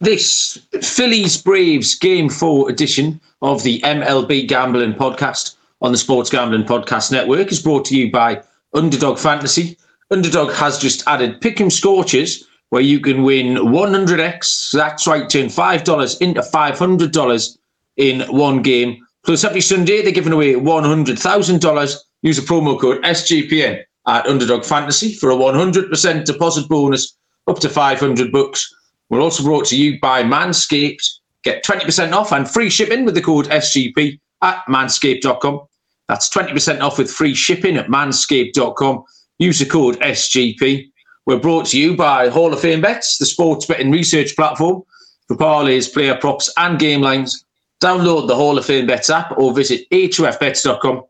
This 0.00 0.58
Phillies 0.82 1.40
Braves 1.40 1.94
Game 1.94 2.28
4 2.28 2.68
edition 2.68 3.18
of 3.40 3.62
the 3.62 3.80
MLB 3.80 4.46
Gambling 4.46 4.92
Podcast 4.92 5.56
on 5.80 5.90
the 5.90 5.96
Sports 5.96 6.28
Gambling 6.28 6.64
Podcast 6.64 7.10
Network 7.10 7.50
is 7.50 7.62
brought 7.62 7.86
to 7.86 7.96
you 7.96 8.12
by 8.12 8.42
Underdog 8.74 9.18
Fantasy. 9.18 9.78
Underdog 10.10 10.52
has 10.52 10.78
just 10.78 11.02
added 11.06 11.40
Pick'em 11.40 11.72
Scorchers, 11.72 12.44
where 12.68 12.82
you 12.82 13.00
can 13.00 13.22
win 13.22 13.56
100x. 13.56 14.72
That's 14.72 15.06
right, 15.06 15.30
turn 15.30 15.46
$5 15.46 16.20
into 16.20 16.42
$500 16.42 17.58
in 17.96 18.20
one 18.28 18.60
game. 18.60 19.02
Plus, 19.24 19.44
every 19.44 19.62
Sunday, 19.62 20.02
they're 20.02 20.12
giving 20.12 20.34
away 20.34 20.56
$100,000. 20.56 21.96
Use 22.20 22.36
the 22.36 22.42
promo 22.42 22.78
code 22.78 23.02
SGPN 23.02 23.82
at 24.06 24.26
Underdog 24.26 24.62
Fantasy 24.66 25.14
for 25.14 25.30
a 25.30 25.36
100% 25.36 26.24
deposit 26.26 26.68
bonus 26.68 27.16
up 27.46 27.60
to 27.60 27.70
500 27.70 28.30
bucks. 28.30 28.74
We're 29.08 29.20
also 29.20 29.42
brought 29.42 29.66
to 29.66 29.76
you 29.76 29.98
by 30.00 30.22
Manscaped. 30.22 31.02
Get 31.42 31.64
20% 31.64 32.12
off 32.12 32.32
and 32.32 32.48
free 32.48 32.70
shipping 32.70 33.04
with 33.04 33.14
the 33.14 33.22
code 33.22 33.46
SGP 33.46 34.18
at 34.42 34.64
manscaped.com. 34.68 35.60
That's 36.08 36.28
20% 36.28 36.80
off 36.80 36.98
with 36.98 37.10
free 37.10 37.34
shipping 37.34 37.76
at 37.76 37.86
manscaped.com. 37.86 39.04
Use 39.38 39.58
the 39.58 39.66
code 39.66 39.98
SGP. 40.00 40.90
We're 41.26 41.38
brought 41.38 41.66
to 41.66 41.78
you 41.78 41.96
by 41.96 42.28
Hall 42.28 42.52
of 42.52 42.60
Fame 42.60 42.80
Bets, 42.80 43.18
the 43.18 43.26
sports 43.26 43.66
betting 43.66 43.90
research 43.90 44.36
platform 44.36 44.82
for 45.26 45.36
parlays, 45.36 45.92
player 45.92 46.14
props, 46.14 46.52
and 46.56 46.78
game 46.78 47.00
lines. 47.00 47.44
Download 47.82 48.26
the 48.26 48.36
Hall 48.36 48.56
of 48.56 48.64
Fame 48.64 48.86
Bets 48.86 49.10
app 49.10 49.36
or 49.36 49.52
visit 49.52 49.88
hofbets.com. 49.90 51.02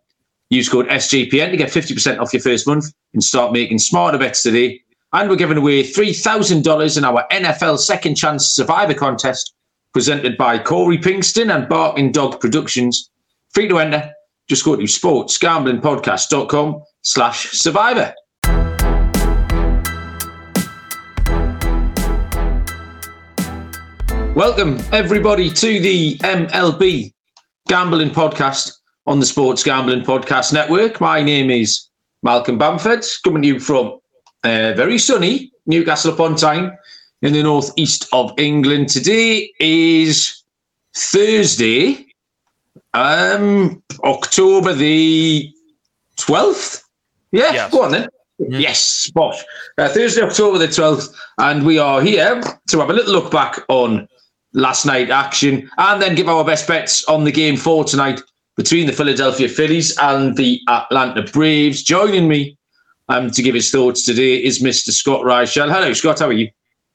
Use 0.51 0.69
code 0.69 0.89
SGPN 0.89 1.51
to 1.51 1.57
get 1.57 1.71
50% 1.71 2.21
off 2.21 2.33
your 2.33 2.43
first 2.43 2.67
month 2.67 2.87
and 3.13 3.23
start 3.23 3.53
making 3.53 3.79
smarter 3.79 4.19
bets 4.19 4.43
today. 4.43 4.81
And 5.17 5.31
we're 5.31 5.37
giving 5.37 5.57
away 5.57 5.83
$3,000 5.83 6.99
in 6.99 7.05
our 7.07 7.27
NFL 7.33 7.79
Second 7.79 8.17
Chance 8.17 8.49
Survivor 8.49 8.93
contest 8.93 9.55
presented 9.95 10.37
by 10.37 10.59
Corey 10.59 10.99
Pinkston 10.99 11.55
and 11.55 11.67
Barking 11.71 12.13
Dog 12.13 12.39
Productions. 12.39 13.09
Free 13.55 13.67
to 13.67 13.79
enter. 13.79 14.13
Just 14.47 14.67
go 14.67 14.77
to 14.77 14.83
sportsgamblingpodcast.com 14.83 16.83
slash 17.01 17.51
survivor. 17.53 18.13
Welcome, 24.35 24.79
everybody, 24.93 25.49
to 25.49 25.81
the 25.81 26.19
MLB 26.19 27.15
Gambling 27.69 28.11
Podcast 28.11 28.71
on 29.07 29.21
the 29.21 29.25
Sports 29.25 29.63
Gambling 29.63 30.03
Podcast 30.03 30.53
Network. 30.53 31.01
My 31.01 31.23
name 31.23 31.49
is 31.49 31.89
Malcolm 32.23 32.59
Bamford, 32.59 33.03
coming 33.25 33.41
to 33.41 33.49
you 33.49 33.59
from 33.59 33.99
uh, 34.47 34.73
very 34.77 34.99
sunny 34.99 35.51
Newcastle 35.67 36.13
upon 36.15 36.37
Tyne 36.37 36.77
in 37.23 37.33
the 37.33 37.43
northeast 37.43 38.07
of 38.13 38.33
England. 38.39 38.89
Today 38.89 39.51
is 39.59 40.43
Thursday, 40.95 42.07
um, 42.95 43.83
October 44.05 44.73
the 44.73 45.53
12th. 46.17 46.83
Yeah, 47.33 47.53
Yes. 47.53 47.73
go 47.73 47.83
on 47.83 47.93
then. 47.93 48.09
Yes, 48.39 49.11
bosh. 49.15 49.43
Uh, 49.79 49.89
Thursday, 49.89 50.23
October 50.23 50.59
the 50.59 50.69
12th, 50.69 51.13
and 51.39 51.65
we 51.67 51.79
are 51.79 52.01
here 52.03 52.41
to 52.69 52.79
have 52.79 52.91
a 52.91 52.93
little 52.93 53.13
look 53.13 53.31
back 53.33 53.61
on 53.69 54.07
last 54.53 54.87
night 54.87 55.11
action 55.11 55.69
and 55.79 56.01
then 56.01 56.15
give 56.15 56.29
our 56.29 56.45
best 56.45 56.69
bets 56.69 57.05
on 57.07 57.25
the 57.25 57.33
game 57.33 57.57
for 57.57 57.85
tonight 57.85 58.21
between 58.57 58.87
the 58.87 58.93
Philadelphia 58.93 59.49
Phillies 59.49 59.97
and 59.99 60.37
the 60.37 60.61
Atlanta 60.69 61.23
Braves. 61.23 61.83
Joining 61.83 62.29
me 62.29 62.57
um, 63.09 63.31
to 63.31 63.43
give 63.43 63.55
his 63.55 63.71
thoughts 63.71 64.03
today 64.05 64.37
is 64.37 64.63
Mr. 64.63 64.91
Scott 64.91 65.23
Reichel. 65.23 65.71
Hello, 65.71 65.93
Scott. 65.93 66.19
How 66.19 66.27
are 66.27 66.33
you? 66.33 66.51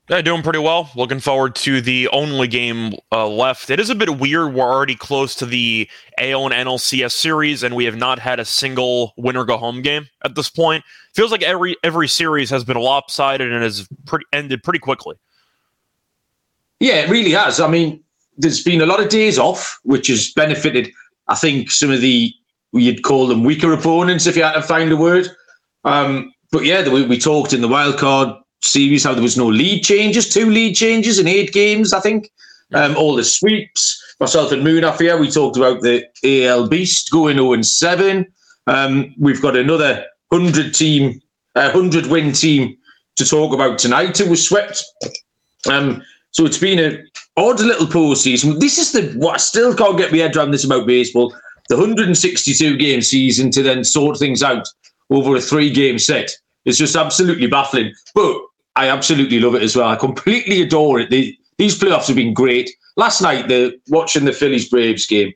Yeah, 0.09 0.21
doing 0.21 0.41
pretty 0.41 0.59
well. 0.59 0.89
Looking 0.95 1.21
forward 1.21 1.55
to 1.57 1.79
the 1.79 2.09
only 2.09 2.47
game 2.47 2.95
uh, 3.13 3.27
left. 3.27 3.69
It 3.69 3.79
is 3.79 3.89
a 3.89 3.95
bit 3.95 4.17
weird. 4.17 4.53
We're 4.53 4.63
already 4.63 4.95
close 4.95 5.35
to 5.35 5.45
the 5.45 5.89
AL 6.17 6.51
and 6.51 6.67
NLCS 6.67 7.13
series, 7.13 7.63
and 7.63 7.75
we 7.75 7.85
have 7.85 7.95
not 7.95 8.19
had 8.19 8.39
a 8.39 8.43
single 8.43 9.13
winner 9.15 9.45
go 9.45 9.57
home 9.57 9.81
game 9.81 10.07
at 10.25 10.35
this 10.35 10.49
point. 10.49 10.83
Feels 11.13 11.31
like 11.31 11.43
every 11.43 11.77
every 11.83 12.09
series 12.09 12.49
has 12.49 12.65
been 12.65 12.77
lopsided 12.77 13.53
and 13.53 13.63
has 13.63 13.87
pretty 14.05 14.25
ended 14.33 14.63
pretty 14.63 14.79
quickly. 14.79 15.15
Yeah, 16.81 16.95
it 16.95 17.09
really 17.09 17.31
has. 17.31 17.59
I 17.61 17.69
mean, 17.69 18.03
there's 18.37 18.63
been 18.63 18.81
a 18.81 18.85
lot 18.85 18.99
of 18.99 19.07
days 19.07 19.37
off, 19.37 19.79
which 19.83 20.07
has 20.07 20.33
benefited, 20.33 20.91
I 21.27 21.35
think, 21.35 21.69
some 21.69 21.91
of 21.91 22.01
the, 22.01 22.33
you'd 22.73 23.03
call 23.03 23.27
them 23.27 23.43
weaker 23.43 23.71
opponents, 23.71 24.25
if 24.25 24.35
you 24.35 24.43
had 24.43 24.53
to 24.53 24.63
find 24.63 24.91
a 24.91 24.97
word. 24.97 25.29
Um, 25.83 26.33
but 26.51 26.65
yeah, 26.65 26.87
we, 26.89 27.05
we 27.05 27.17
talked 27.17 27.53
in 27.53 27.61
the 27.61 27.67
wild 27.67 27.97
card 27.97 28.35
series 28.61 29.03
how 29.03 29.13
there 29.13 29.23
was 29.23 29.37
no 29.37 29.47
lead 29.47 29.83
changes, 29.83 30.29
two 30.29 30.49
lead 30.49 30.75
changes 30.75 31.19
in 31.19 31.27
eight 31.27 31.51
games, 31.53 31.93
I 31.93 31.99
think. 31.99 32.31
Um, 32.73 32.95
all 32.95 33.15
the 33.15 33.23
sweeps. 33.23 34.01
Myself 34.19 34.51
and 34.51 34.63
Moon 34.63 34.85
here, 34.97 35.17
we 35.17 35.29
talked 35.29 35.57
about 35.57 35.81
the 35.81 36.05
AL 36.23 36.69
Beast 36.69 37.11
going 37.11 37.37
0 37.37 37.53
and 37.53 37.65
7. 37.65 38.25
Um, 38.67 39.13
we've 39.17 39.41
got 39.41 39.57
another 39.57 40.05
100 40.29 40.73
team, 40.73 41.21
uh, 41.55 41.71
100 41.71 42.05
win 42.05 42.31
team 42.31 42.77
to 43.17 43.25
talk 43.25 43.53
about 43.53 43.79
tonight 43.79 44.17
who 44.17 44.29
was 44.29 44.47
swept. 44.47 44.83
Um, 45.69 46.03
so 46.31 46.45
it's 46.45 46.57
been 46.57 46.79
an 46.79 47.09
odd 47.35 47.59
little 47.59 47.87
postseason. 47.87 48.59
This 48.59 48.77
is 48.77 48.91
the 48.93 49.11
what 49.17 49.35
I 49.35 49.37
still 49.37 49.75
can't 49.75 49.97
get 49.97 50.11
my 50.11 50.19
head 50.19 50.35
around 50.35 50.51
this 50.51 50.63
about 50.63 50.87
baseball. 50.87 51.35
The 51.67 51.75
162 51.75 52.77
game 52.77 53.01
season 53.01 53.51
to 53.51 53.63
then 53.63 53.83
sort 53.83 54.17
things 54.17 54.43
out 54.43 54.67
over 55.11 55.35
a 55.35 55.41
three 55.41 55.69
game 55.69 55.99
set. 55.99 56.31
It's 56.65 56.77
just 56.77 56.95
absolutely 56.95 57.47
baffling. 57.47 57.93
But 58.15 58.41
I 58.75 58.89
absolutely 58.89 59.39
love 59.39 59.55
it 59.55 59.61
as 59.61 59.75
well. 59.75 59.89
I 59.89 59.95
completely 59.95 60.61
adore 60.61 60.99
it. 60.99 61.09
The, 61.09 61.37
these 61.57 61.77
playoffs 61.77 62.07
have 62.07 62.15
been 62.15 62.33
great. 62.33 62.71
Last 62.97 63.21
night, 63.21 63.47
the 63.47 63.79
watching 63.89 64.25
the 64.25 64.33
Phillies 64.33 64.69
Braves 64.69 65.05
game, 65.05 65.33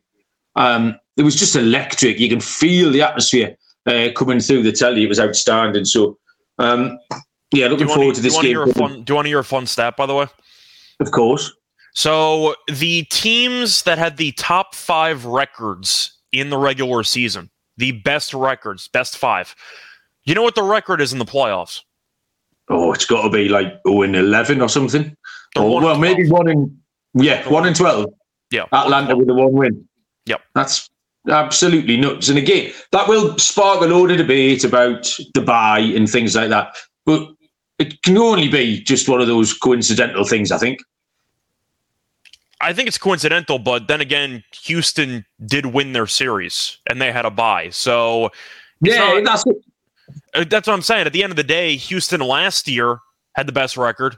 um, 0.56 0.98
it 1.18 1.24
was 1.24 1.36
just 1.36 1.56
electric. 1.56 2.20
You 2.20 2.30
can 2.30 2.40
feel 2.40 2.92
the 2.92 3.02
atmosphere 3.02 3.56
uh, 3.86 4.10
coming 4.16 4.40
through 4.40 4.64
the 4.64 4.72
telly. 4.72 5.04
It 5.04 5.10
was 5.10 5.20
outstanding. 5.20 5.86
So, 5.86 6.18
um, 6.58 6.98
yeah, 7.52 7.68
looking 7.68 7.88
forward 7.88 8.16
to 8.16 8.22
to 8.22 8.22
this 8.22 8.40
hear 8.40 8.66
game. 8.66 8.74
fun? 8.74 9.04
Do 9.04 9.12
you 9.12 9.16
want 9.16 9.26
to 9.26 9.30
hear 9.30 9.40
a 9.40 9.44
fun 9.44 9.68
stat, 9.68 9.96
by 9.96 10.06
the 10.06 10.16
way? 10.16 10.28
Of 11.00 11.12
course. 11.12 11.52
So 11.94 12.56
the 12.68 13.04
teams 13.04 13.84
that 13.84 13.98
had 13.98 14.18
the 14.18 14.34
top 14.34 14.76
five 14.76 15.26
records 15.26 16.18
in 16.34 16.50
the 16.50 16.58
regular 16.58 17.04
season, 17.04 17.50
the 17.78 17.92
best 17.92 18.34
records, 18.34 18.88
best 18.88 19.18
five. 19.18 19.56
You 20.24 20.36
know 20.36 20.44
what 20.44 20.56
the 20.56 20.64
record 20.64 21.02
is 21.02 21.14
in 21.14 21.20
the 21.20 21.26
playoffs? 21.26 21.82
Oh, 22.70 22.92
it's 22.94 23.06
got 23.06 23.24
to 23.24 23.30
be 23.30 23.48
like 23.50 23.80
oh 23.86 24.02
in 24.02 24.16
eleven 24.16 24.62
or 24.62 24.70
something. 24.70 25.16
Or, 25.56 25.64
oh, 25.64 25.72
one 25.72 25.84
well, 25.84 26.00
maybe 26.00 26.30
one 26.30 26.50
in 26.50 26.78
yeah, 27.14 27.44
They're 27.44 27.52
one 27.52 27.68
in 27.68 27.74
twelve. 27.74 28.14
Yeah, 28.52 28.66
Atlanta 28.72 29.16
with 29.16 29.30
a 29.30 29.34
one 29.34 29.54
win. 29.54 29.88
Yep. 30.26 30.42
That's 30.54 30.90
absolutely 31.30 31.98
nuts. 31.98 32.30
And 32.30 32.38
again, 32.38 32.72
that 32.92 33.08
will 33.08 33.38
spark 33.38 33.82
a 33.82 33.86
load 33.86 34.12
of 34.12 34.18
debate 34.18 34.64
about 34.64 35.10
buy 35.46 35.80
and 35.80 36.10
things 36.10 36.36
like 36.36 36.50
that. 36.50 36.76
But 37.06 37.30
it 37.80 38.02
can 38.02 38.18
only 38.18 38.48
be 38.48 38.82
just 38.82 39.10
one 39.10 39.22
of 39.22 39.28
those 39.28 39.54
coincidental 39.54 40.24
things, 40.24 40.52
I 40.52 40.58
think. 40.58 40.80
I 42.62 42.74
think 42.74 42.88
it's 42.88 42.98
coincidental, 42.98 43.60
but 43.60 43.88
then 43.88 44.02
again, 44.02 44.44
Houston 44.64 45.26
did 45.46 45.66
win 45.68 45.94
their 45.94 46.08
series 46.08 46.78
and 46.90 47.02
they 47.02 47.12
had 47.12 47.26
a 47.26 47.32
bye. 47.32 47.70
So 47.70 48.30
yeah, 48.82 49.20
not- 49.20 49.24
that's 49.26 49.46
uh, 50.34 50.46
that's 50.50 50.68
what 50.68 50.74
I'm 50.74 50.82
saying. 50.82 51.06
At 51.06 51.14
the 51.14 51.24
end 51.24 51.32
of 51.32 51.38
the 51.38 51.44
day, 51.44 51.76
Houston 51.76 52.22
last 52.22 52.68
year 52.68 53.00
had 53.36 53.48
the 53.48 53.52
best 53.54 53.76
record. 53.78 54.16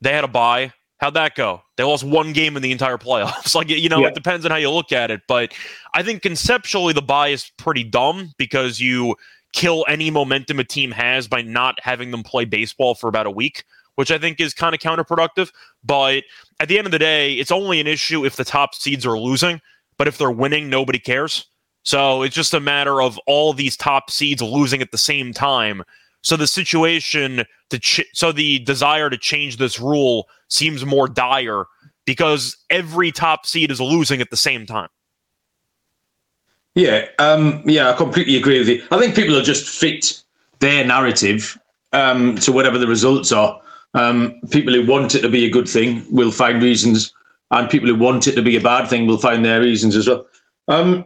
They 0.00 0.12
had 0.12 0.24
a 0.24 0.28
bye. 0.28 0.72
How'd 0.98 1.14
that 1.14 1.34
go? 1.34 1.62
They 1.76 1.82
lost 1.84 2.04
one 2.04 2.32
game 2.34 2.56
in 2.56 2.62
the 2.62 2.72
entire 2.72 2.98
playoffs. 2.98 3.54
like 3.56 3.68
you 3.70 3.88
know, 3.88 4.00
Yeah. 4.00 4.08
it 4.08 4.14
depends 4.14 4.44
on 4.44 4.50
how 4.50 4.58
you 4.58 4.70
look 4.70 4.92
at 4.92 5.10
it. 5.10 5.22
But 5.26 5.52
I 5.94 6.02
think 6.02 6.22
conceptually 6.22 6.92
the 6.92 7.02
bye 7.02 7.28
is 7.28 7.50
pretty 7.56 7.84
dumb 7.84 8.32
because 8.38 8.80
you 8.80 9.16
kill 9.52 9.84
any 9.88 10.10
momentum 10.10 10.60
a 10.60 10.64
team 10.64 10.92
has 10.92 11.26
by 11.26 11.42
not 11.42 11.78
having 11.82 12.10
them 12.12 12.22
play 12.22 12.44
baseball 12.44 12.94
for 12.94 13.08
about 13.08 13.26
a 13.26 13.30
week, 13.30 13.64
which 14.00 14.10
I 14.10 14.16
think 14.16 14.40
is 14.40 14.54
kind 14.54 14.74
of 14.74 14.80
counterproductive. 14.80 15.50
But 15.84 16.24
at 16.58 16.68
the 16.68 16.78
end 16.78 16.86
of 16.86 16.90
the 16.90 16.98
day, 16.98 17.34
it's 17.34 17.50
only 17.50 17.80
an 17.80 17.86
issue 17.86 18.24
if 18.24 18.36
the 18.36 18.46
top 18.46 18.74
seeds 18.74 19.04
are 19.04 19.18
losing. 19.18 19.60
But 19.98 20.08
if 20.08 20.16
they're 20.16 20.30
winning, 20.30 20.70
nobody 20.70 20.98
cares. 20.98 21.44
So 21.82 22.22
it's 22.22 22.34
just 22.34 22.54
a 22.54 22.60
matter 22.60 23.02
of 23.02 23.20
all 23.26 23.52
these 23.52 23.76
top 23.76 24.10
seeds 24.10 24.40
losing 24.40 24.80
at 24.80 24.90
the 24.90 24.96
same 24.96 25.34
time. 25.34 25.82
So 26.22 26.34
the 26.38 26.46
situation 26.46 27.44
to 27.68 27.78
ch- 27.78 28.08
so 28.14 28.32
the 28.32 28.60
desire 28.60 29.10
to 29.10 29.18
change 29.18 29.58
this 29.58 29.78
rule 29.78 30.26
seems 30.48 30.86
more 30.86 31.06
dire 31.06 31.66
because 32.06 32.56
every 32.70 33.12
top 33.12 33.44
seed 33.44 33.70
is 33.70 33.82
losing 33.82 34.22
at 34.22 34.30
the 34.30 34.36
same 34.38 34.64
time. 34.64 34.88
Yeah, 36.74 37.04
um, 37.18 37.62
yeah, 37.66 37.90
I 37.90 37.92
completely 37.92 38.38
agree 38.38 38.60
with 38.60 38.68
you. 38.68 38.82
I 38.90 38.98
think 38.98 39.14
people 39.14 39.34
will 39.34 39.42
just 39.42 39.68
fit 39.68 40.22
their 40.60 40.86
narrative 40.86 41.58
um, 41.92 42.36
to 42.36 42.50
whatever 42.50 42.78
the 42.78 42.86
results 42.86 43.30
are. 43.30 43.60
Um, 43.94 44.40
people 44.50 44.72
who 44.72 44.86
want 44.86 45.14
it 45.14 45.20
to 45.22 45.28
be 45.28 45.44
a 45.46 45.50
good 45.50 45.68
thing 45.68 46.04
will 46.10 46.30
find 46.30 46.62
reasons, 46.62 47.12
and 47.50 47.68
people 47.68 47.88
who 47.88 47.96
want 47.96 48.28
it 48.28 48.34
to 48.36 48.42
be 48.42 48.56
a 48.56 48.60
bad 48.60 48.88
thing 48.88 49.06
will 49.06 49.18
find 49.18 49.44
their 49.44 49.60
reasons 49.60 49.96
as 49.96 50.08
well. 50.08 50.26
Um, 50.68 51.04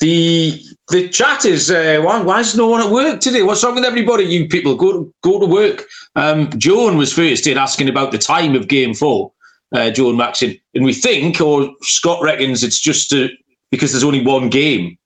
the 0.00 0.60
the 0.90 1.08
chat 1.08 1.44
is 1.44 1.70
uh, 1.70 2.00
why 2.04 2.20
why 2.22 2.40
is 2.40 2.54
no 2.54 2.68
one 2.68 2.82
at 2.82 2.90
work 2.90 3.20
today? 3.20 3.42
What's 3.42 3.64
wrong 3.64 3.74
with 3.74 3.84
everybody? 3.84 4.24
You 4.24 4.46
people 4.46 4.76
go 4.76 4.92
to, 4.92 5.14
go 5.22 5.40
to 5.40 5.46
work. 5.46 5.86
Um, 6.16 6.50
Joan 6.58 6.96
was 6.96 7.12
first 7.12 7.46
in 7.46 7.58
asking 7.58 7.88
about 7.88 8.12
the 8.12 8.18
time 8.18 8.54
of 8.54 8.68
Game 8.68 8.94
Four. 8.94 9.32
uh, 9.72 9.90
Joe 9.90 10.10
and 10.10 10.54
And 10.74 10.84
we 10.84 10.92
think, 10.92 11.40
or 11.40 11.70
Scott 11.82 12.22
reckons, 12.22 12.62
it's 12.62 12.80
just 12.80 13.10
to, 13.10 13.28
because 13.70 13.92
there's 13.92 14.04
only 14.04 14.24
one 14.24 14.48
game. 14.48 14.96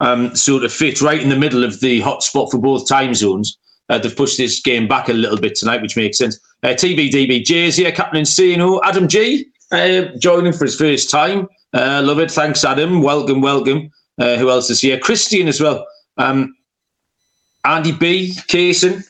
Um, 0.00 0.34
so 0.36 0.58
to 0.58 0.68
fit 0.68 1.02
right 1.02 1.20
in 1.20 1.28
the 1.28 1.36
middle 1.36 1.64
of 1.64 1.80
the 1.80 2.00
hotspot 2.00 2.50
for 2.50 2.58
both 2.58 2.88
time 2.88 3.14
zones, 3.14 3.58
uh, 3.88 3.98
they've 3.98 4.16
pushed 4.16 4.36
this 4.36 4.60
game 4.60 4.86
back 4.86 5.08
a 5.08 5.12
little 5.12 5.38
bit 5.38 5.54
tonight, 5.54 5.82
which 5.82 5.96
makes 5.96 6.18
sense. 6.18 6.38
Uh, 6.62 6.68
TBDB 6.68 7.44
Jay's 7.44 7.76
here, 7.76 7.92
Captain 7.92 8.22
Insano. 8.22 8.80
Adam 8.84 9.08
G 9.08 9.46
uh, 9.70 10.02
joining 10.18 10.52
for 10.52 10.64
his 10.64 10.76
first 10.76 11.10
time. 11.10 11.48
Uh, 11.72 12.02
love 12.04 12.18
it. 12.18 12.30
Thanks, 12.30 12.64
Adam. 12.64 13.02
Welcome, 13.02 13.40
welcome. 13.40 13.90
Uh, 14.18 14.36
who 14.36 14.50
else 14.50 14.70
is 14.70 14.80
here? 14.80 14.98
Christian 14.98 15.48
as 15.48 15.60
well. 15.60 15.86
Um, 16.16 16.56
Andy 17.64 17.92
B, 17.92 18.32
Kaysen. 18.48 19.04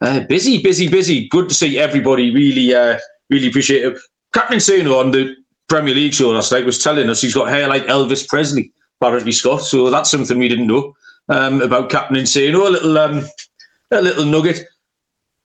Uh, 0.00 0.20
busy, 0.20 0.62
busy, 0.62 0.88
busy. 0.88 1.28
Good 1.28 1.48
to 1.48 1.54
see 1.54 1.78
everybody. 1.78 2.30
Really, 2.30 2.74
uh, 2.74 2.98
really 3.30 3.48
appreciate 3.48 3.84
it. 3.84 3.98
Captain 4.32 4.58
Insano 4.58 5.00
on 5.00 5.10
the 5.10 5.34
Premier 5.68 5.94
League 5.94 6.14
show 6.14 6.30
last 6.30 6.52
night 6.52 6.64
was 6.64 6.82
telling 6.82 7.08
us 7.10 7.20
he's 7.20 7.34
got 7.34 7.48
hair 7.48 7.66
like 7.66 7.84
Elvis 7.86 8.28
Presley, 8.28 8.72
apparently 9.00 9.32
Scott. 9.32 9.62
So 9.62 9.90
that's 9.90 10.10
something 10.10 10.38
we 10.38 10.48
didn't 10.48 10.66
know 10.66 10.94
um, 11.28 11.62
about 11.62 11.90
Captain 11.90 12.16
Insano. 12.16 12.66
A 12.66 12.70
little, 12.70 12.98
um, 12.98 13.24
a 13.90 14.02
little 14.02 14.24
nugget. 14.24 14.66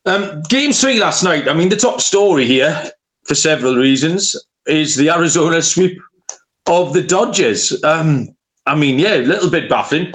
Um, 0.05 0.41
game 0.43 0.73
three 0.73 0.99
last 0.99 1.23
night. 1.23 1.47
I 1.47 1.53
mean, 1.53 1.69
the 1.69 1.75
top 1.75 2.01
story 2.01 2.45
here, 2.45 2.91
for 3.25 3.35
several 3.35 3.75
reasons, 3.75 4.35
is 4.65 4.95
the 4.95 5.09
Arizona 5.09 5.61
sweep 5.61 5.99
of 6.67 6.93
the 6.93 7.03
Dodgers. 7.03 7.83
Um, 7.83 8.35
I 8.65 8.75
mean, 8.75 8.99
yeah, 8.99 9.15
a 9.15 9.21
little 9.21 9.49
bit 9.49 9.69
baffling. 9.69 10.13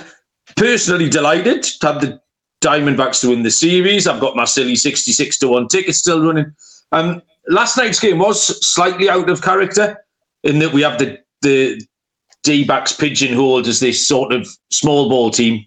Personally 0.56 1.08
delighted 1.08 1.62
to 1.62 1.86
have 1.86 2.00
the 2.00 2.20
Diamondbacks 2.62 3.20
to 3.20 3.28
win 3.28 3.42
the 3.42 3.50
series. 3.50 4.06
I've 4.06 4.20
got 4.20 4.36
my 4.36 4.44
silly 4.44 4.76
66 4.76 5.38
to 5.38 5.48
1 5.48 5.68
ticket 5.68 5.94
still 5.94 6.24
running. 6.24 6.54
Um, 6.92 7.22
last 7.48 7.76
night's 7.76 8.00
game 8.00 8.18
was 8.18 8.66
slightly 8.66 9.08
out 9.08 9.28
of 9.28 9.42
character 9.42 10.04
in 10.42 10.58
that 10.60 10.72
we 10.72 10.82
have 10.82 10.98
the, 10.98 11.18
the 11.42 11.80
D 12.42 12.64
backs 12.64 12.92
pigeonholed 12.92 13.66
as 13.66 13.80
this 13.80 14.06
sort 14.06 14.32
of 14.32 14.48
small 14.70 15.08
ball 15.08 15.30
team. 15.30 15.66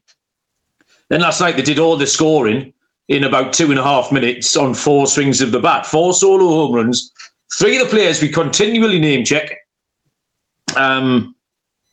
Then 1.09 1.21
last 1.21 1.41
night 1.41 1.55
they 1.55 1.61
did 1.61 1.79
all 1.79 1.97
the 1.97 2.07
scoring 2.07 2.73
in 3.07 3.23
about 3.23 3.53
two 3.53 3.71
and 3.71 3.79
a 3.79 3.83
half 3.83 4.11
minutes 4.11 4.55
on 4.55 4.73
four 4.73 5.07
swings 5.07 5.41
of 5.41 5.51
the 5.51 5.59
bat, 5.59 5.85
four 5.85 6.13
solo 6.13 6.47
home 6.47 6.75
runs. 6.75 7.11
Three 7.57 7.77
of 7.77 7.87
the 7.87 7.95
players 7.95 8.21
we 8.21 8.29
continually 8.29 8.99
name 8.99 9.25
check. 9.25 9.57
Um, 10.75 11.35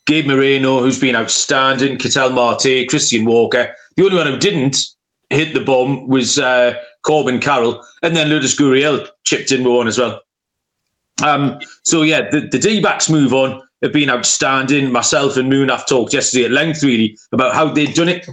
Gabe 0.06 0.26
Moreno, 0.26 0.80
who's 0.80 1.00
been 1.00 1.16
outstanding, 1.16 1.98
Ketel 1.98 2.30
Marte, 2.30 2.86
Christian 2.88 3.24
Walker. 3.24 3.74
The 3.96 4.04
only 4.04 4.16
one 4.16 4.26
who 4.26 4.36
didn't 4.36 4.86
hit 5.30 5.54
the 5.54 5.64
bomb 5.64 6.06
was 6.06 6.38
uh, 6.38 6.74
Corbin 7.02 7.40
Carroll, 7.40 7.82
and 8.02 8.14
then 8.14 8.28
Lourdes 8.28 8.56
Gurriel 8.56 9.08
chipped 9.24 9.50
in 9.50 9.64
with 9.64 9.74
one 9.74 9.88
as 9.88 9.98
well. 9.98 10.20
Um, 11.24 11.58
so 11.82 12.02
yeah, 12.02 12.28
the, 12.30 12.40
the 12.40 12.58
D-backs 12.58 13.08
move 13.08 13.32
on 13.32 13.62
have 13.82 13.92
been 13.92 14.10
outstanding. 14.10 14.92
Myself 14.92 15.36
and 15.36 15.48
Moon 15.48 15.70
have 15.70 15.86
talked 15.86 16.12
yesterday 16.12 16.44
at 16.44 16.50
length, 16.50 16.82
really, 16.82 17.16
about 17.32 17.54
how 17.54 17.72
they've 17.72 17.94
done 17.94 18.10
it. 18.10 18.28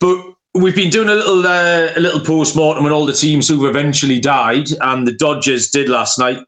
But 0.00 0.34
we've 0.54 0.74
been 0.74 0.90
doing 0.90 1.08
a 1.08 1.14
little 1.14 1.46
uh, 1.46 1.92
a 1.96 2.00
little 2.00 2.20
post 2.20 2.56
mortem 2.56 2.86
on 2.86 2.92
all 2.92 3.06
the 3.06 3.12
teams 3.12 3.48
who've 3.48 3.68
eventually 3.68 4.20
died, 4.20 4.68
and 4.80 5.06
the 5.06 5.12
Dodgers 5.12 5.70
did 5.70 5.88
last 5.88 6.18
night. 6.18 6.38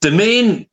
The 0.00 0.10
main 0.10 0.66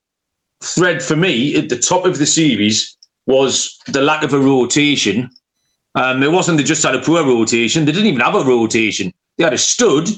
thread 0.62 1.02
for 1.02 1.16
me 1.16 1.56
at 1.56 1.70
the 1.70 1.78
top 1.78 2.06
of 2.06 2.18
the 2.18 2.26
series 2.26 2.96
was 3.26 3.78
the 3.88 4.02
lack 4.02 4.24
of 4.24 4.34
a 4.34 4.40
rotation. 4.40 5.30
Um, 5.96 6.24
it 6.24 6.32
wasn't 6.32 6.58
they 6.58 6.64
just 6.64 6.84
had 6.84 6.96
a 6.96 7.02
poor 7.02 7.24
rotation; 7.26 7.86
they 7.86 7.92
didn't 7.92 8.08
even 8.08 8.22
have 8.22 8.36
a 8.36 8.44
rotation. 8.44 9.14
They 9.38 9.44
had 9.44 9.54
a 9.54 9.58
stud, 9.58 10.10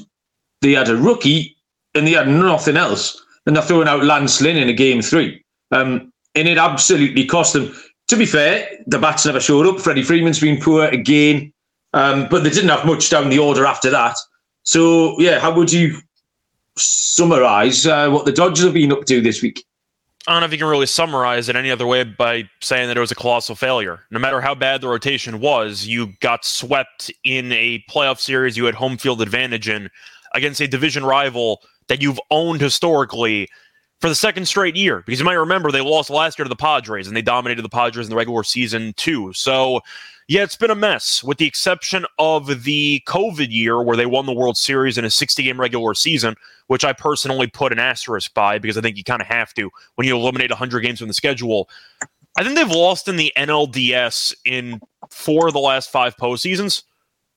they 0.60 0.72
had 0.72 0.88
a 0.88 0.96
rookie, 0.96 1.56
and 1.94 2.06
they 2.06 2.12
had 2.12 2.28
nothing 2.28 2.76
else. 2.76 3.20
And 3.46 3.54
they're 3.54 3.62
throwing 3.62 3.88
out 3.88 4.04
Lance 4.04 4.40
Lynn 4.40 4.56
in 4.56 4.68
a 4.68 4.72
game 4.72 5.02
three, 5.02 5.44
um, 5.70 6.12
and 6.34 6.48
it 6.48 6.58
absolutely 6.58 7.26
cost 7.26 7.52
them. 7.52 7.74
To 8.08 8.16
be 8.16 8.26
fair, 8.26 8.68
the 8.86 8.98
bats 8.98 9.24
never 9.24 9.40
showed 9.40 9.66
up. 9.66 9.80
Freddie 9.80 10.02
Freeman's 10.02 10.40
been 10.40 10.60
poor 10.60 10.86
again. 10.88 11.53
Um, 11.94 12.26
but 12.28 12.42
they 12.42 12.50
didn't 12.50 12.70
have 12.70 12.84
much 12.84 13.08
down 13.08 13.30
the 13.30 13.38
order 13.38 13.64
after 13.64 13.88
that. 13.90 14.16
So, 14.64 15.18
yeah, 15.20 15.38
how 15.38 15.54
would 15.54 15.72
you 15.72 15.96
summarise 16.76 17.86
uh, 17.86 18.10
what 18.10 18.24
the 18.24 18.32
Dodgers 18.32 18.64
have 18.64 18.74
been 18.74 18.92
up 18.92 19.04
to 19.04 19.20
this 19.20 19.40
week? 19.40 19.64
I 20.26 20.32
don't 20.32 20.40
know 20.40 20.46
if 20.46 20.52
you 20.52 20.58
can 20.58 20.66
really 20.66 20.86
summarize 20.86 21.48
it 21.48 21.56
any 21.56 21.70
other 21.70 21.86
way 21.86 22.02
by 22.02 22.48
saying 22.62 22.88
that 22.88 22.96
it 22.96 23.00
was 23.00 23.12
a 23.12 23.14
colossal 23.14 23.54
failure. 23.54 24.00
No 24.10 24.18
matter 24.18 24.40
how 24.40 24.54
bad 24.54 24.80
the 24.80 24.88
rotation 24.88 25.38
was, 25.38 25.86
you 25.86 26.14
got 26.20 26.44
swept 26.44 27.12
in 27.24 27.52
a 27.52 27.84
playoff 27.90 28.18
series 28.18 28.56
you 28.56 28.64
had 28.64 28.74
home 28.74 28.96
field 28.96 29.20
advantage 29.20 29.68
in 29.68 29.90
against 30.34 30.60
a 30.60 30.66
division 30.66 31.04
rival 31.04 31.60
that 31.88 32.00
you've 32.00 32.18
owned 32.30 32.60
historically 32.60 33.48
for 34.04 34.10
the 34.10 34.14
second 34.14 34.44
straight 34.44 34.76
year. 34.76 35.02
Because 35.06 35.18
you 35.18 35.24
might 35.24 35.32
remember 35.32 35.72
they 35.72 35.80
lost 35.80 36.10
last 36.10 36.38
year 36.38 36.44
to 36.44 36.48
the 36.50 36.54
Padres 36.54 37.08
and 37.08 37.16
they 37.16 37.22
dominated 37.22 37.62
the 37.62 37.70
Padres 37.70 38.04
in 38.04 38.10
the 38.10 38.16
regular 38.16 38.44
season 38.44 38.92
too. 38.98 39.32
So 39.32 39.80
yeah, 40.28 40.42
it's 40.42 40.56
been 40.56 40.70
a 40.70 40.74
mess, 40.74 41.24
with 41.24 41.38
the 41.38 41.46
exception 41.46 42.04
of 42.18 42.64
the 42.64 43.02
COVID 43.06 43.46
year 43.48 43.82
where 43.82 43.96
they 43.96 44.04
won 44.04 44.26
the 44.26 44.34
World 44.34 44.58
Series 44.58 44.98
in 44.98 45.06
a 45.06 45.10
60 45.10 45.42
game 45.42 45.58
regular 45.58 45.94
season, 45.94 46.34
which 46.66 46.84
I 46.84 46.92
personally 46.92 47.46
put 47.46 47.72
an 47.72 47.78
asterisk 47.78 48.34
by 48.34 48.58
because 48.58 48.76
I 48.76 48.82
think 48.82 48.98
you 48.98 49.04
kind 49.04 49.22
of 49.22 49.26
have 49.28 49.54
to 49.54 49.70
when 49.94 50.06
you 50.06 50.14
eliminate 50.14 50.50
100 50.50 50.80
games 50.80 50.98
from 50.98 51.08
the 51.08 51.14
schedule. 51.14 51.70
I 52.36 52.44
think 52.44 52.56
they've 52.56 52.68
lost 52.68 53.08
in 53.08 53.16
the 53.16 53.32
NLDS 53.38 54.34
in 54.44 54.82
four 55.08 55.46
of 55.46 55.54
the 55.54 55.60
last 55.60 55.90
five 55.90 56.14
postseasons, 56.18 56.82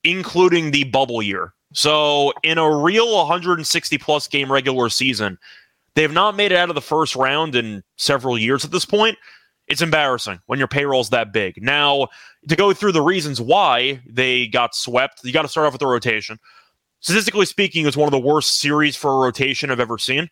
including 0.04 0.72
the 0.72 0.84
bubble 0.84 1.22
year. 1.22 1.54
So, 1.72 2.34
in 2.42 2.58
a 2.58 2.76
real 2.76 3.16
160 3.16 3.96
plus 3.96 4.28
game 4.28 4.52
regular 4.52 4.90
season, 4.90 5.38
they 5.98 6.02
have 6.02 6.12
not 6.12 6.36
made 6.36 6.52
it 6.52 6.56
out 6.56 6.68
of 6.68 6.76
the 6.76 6.80
first 6.80 7.16
round 7.16 7.56
in 7.56 7.82
several 7.96 8.38
years 8.38 8.64
at 8.64 8.70
this 8.70 8.84
point. 8.84 9.18
It's 9.66 9.82
embarrassing 9.82 10.38
when 10.46 10.60
your 10.60 10.68
payroll's 10.68 11.10
that 11.10 11.32
big. 11.32 11.60
Now, 11.60 12.06
to 12.48 12.54
go 12.54 12.72
through 12.72 12.92
the 12.92 13.02
reasons 13.02 13.40
why 13.40 14.00
they 14.08 14.46
got 14.46 14.76
swept, 14.76 15.24
you 15.24 15.32
got 15.32 15.42
to 15.42 15.48
start 15.48 15.66
off 15.66 15.72
with 15.72 15.80
the 15.80 15.88
rotation. 15.88 16.38
Statistically 17.00 17.46
speaking, 17.46 17.84
it's 17.84 17.96
one 17.96 18.06
of 18.06 18.12
the 18.12 18.18
worst 18.20 18.60
series 18.60 18.94
for 18.94 19.12
a 19.12 19.18
rotation 19.18 19.72
I've 19.72 19.80
ever 19.80 19.98
seen. 19.98 20.28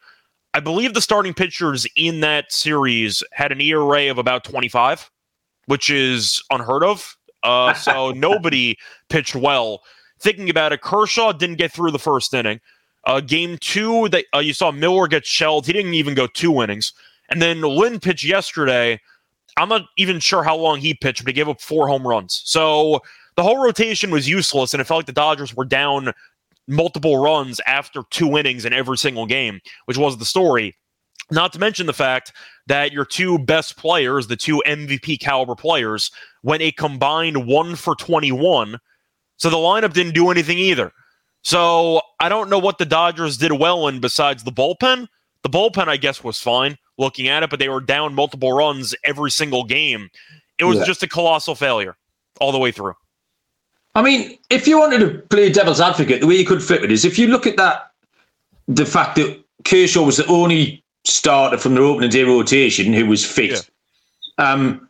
I 0.55 0.61
believe 0.61 0.95
the 0.95 1.01
starting 1.01 1.35
pitchers 1.35 1.85
in 1.97 2.21
that 2.21 2.53
series 2.53 3.25
had 3.33 3.51
an 3.51 3.61
ERA 3.61 4.09
of 4.09 4.19
about 4.19 4.45
25, 4.45 5.11
which 5.67 5.91
is 5.91 6.41
unheard 6.53 6.85
of. 6.85 7.17
Uh, 7.43 7.75
so 7.75 8.11
nobody 8.17 8.77
pitched 9.09 9.35
well. 9.35 9.83
Thinking 10.21 10.49
about 10.49 10.73
it, 10.73 10.81
Kershaw 10.81 11.33
didn't 11.33 11.57
get 11.57 11.73
through 11.73 11.91
the 11.91 11.99
first 11.99 12.33
inning. 12.33 12.61
Uh, 13.07 13.21
game 13.21 13.57
two, 13.61 14.09
that 14.11 14.27
uh, 14.35 14.41
you 14.41 14.53
saw 14.53 14.71
Miller 14.71 15.07
get 15.09 15.25
shelled. 15.25 15.67
He 15.67 15.73
didn't 15.73 15.95
even 15.95 16.15
go 16.15 16.27
two 16.27 16.61
innings. 16.61 16.93
And 17.31 17.41
then 17.41 17.63
Lynn 17.63 18.01
pitched 18.01 18.25
yesterday 18.25 19.01
I'm 19.57 19.69
not 19.69 19.89
even 19.97 20.21
sure 20.21 20.43
how 20.43 20.57
long 20.57 20.79
he 20.79 20.95
pitched, 20.95 21.25
but 21.25 21.31
he 21.31 21.35
gave 21.35 21.49
up 21.49 21.61
four 21.61 21.89
home 21.89 22.07
runs. 22.07 22.43
So 22.45 23.01
the 23.37 23.43
whole 23.43 23.63
rotation 23.63 24.11
was 24.11 24.29
useless, 24.29 24.75
and 24.75 24.81
it 24.81 24.85
felt 24.85 24.99
like 24.99 25.07
the 25.07 25.13
Dodgers 25.13 25.55
were 25.55 25.65
down 25.65 26.13
multiple 26.69 27.19
runs 27.19 27.61
after 27.67 28.03
two 28.11 28.37
innings 28.37 28.65
in 28.65 28.73
every 28.73 28.99
single 28.99 29.25
game, 29.25 29.61
which 29.87 29.97
was 29.97 30.19
the 30.19 30.25
story. 30.25 30.77
Not 31.31 31.53
to 31.55 31.59
mention 31.59 31.87
the 31.87 31.93
fact 31.93 32.33
that 32.67 32.93
your 32.93 33.05
two 33.05 33.39
best 33.39 33.77
players, 33.77 34.27
the 34.27 34.37
two 34.37 34.63
MVP 34.67 35.21
caliber 35.21 35.55
players, 35.55 36.11
went 36.43 36.63
a 36.63 36.73
combined 36.73 37.47
one 37.47 37.77
for 37.77 37.97
21. 37.97 38.79
So 39.39 39.51
the 39.51 39.57
lineup 39.57 39.93
didn't 39.93 40.15
do 40.15 40.31
anything 40.31 40.59
either. 40.59 40.93
So 41.47 42.01
I 42.19 42.29
don't 42.29 42.51
know 42.51 42.59
what 42.59 42.79
the 42.79 42.85
Dodgers 42.85 43.37
did 43.37 43.53
well 43.53 43.87
in 43.87 44.01
besides 44.01 44.43
the 44.43 44.51
bullpen. 44.51 45.07
The 45.45 45.49
bullpen, 45.49 45.87
I 45.87 45.97
guess, 45.97 46.25
was 46.25 46.41
fine 46.41 46.77
looking 46.99 47.29
at 47.29 47.45
it, 47.45 47.51
but 47.51 47.61
they 47.61 47.69
were 47.69 47.81
down 47.81 48.15
multiple 48.15 48.53
runs 48.53 48.97
every 49.05 49.31
single 49.31 49.63
game. 49.63 50.11
It 50.59 50.65
was 50.65 50.79
yeah. 50.79 50.85
just 50.87 51.05
a 51.05 51.09
colossal 51.09 51.55
failure 51.55 51.97
all 52.41 52.51
the 52.51 52.59
way 52.59 52.73
through. 52.73 52.95
I 53.95 54.03
mean, 54.03 54.37
if 54.51 54.67
you 54.67 54.81
wanted 54.81 54.99
to 54.99 55.19
play 55.29 55.53
devil's 55.53 55.81
advocate, 55.81 56.21
the 56.21 56.27
way 56.27 56.35
you 56.35 56.45
could 56.45 56.65
flip 56.65 56.83
it 56.83 56.91
is 56.91 57.05
if 57.05 57.17
you 57.17 57.29
look 57.29 57.47
at 57.47 57.57
that, 57.59 57.93
the 58.67 58.85
fact 58.85 59.15
that 59.15 59.41
Kershaw 59.65 60.03
was 60.03 60.17
the 60.17 60.27
only 60.27 60.83
starter 61.05 61.59
from 61.59 61.77
the 61.77 61.81
opening 61.81 62.11
day 62.11 62.25
rotation 62.25 62.93
who 62.93 63.07
was 63.07 63.25
fit. 63.25 63.71
Yeah. 64.37 64.51
Um, 64.53 64.86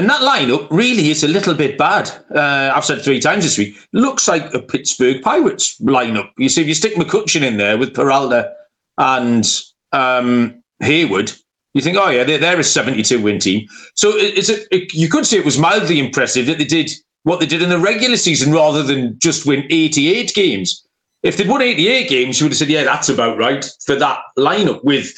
and 0.00 0.08
that 0.08 0.22
lineup 0.22 0.66
really 0.70 1.10
is 1.10 1.22
a 1.22 1.28
little 1.28 1.52
bit 1.52 1.76
bad. 1.76 2.08
Uh, 2.34 2.72
I've 2.74 2.86
said 2.86 3.02
three 3.02 3.20
times 3.20 3.44
this 3.44 3.58
week. 3.58 3.76
Looks 3.92 4.26
like 4.26 4.54
a 4.54 4.58
Pittsburgh 4.58 5.20
Pirates 5.20 5.78
lineup. 5.78 6.30
You 6.38 6.48
see, 6.48 6.62
if 6.62 6.68
you 6.68 6.72
stick 6.72 6.94
McCutcheon 6.94 7.42
in 7.42 7.58
there 7.58 7.76
with 7.76 7.92
Peralta 7.92 8.50
and 8.96 9.44
um, 9.92 10.62
Heyward, 10.82 11.38
you 11.74 11.82
think, 11.82 11.98
oh 12.00 12.08
yeah, 12.08 12.24
they're, 12.24 12.38
they're 12.38 12.58
a 12.58 12.64
72 12.64 13.20
win 13.20 13.38
team. 13.38 13.68
So 13.94 14.12
it's 14.14 14.48
a, 14.48 14.74
it, 14.74 14.94
you 14.94 15.10
could 15.10 15.26
say 15.26 15.36
it 15.36 15.44
was 15.44 15.58
mildly 15.58 15.98
impressive 15.98 16.46
that 16.46 16.56
they 16.56 16.64
did 16.64 16.90
what 17.24 17.38
they 17.38 17.46
did 17.46 17.60
in 17.60 17.68
the 17.68 17.78
regular 17.78 18.16
season 18.16 18.54
rather 18.54 18.82
than 18.82 19.18
just 19.18 19.44
win 19.44 19.66
88 19.68 20.32
games. 20.34 20.82
If 21.22 21.36
they'd 21.36 21.46
won 21.46 21.60
88 21.60 22.08
games, 22.08 22.40
you 22.40 22.46
would 22.46 22.52
have 22.52 22.58
said, 22.58 22.70
yeah, 22.70 22.84
that's 22.84 23.10
about 23.10 23.36
right 23.36 23.70
for 23.84 23.96
that 23.96 24.22
lineup 24.38 24.82
with 24.82 25.12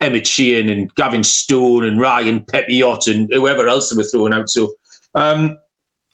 Emmet 0.00 0.26
Sheehan 0.26 0.68
and 0.68 0.94
Gavin 0.94 1.24
Stone 1.24 1.84
and 1.84 2.00
Ryan 2.00 2.40
Pepiot 2.40 3.12
and 3.12 3.32
whoever 3.32 3.66
else 3.68 3.90
they 3.90 3.96
were 3.96 4.04
throwing 4.04 4.32
out. 4.32 4.48
So, 4.48 4.74
um, 5.14 5.58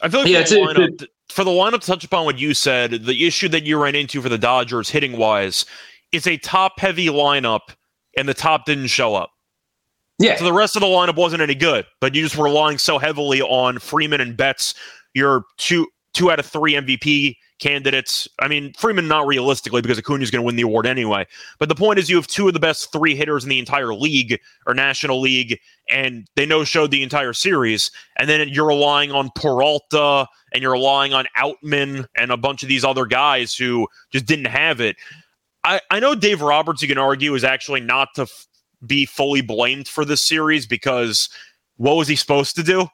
I 0.01 0.09
feel 0.09 0.21
like 0.21 0.31
yeah, 0.31 0.45
for, 0.45 0.55
the 0.55 0.61
lineup, 0.61 1.07
for 1.29 1.45
the 1.45 1.51
lineup 1.51 1.81
to 1.81 1.87
touch 1.87 2.05
upon 2.05 2.25
what 2.25 2.39
you 2.39 2.55
said, 2.55 2.93
the 2.93 3.27
issue 3.27 3.49
that 3.51 3.65
you 3.65 3.83
ran 3.83 3.95
into 3.95 4.23
for 4.23 4.29
the 4.29 4.39
Dodgers 4.39 4.89
hitting 4.89 5.17
wise, 5.17 5.67
it's 6.13 6.27
a 6.27 6.37
top 6.37 6.79
heavy 6.79 7.07
lineup 7.07 7.61
and 8.17 8.29
the 8.29 8.35
top 8.35 8.67
didn't 8.67 8.89
show 8.89 9.15
up. 9.15 9.31
Yeah. 10.19 10.37
So 10.37 10.45
the 10.45 10.53
rest 10.53 10.77
of 10.77 10.81
the 10.81 10.87
lineup 10.87 11.17
wasn't 11.17 11.43
any 11.43 11.55
good, 11.55 11.87
but 12.01 12.15
you 12.15 12.23
just 12.23 12.37
were 12.37 12.45
relying 12.45 12.79
so 12.79 12.99
heavily 12.99 13.43
on 13.43 13.79
Freeman 13.79 14.21
and 14.21 14.37
Betts, 14.37 14.75
your 15.13 15.45
two 15.59 15.89
two 16.15 16.31
out 16.31 16.39
of 16.39 16.47
three 16.47 16.73
MVP 16.73 17.37
candidates. 17.59 18.27
I 18.39 18.49
mean, 18.49 18.73
Freeman 18.75 19.09
not 19.09 19.27
realistically 19.27 19.83
because 19.83 19.99
Acuna 19.99 20.23
is 20.23 20.31
going 20.31 20.43
to 20.43 20.47
win 20.47 20.57
the 20.57 20.63
award 20.63 20.87
anyway. 20.87 21.27
But 21.59 21.69
the 21.69 21.75
point 21.75 21.99
is, 21.99 22.09
you 22.09 22.17
have 22.17 22.27
two 22.27 22.49
of 22.49 22.55
the 22.55 22.61
best 22.61 22.93
three 22.93 23.15
hitters 23.15 23.45
in 23.45 23.51
the 23.51 23.59
entire 23.59 23.95
league 23.95 24.41
or 24.67 24.75
National 24.75 25.21
League, 25.21 25.61
and 25.91 26.27
they 26.37 26.47
no 26.47 26.65
showed 26.65 26.91
the 26.91 27.03
entire 27.03 27.33
series. 27.33 27.91
And 28.17 28.29
then 28.29 28.49
you're 28.49 28.67
relying 28.67 29.13
on 29.13 29.31
Peralta 29.35 30.27
and 30.53 30.63
you're 30.63 30.73
relying 30.73 31.13
on 31.13 31.27
Outman 31.37 32.07
and 32.17 32.31
a 32.31 32.37
bunch 32.37 32.63
of 32.63 32.69
these 32.69 32.85
other 32.85 33.07
guys 33.07 33.55
who 33.55 33.89
just 34.11 34.27
didn't 34.27 34.47
have 34.47 34.81
it. 34.81 34.97
I, 35.65 35.81
I 35.91 36.01
know 36.01 36.15
Dave 36.15 36.43
Roberts, 36.43 36.83
you 36.83 36.89
can 36.89 36.99
argue, 36.99 37.35
is 37.35 37.45
actually 37.45 37.81
not 37.81 38.09
to 38.17 38.23
f- 38.23 38.47
be 38.87 39.07
fully 39.07 39.41
blamed 39.41 39.89
for 39.89 40.05
this 40.05 40.23
series 40.23 40.67
because 40.67 41.29
what 41.77 41.97
was 41.97 42.07
he 42.07 42.17
supposed 42.17 42.55
to 42.57 42.63
do? 42.63 42.87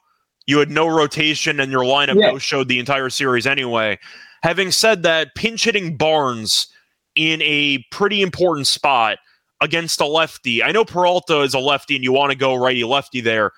You 0.51 0.59
had 0.59 0.69
no 0.69 0.85
rotation 0.85 1.61
and 1.61 1.71
your 1.71 1.83
lineup 1.85 2.15
Yeah. 2.15 2.31
no 2.31 2.37
showed 2.37 2.67
the 2.67 2.77
entire 2.77 3.09
series 3.09 3.47
anyway. 3.47 3.97
Having 4.43 4.71
said 4.71 5.01
that, 5.03 5.33
pinch 5.33 5.63
hitting 5.63 5.95
Barnes 5.95 6.67
in 7.15 7.41
a 7.41 7.77
pretty 7.89 8.21
important 8.21 8.67
spot 8.67 9.17
against 9.61 10.01
a 10.01 10.05
lefty. 10.05 10.61
I 10.61 10.73
know 10.73 10.83
Peralta 10.83 11.39
is 11.39 11.53
a 11.53 11.59
lefty 11.59 11.95
and 11.95 12.03
you 12.03 12.11
want 12.11 12.33
to 12.33 12.37
go 12.37 12.53
righty 12.55 12.83
lefty 12.83 13.21
there. 13.21 13.51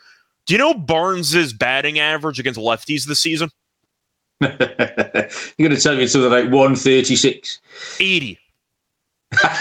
Do 0.45 0.53
you 0.53 0.59
know 0.59 0.75
Barnes's 0.75 1.51
batting 1.51 1.97
average 1.97 2.39
against 2.39 2.59
lefties 2.59 3.07
this 3.07 3.19
season? 3.21 3.49
You're 4.39 4.49
going 4.51 5.71
to 5.71 5.79
tell 5.81 5.95
me 5.95 6.05
something 6.05 6.29
like 6.29 6.43
136. 6.43 7.59
80. 7.99 8.37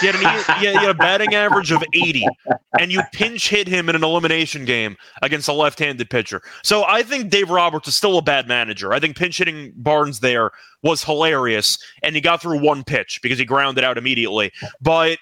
He 0.01 0.07
had, 0.07 0.15
an, 0.15 0.59
he 0.59 0.65
had- 0.65 0.89
a 0.89 0.93
batting 0.93 1.33
average 1.33 1.71
of 1.71 1.83
80, 1.93 2.25
and 2.79 2.91
you 2.91 3.01
pinch 3.13 3.49
hit 3.49 3.67
him 3.67 3.89
in 3.89 3.95
an 3.95 4.03
elimination 4.03 4.65
game 4.65 4.97
against 5.21 5.47
a 5.47 5.53
left 5.53 5.79
handed 5.79 6.09
pitcher. 6.09 6.41
So 6.63 6.83
I 6.83 7.03
think 7.03 7.29
Dave 7.29 7.49
Roberts 7.49 7.87
is 7.87 7.95
still 7.95 8.17
a 8.17 8.21
bad 8.21 8.47
manager. 8.47 8.93
I 8.93 8.99
think 8.99 9.15
pinch 9.17 9.37
hitting 9.37 9.73
Barnes 9.75 10.19
there 10.19 10.51
was 10.81 11.03
hilarious, 11.03 11.77
and 12.01 12.15
he 12.15 12.21
got 12.21 12.41
through 12.41 12.59
one 12.59 12.83
pitch 12.83 13.19
because 13.23 13.39
he 13.39 13.45
grounded 13.45 13.83
out 13.83 13.97
immediately. 13.97 14.51
But 14.81 15.19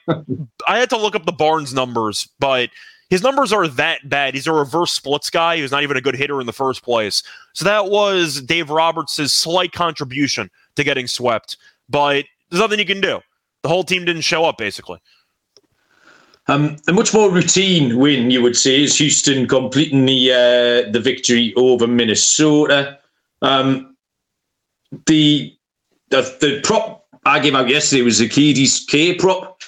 I 0.68 0.78
had 0.78 0.90
to 0.90 0.98
look 0.98 1.16
up 1.16 1.26
the 1.26 1.32
Barnes 1.32 1.74
numbers, 1.74 2.28
but 2.40 2.70
his 3.10 3.22
numbers 3.22 3.52
are 3.52 3.68
that 3.68 4.08
bad. 4.10 4.34
He's 4.34 4.48
a 4.48 4.54
reverse 4.54 4.94
splits 4.94 5.30
guy. 5.30 5.58
He 5.58 5.62
was 5.62 5.72
not 5.72 5.84
even 5.84 5.98
a 5.98 6.02
good 6.02 6.16
hitter 6.16 6.40
in 6.40 6.48
the 6.48 6.54
first 6.54 6.82
place. 6.82 7.22
So 7.54 7.66
that 7.66 7.88
was 7.90 8.42
Dave 8.42 8.70
Roberts' 8.70 9.34
slight 9.34 9.74
contribution 9.74 10.50
to 10.78 10.84
getting 10.84 11.08
swept. 11.08 11.58
But 11.90 12.26
there's 12.50 12.62
nothing 12.62 12.80
you 12.80 12.86
can 12.86 13.02
do. 13.02 13.20
The 13.64 13.70
whole 13.70 13.84
team 13.84 14.06
didn't 14.06 14.24
show 14.24 14.46
up, 14.46 14.58
basically. 14.58 15.00
Um, 16.48 16.78
a 16.88 16.94
much 16.94 17.14
more 17.14 17.30
routine 17.32 17.98
win, 17.98 18.32
you 18.32 18.42
would 18.42 18.58
say, 18.58 18.84
is 18.84 18.98
Houston 18.98 19.48
completing 19.48 20.06
the 20.06 20.32
uh, 20.32 20.92
the 20.92 21.00
victory 21.00 21.54
over 21.56 21.88
Minnesota. 21.88 22.98
Um, 23.42 23.96
the, 25.06 25.56
the 26.10 26.22
the 26.42 26.62
prop 26.64 27.06
I 27.26 27.40
gave 27.40 27.56
out 27.56 27.70
yesterday 27.70 28.02
was 28.02 28.18
the 28.18 28.28
Keys 28.28 28.86
K 28.90 29.14
prop, 29.14 29.62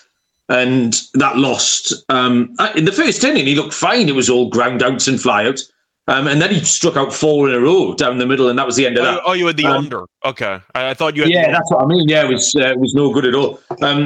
and 0.49 0.99
that 1.13 1.37
lost. 1.37 1.93
Um, 2.09 2.55
in 2.75 2.85
the 2.85 2.91
first 2.91 3.23
inning, 3.23 3.45
he 3.45 3.55
looked 3.55 3.73
fine. 3.73 4.09
It 4.09 4.15
was 4.15 4.29
all 4.29 4.49
ground 4.49 4.81
outs 4.81 5.07
and 5.07 5.19
flyouts. 5.19 5.71
Um, 6.07 6.27
and 6.27 6.41
then 6.41 6.51
he 6.53 6.59
struck 6.65 6.97
out 6.97 7.13
four 7.13 7.47
in 7.47 7.55
a 7.55 7.59
row 7.59 7.93
down 7.93 8.17
the 8.17 8.25
middle, 8.25 8.49
and 8.49 8.59
that 8.59 8.65
was 8.65 8.75
the 8.75 8.85
end 8.85 8.97
of 8.97 9.05
Oh, 9.05 9.11
that. 9.11 9.21
oh, 9.25 9.33
you 9.33 9.47
had 9.47 9.55
the 9.55 9.65
Um, 9.67 9.77
under. 9.85 10.03
Okay. 10.25 10.59
I, 10.75 10.89
I 10.89 10.93
thought 10.93 11.15
you 11.15 11.23
had 11.23 11.31
Yeah, 11.31 11.51
that's 11.51 11.71
what 11.71 11.81
I 11.81 11.85
mean. 11.85 12.09
Yeah, 12.09 12.23
it 12.25 12.29
was 12.29 12.53
uh, 12.55 12.71
it 12.71 12.79
was 12.79 12.93
no 12.93 13.13
good 13.13 13.25
at 13.25 13.35
all. 13.35 13.61
Um, 13.81 14.05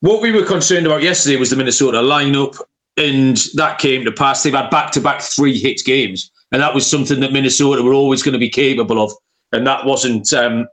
what 0.00 0.20
we 0.20 0.30
were 0.32 0.44
concerned 0.44 0.86
about 0.86 1.02
yesterday 1.02 1.36
was 1.36 1.48
the 1.50 1.56
Minnesota 1.56 1.98
lineup, 1.98 2.60
and 2.98 3.38
that 3.54 3.78
came 3.78 4.04
to 4.04 4.12
pass. 4.12 4.42
They've 4.42 4.52
had 4.52 4.68
back 4.70 4.90
to 4.92 5.00
back 5.00 5.22
three 5.22 5.58
hit 5.58 5.82
games, 5.84 6.30
and 6.52 6.60
that 6.60 6.74
was 6.74 6.86
something 6.88 7.20
that 7.20 7.32
Minnesota 7.32 7.82
were 7.82 7.94
always 7.94 8.22
going 8.22 8.34
to 8.34 8.38
be 8.38 8.50
capable 8.50 9.02
of, 9.02 9.10
and 9.52 9.66
that 9.66 9.86
wasn't. 9.86 10.32
Um, 10.34 10.66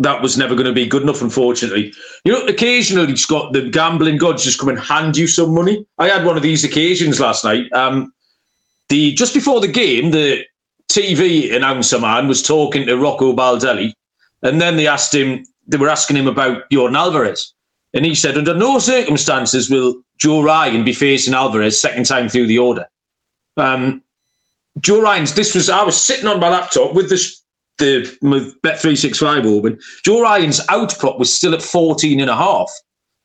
that 0.00 0.20
was 0.22 0.36
never 0.36 0.54
going 0.56 0.66
to 0.66 0.72
be 0.72 0.86
good 0.86 1.02
enough, 1.02 1.22
unfortunately. 1.22 1.92
You 2.24 2.32
know, 2.32 2.44
occasionally, 2.46 3.14
Scott, 3.14 3.52
the 3.52 3.68
gambling 3.70 4.16
gods 4.18 4.42
just 4.42 4.58
come 4.58 4.68
and 4.68 4.78
hand 4.78 5.16
you 5.16 5.28
some 5.28 5.54
money. 5.54 5.86
I 5.98 6.08
had 6.08 6.24
one 6.24 6.36
of 6.36 6.42
these 6.42 6.64
occasions 6.64 7.20
last 7.20 7.44
night. 7.44 7.72
The 8.88 9.12
just 9.14 9.34
before 9.34 9.60
the 9.60 9.68
game, 9.68 10.10
the 10.10 10.44
TV 10.90 11.54
announcer 11.54 11.98
man 11.98 12.28
was 12.28 12.42
talking 12.42 12.86
to 12.86 12.96
Rocco 12.96 13.34
Baldelli, 13.34 13.92
and 14.42 14.60
then 14.60 14.76
they 14.76 14.86
asked 14.86 15.14
him, 15.14 15.44
they 15.66 15.76
were 15.76 15.88
asking 15.88 16.16
him 16.16 16.26
about 16.26 16.68
Yordan 16.70 16.96
Alvarez. 16.96 17.52
And 17.94 18.04
he 18.04 18.14
said, 18.14 18.36
under 18.36 18.54
no 18.54 18.78
circumstances 18.78 19.70
will 19.70 20.02
Joe 20.18 20.42
Ryan 20.42 20.84
be 20.84 20.92
facing 20.92 21.32
Alvarez 21.32 21.80
second 21.80 22.06
time 22.06 22.28
through 22.28 22.46
the 22.46 22.58
order. 22.58 22.86
Um, 23.56 24.02
Joe 24.80 25.00
Ryan's, 25.00 25.34
this 25.34 25.54
was, 25.54 25.70
I 25.70 25.82
was 25.82 26.00
sitting 26.00 26.26
on 26.26 26.40
my 26.40 26.48
laptop 26.48 26.94
with 26.94 27.08
this, 27.08 27.40
the 27.78 28.16
with 28.20 28.60
Bet365 28.62 29.46
open. 29.46 29.78
Joe 30.04 30.20
Ryan's 30.20 30.60
out 30.68 30.98
prop 30.98 31.18
was 31.18 31.32
still 31.32 31.54
at 31.54 31.62
14 31.62 32.20
and 32.20 32.30
a 32.30 32.36
half. 32.36 32.70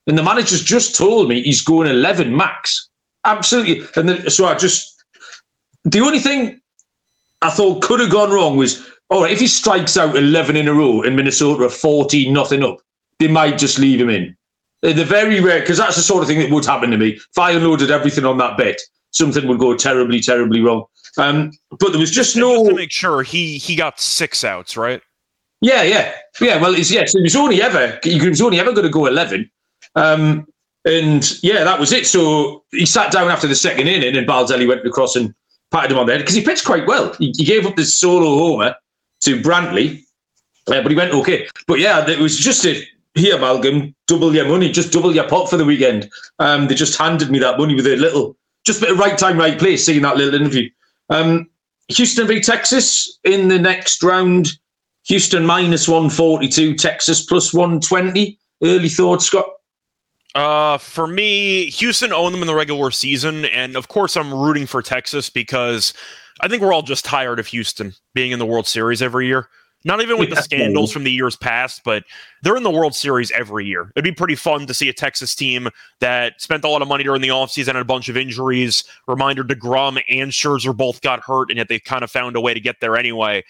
And 0.08 0.18
the 0.18 0.24
manager's 0.24 0.64
just 0.64 0.96
told 0.96 1.30
me 1.30 1.42
he's 1.42 1.62
going 1.62 1.90
11 1.90 2.36
max. 2.36 2.90
Absolutely. 3.26 3.86
And 3.96 4.08
then, 4.08 4.30
so 4.30 4.46
I 4.46 4.56
just, 4.56 4.99
the 5.84 6.02
only 6.02 6.20
thing 6.20 6.60
I 7.42 7.50
thought 7.50 7.82
could 7.82 8.00
have 8.00 8.12
gone 8.12 8.32
wrong 8.32 8.58
was, 8.58 8.86
all 9.10 9.24
right, 9.24 9.32
if 9.32 9.40
he 9.40 9.48
strikes 9.48 9.98
out 9.98 10.16
11 10.16 10.56
in 10.56 10.68
a 10.68 10.74
row 10.74 11.02
in 11.02 11.16
Minnesota 11.16 11.66
are 11.66 11.70
14 11.70 12.32
nothing 12.32 12.64
up, 12.64 12.78
they 13.20 13.28
might 13.28 13.58
just 13.58 13.80
leave 13.80 14.00
him 14.00 14.10
in. 14.10 14.36
The 14.82 15.04
very 15.04 15.42
rare, 15.42 15.60
because 15.60 15.78
that's 15.78 15.98
the 15.98 16.02
sort 16.02 16.24
of 16.24 16.30
thing 16.30 16.40
that 16.40 16.52
would 16.52 16.66
happen 16.66 16.92
to 16.92 16.98
me. 16.98 17.10
If 17.10 17.38
I 17.38 17.52
unloaded 17.52 17.92
everything 17.92 18.26
on 18.26 18.38
that 18.38 18.58
bet, 18.58 18.80
something 19.12 19.48
would 19.48 19.60
go 19.60 19.76
terribly, 19.76 20.22
terribly 20.22 20.62
wrong. 20.62 20.86
Um, 21.18 21.52
but 21.72 21.90
there 21.92 22.00
was 22.00 22.12
just 22.12 22.36
And 22.36 22.42
no. 22.42 22.56
just 22.56 22.70
to 22.70 22.76
make 22.76 22.92
sure 22.92 23.24
he 23.24 23.58
he 23.58 23.76
got 23.76 24.00
six 24.00 24.44
outs, 24.44 24.78
right? 24.78 25.02
Yeah, 25.60 25.84
yeah, 25.84 26.14
yeah. 26.40 26.62
Well, 26.62 26.76
it's 26.76 26.92
yes. 26.92 27.14
It 27.14 27.24
was 27.24 27.36
only 27.36 27.62
ever 27.62 28.00
he 28.04 28.30
was 28.30 28.42
only 28.42 28.60
ever 28.60 28.72
going 28.72 28.86
to 28.86 28.90
go 28.90 29.06
eleven, 29.06 29.50
um, 29.96 30.48
and 30.86 31.44
yeah, 31.44 31.64
that 31.66 31.80
was 31.80 31.92
it. 31.92 32.08
So 32.08 32.64
he 32.72 32.86
sat 32.86 33.12
down 33.12 33.30
after 33.30 33.48
the 33.48 33.56
second 33.56 33.88
inning, 33.88 34.16
and 34.16 34.28
Baldelli 34.28 34.68
went 34.68 34.86
across 34.86 35.16
and 35.18 35.34
patted 35.72 35.92
him 35.92 36.00
on 36.00 36.06
the 36.06 36.14
head 36.14 36.20
because 36.20 36.36
he 36.36 36.44
pitched 36.44 36.66
quite 36.66 36.88
well. 36.88 37.14
He, 37.14 37.34
he 37.38 37.46
gave 37.46 37.66
up 37.66 37.76
the 37.76 37.86
solo 37.86 38.38
homer 38.38 38.76
to 39.22 39.42
Brantley, 39.42 40.04
uh, 40.68 40.82
but 40.82 40.90
he 40.90 40.96
went 40.96 41.14
okay. 41.14 41.48
But 41.68 41.80
yeah, 41.80 42.08
it 42.10 42.20
was 42.20 42.38
just 42.38 42.66
a 42.66 42.84
here, 43.16 43.40
Malcolm, 43.40 43.96
double 44.08 44.34
your 44.34 44.48
money, 44.48 44.72
just 44.72 44.94
double 44.94 45.14
your 45.14 45.28
pot 45.28 45.50
for 45.50 45.58
the 45.58 45.66
weekend. 45.66 46.10
Um, 46.40 46.68
they 46.68 46.76
just 46.76 46.98
handed 46.98 47.30
me 47.30 47.40
that 47.40 47.58
money 47.58 47.76
with 47.76 47.88
a 47.88 47.96
little, 47.96 48.38
just 48.66 48.82
bit 48.82 48.92
of 48.92 49.00
right 49.00 49.18
time, 49.18 49.38
right 49.38 49.58
place, 49.58 49.86
seeing 49.86 50.04
that 50.04 50.18
little 50.18 50.40
interview. 50.40 50.70
Um, 51.10 51.50
Houston 51.90 52.28
v 52.28 52.40
Texas 52.40 53.20
in 53.24 53.48
the 53.48 53.60
next 53.60 54.04
round. 54.04 54.48
Houston 55.06 55.46
minus 55.46 55.88
142, 55.88 56.76
Texas 56.76 57.26
plus 57.26 57.54
120. 57.54 58.38
Early 58.64 58.90
thoughts, 58.90 59.26
Scott? 59.26 59.49
Uh, 60.36 60.78
for 60.78 61.08
me, 61.08 61.70
Houston 61.72 62.14
owned 62.14 62.34
them 62.34 62.42
in 62.42 62.48
the 62.48 62.56
regular 62.56 62.92
season, 62.92 63.46
and 63.46 63.76
of 63.76 63.88
course, 63.88 64.16
I'm 64.16 64.34
rooting 64.34 64.68
for 64.68 64.82
Texas 64.82 65.30
because 65.30 65.94
I 66.42 66.48
think 66.48 66.62
we're 66.62 66.74
all 66.74 66.84
just 66.84 67.04
tired 67.04 67.40
of 67.40 67.48
Houston 67.48 67.94
being 68.14 68.32
in 68.32 68.40
the 68.40 68.46
World 68.46 68.68
Series 68.68 69.02
every 69.02 69.28
year. 69.28 69.50
Not 69.86 70.02
even 70.02 70.18
with 70.18 70.30
the 70.30 70.42
scandals 70.42 70.92
from 70.92 71.06
the 71.06 71.12
years 71.12 71.38
past, 71.38 71.84
but 71.86 72.04
they're 72.44 72.58
in 72.58 72.64
the 72.64 72.70
World 72.70 72.94
Series 72.94 73.32
every 73.32 73.66
year. 73.66 73.94
It'd 73.96 74.04
be 74.04 74.12
pretty 74.12 74.36
fun 74.36 74.68
to 74.68 74.74
see 74.74 74.90
a 74.90 74.94
Texas 74.94 75.34
team 75.34 75.70
that 76.02 76.42
spent 76.42 76.66
a 76.66 76.70
lot 76.70 76.82
of 76.82 76.90
money 76.90 77.06
during 77.06 77.22
the 77.22 77.30
offseason 77.30 77.70
and 77.70 77.78
a 77.78 77.86
bunch 77.86 78.10
of 78.10 78.18
injuries. 78.18 78.84
Reminder 79.08 79.42
DeGrom 79.42 80.04
and 80.10 80.32
Scherzer 80.32 80.76
both 80.76 81.00
got 81.02 81.22
hurt, 81.22 81.50
and 81.50 81.58
yet 81.58 81.70
they 81.70 81.80
kind 81.80 82.04
of 82.04 82.12
found 82.12 82.36
a 82.36 82.42
way 82.42 82.54
to 82.54 82.60
get 82.60 82.82
there 82.82 82.98
anyway. 82.98 83.42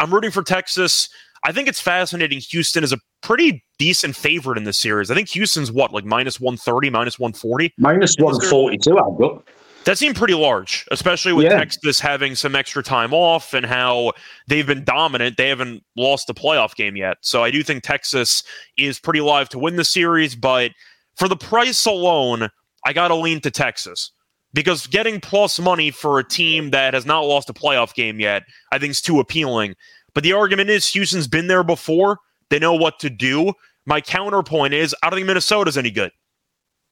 I'm 0.00 0.12
rooting 0.12 0.30
for 0.30 0.42
Texas. 0.42 1.10
I 1.44 1.52
think 1.52 1.68
it's 1.68 1.80
fascinating. 1.80 2.40
Houston 2.40 2.82
is 2.82 2.92
a 2.92 2.98
pretty 3.22 3.62
decent 3.78 4.16
favorite 4.16 4.56
in 4.56 4.64
this 4.64 4.78
series. 4.78 5.10
I 5.10 5.14
think 5.14 5.28
Houston's 5.30 5.70
what, 5.70 5.92
like 5.92 6.04
minus 6.04 6.40
130, 6.40 6.90
minus 6.90 7.18
140? 7.18 7.74
Minus 7.78 8.16
142, 8.18 8.98
I've 8.98 9.18
got. 9.18 9.46
That 9.84 9.98
seemed 9.98 10.16
pretty 10.16 10.32
large, 10.32 10.86
especially 10.90 11.34
with 11.34 11.44
Yeah. 11.44 11.58
Texas 11.58 12.00
having 12.00 12.34
some 12.34 12.56
extra 12.56 12.82
time 12.82 13.12
off 13.12 13.52
and 13.52 13.66
how 13.66 14.14
they've 14.46 14.66
been 14.66 14.82
dominant. 14.84 15.36
They 15.36 15.50
haven't 15.50 15.84
lost 15.96 16.30
a 16.30 16.34
playoff 16.34 16.74
game 16.74 16.96
yet. 16.96 17.18
So 17.20 17.44
I 17.44 17.50
do 17.50 17.62
think 17.62 17.84
Texas 17.84 18.42
is 18.78 18.98
pretty 18.98 19.20
live 19.20 19.50
to 19.50 19.58
win 19.58 19.76
the 19.76 19.84
series, 19.84 20.34
but 20.34 20.70
for 21.16 21.28
the 21.28 21.36
price 21.36 21.84
alone, 21.84 22.48
I 22.86 22.94
got 22.94 23.08
to 23.08 23.14
lean 23.14 23.40
to 23.42 23.50
Texas 23.50 24.10
because 24.54 24.86
getting 24.86 25.20
plus 25.20 25.58
money 25.58 25.90
for 25.90 26.18
a 26.18 26.24
team 26.24 26.70
that 26.70 26.94
has 26.94 27.04
not 27.04 27.20
lost 27.20 27.50
a 27.50 27.52
playoff 27.52 27.92
game 27.92 28.18
yet, 28.20 28.44
I 28.72 28.78
think 28.78 28.92
is 28.92 29.02
too 29.02 29.20
appealing. 29.20 29.74
But 30.14 30.22
the 30.22 30.32
argument 30.32 30.70
is 30.70 30.86
Houston's 30.88 31.26
been 31.28 31.46
there 31.48 31.64
before. 31.64 32.18
They 32.50 32.58
know 32.58 32.74
what 32.74 32.98
to 33.00 33.10
do. 33.10 33.52
My 33.86 34.00
counterpoint 34.00 34.74
is 34.74 34.94
I 35.02 35.10
don't 35.10 35.18
think 35.18 35.26
Minnesota's 35.26 35.76
any 35.76 35.90
good. 35.90 36.12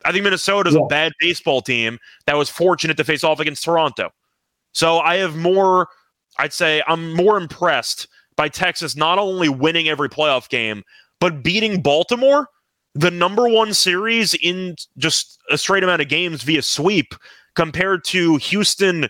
I 0.05 0.13
think 0.13 0.25
Minnesota's 0.25 0.75
Yeah. 0.75 0.81
a 0.83 0.87
bad 0.87 1.13
baseball 1.21 1.63
team 1.63 1.99
that 2.27 2.37
was 2.37 2.51
fortunate 2.51 2.97
to 2.97 3.05
face 3.05 3.23
off 3.23 3.39
against 3.41 3.65
Toronto. 3.65 4.11
So 4.73 4.99
I 4.99 5.17
have 5.17 5.37
more, 5.37 5.89
I'd 6.39 6.53
say 6.53 6.83
I'm 6.89 7.13
more 7.13 7.37
impressed 7.37 8.09
by 8.37 8.49
Texas 8.49 8.97
not 8.97 9.19
only 9.19 9.49
winning 9.49 9.89
every 9.89 10.09
playoff 10.09 10.49
game, 10.49 10.83
but 11.21 11.43
beating 11.43 11.81
Baltimore 11.83 12.49
the 12.95 13.11
number 13.11 13.49
one 13.49 13.73
series 13.73 14.35
in 14.35 14.77
just 14.99 15.39
a 15.51 15.57
straight 15.57 15.83
amount 15.83 16.03
of 16.03 16.09
games 16.09 16.43
via 16.43 16.61
sweep 16.63 17.15
compared 17.55 18.05
to 18.05 18.37
Houston 18.37 19.09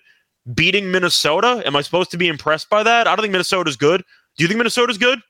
beating 0.54 0.90
Minnesota. 0.90 1.62
Am 1.64 1.76
I 1.76 1.82
supposed 1.82 2.10
to 2.12 2.18
be 2.18 2.28
impressed 2.28 2.68
by 2.70 2.82
that? 2.82 3.06
I 3.06 3.14
don't 3.14 3.22
think 3.22 3.32
Minnesota's 3.32 3.76
good. 3.76 4.02
Do 4.36 4.44
you 4.44 4.48
think 4.48 4.58
Minnesota's 4.58 4.98
good? 4.98 5.20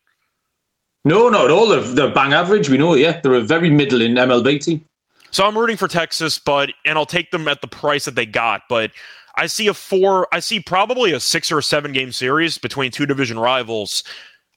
No, 1.05 1.29
not 1.29 1.47
at 1.47 1.51
all. 1.51 1.69
They're, 1.69 1.81
they're 1.81 2.15
bang 2.15 2.33
average. 2.33 2.69
We 2.69 2.79
know, 2.79 2.95
yeah. 2.95 3.21
They're 3.21 3.35
a 3.35 3.41
very 3.41 3.71
middling 3.71 4.15
MLB 4.15 4.65
team. 4.65 4.85
So 5.31 5.45
I'm 5.45 5.57
rooting 5.57 5.77
for 5.77 5.89
Texas, 5.89 6.39
but 6.39 6.71
and 6.85 6.99
I'll 6.99 7.07
take 7.07 7.31
them 7.31 7.49
at 7.49 7.61
the 7.63 7.67
price 7.67 8.05
that 8.05 8.15
they 8.15 8.27
got. 8.27 8.63
But 8.69 8.93
I 9.37 9.47
see 9.47 9.67
a 9.67 9.75
four, 9.75 10.29
I 10.33 10.41
see 10.41 10.61
probably 10.61 11.13
a 11.13 11.21
six 11.21 11.51
or 11.51 11.59
a 11.59 11.63
seven 11.63 11.93
game 11.93 12.13
series 12.13 12.59
between 12.59 12.91
two 12.91 13.07
division 13.07 13.39
rivals. 13.39 14.05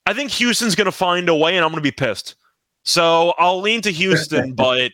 I 0.05 0.13
think 0.13 0.31
Houston's 0.31 0.75
going 0.75 0.85
to 0.85 0.91
find 0.91 1.29
a 1.29 1.35
way, 1.35 1.55
and 1.55 1.63
I'm 1.63 1.71
going 1.71 1.81
to 1.81 1.89
be 1.89 1.91
pissed. 1.91 2.35
So 2.83 3.33
I'll 3.39 3.61
lean 3.61 3.81
to 3.81 3.91
Houston, 3.91 4.53
but 4.55 4.91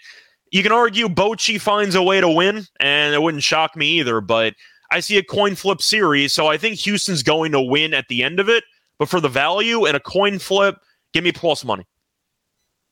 you 0.52 0.64
can 0.64 0.72
argue 0.72 1.10
Bochy 1.10 1.60
finds 1.60 1.96
a 1.96 2.04
way 2.04 2.22
to 2.22 2.30
win, 2.30 2.66
and 2.80 3.14
it 3.14 3.22
wouldn't 3.22 3.44
shock 3.44 3.76
me 3.76 4.00
either. 4.00 4.22
But 4.22 4.54
I 4.92 5.00
see 5.00 5.18
a 5.18 5.24
coin 5.24 5.56
flip 5.56 5.82
series, 5.82 6.34
so 6.34 6.48
I 6.48 6.58
think 6.58 6.78
Houston's 6.80 7.24
going 7.24 7.54
to 7.54 7.62
win 7.62 7.94
at 7.94 8.08
the 8.10 8.24
end 8.24 8.40
of 8.40 8.50
it. 8.50 8.64
But 9.00 9.10
for 9.10 9.20
the 9.20 9.30
value 9.30 9.86
and 9.86 9.98
a 9.98 10.00
coin 10.00 10.38
flip, 10.38 10.76
give 11.14 11.24
me 11.24 11.32
plus 11.32 11.66
money. 11.66 11.86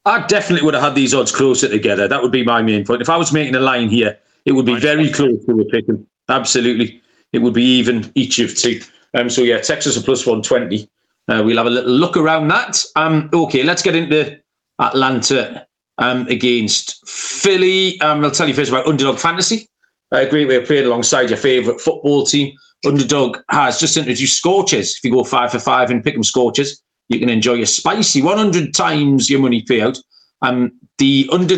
I 0.05 0.25
definitely 0.25 0.65
would 0.65 0.73
have 0.73 0.81
had 0.81 0.95
these 0.95 1.13
odds 1.13 1.31
closer 1.31 1.67
together. 1.67 2.07
That 2.07 2.23
would 2.23 2.31
be 2.31 2.43
my 2.43 2.61
main 2.61 2.85
point. 2.85 3.01
If 3.01 3.09
I 3.09 3.17
was 3.17 3.31
making 3.31 3.53
a 3.55 3.59
line 3.59 3.89
here, 3.89 4.17
it 4.45 4.53
would 4.53 4.65
be 4.65 4.79
very 4.79 5.11
close 5.11 5.43
to 5.45 5.59
a 5.59 5.65
pick. 5.65 5.85
Absolutely. 6.29 7.01
It 7.33 7.39
would 7.39 7.53
be 7.53 7.63
even 7.63 8.11
each 8.15 8.39
of 8.39 8.55
two. 8.55 8.81
Um, 9.13 9.29
so, 9.29 9.41
yeah, 9.41 9.59
Texas 9.59 9.97
a 9.97 10.01
plus 10.01 10.25
120. 10.25 10.89
Uh, 11.27 11.43
we'll 11.45 11.57
have 11.57 11.67
a 11.67 11.69
little 11.69 11.91
look 11.91 12.17
around 12.17 12.47
that. 12.47 12.83
Um, 12.95 13.29
okay, 13.33 13.61
let's 13.61 13.83
get 13.83 13.95
into 13.95 14.39
Atlanta 14.79 15.67
um, 15.99 16.25
against 16.27 17.07
Philly. 17.07 18.01
Um, 18.01 18.23
I'll 18.23 18.31
tell 18.31 18.47
you 18.47 18.53
first 18.53 18.71
about 18.71 18.87
Underdog 18.87 19.19
Fantasy. 19.19 19.67
A 20.11 20.25
great 20.25 20.47
way 20.47 20.55
of 20.55 20.65
playing 20.65 20.85
alongside 20.85 21.29
your 21.29 21.37
favourite 21.37 21.79
football 21.79 22.25
team. 22.25 22.55
Underdog 22.85 23.37
has 23.49 23.79
just 23.79 23.97
introduced 23.97 24.37
Scorchers. 24.37 24.95
If 24.97 25.03
you 25.03 25.11
go 25.11 25.23
five 25.23 25.51
for 25.51 25.59
five 25.59 25.91
and 25.91 26.03
pick 26.03 26.15
them 26.15 26.23
Scorchers, 26.23 26.81
you 27.09 27.19
can 27.19 27.29
enjoy 27.29 27.61
a 27.61 27.65
spicy 27.65 28.21
100 28.21 28.73
times 28.73 29.29
your 29.29 29.39
money 29.39 29.63
payout. 29.63 30.01
Um, 30.41 30.71
the 30.97 31.29
under 31.31 31.57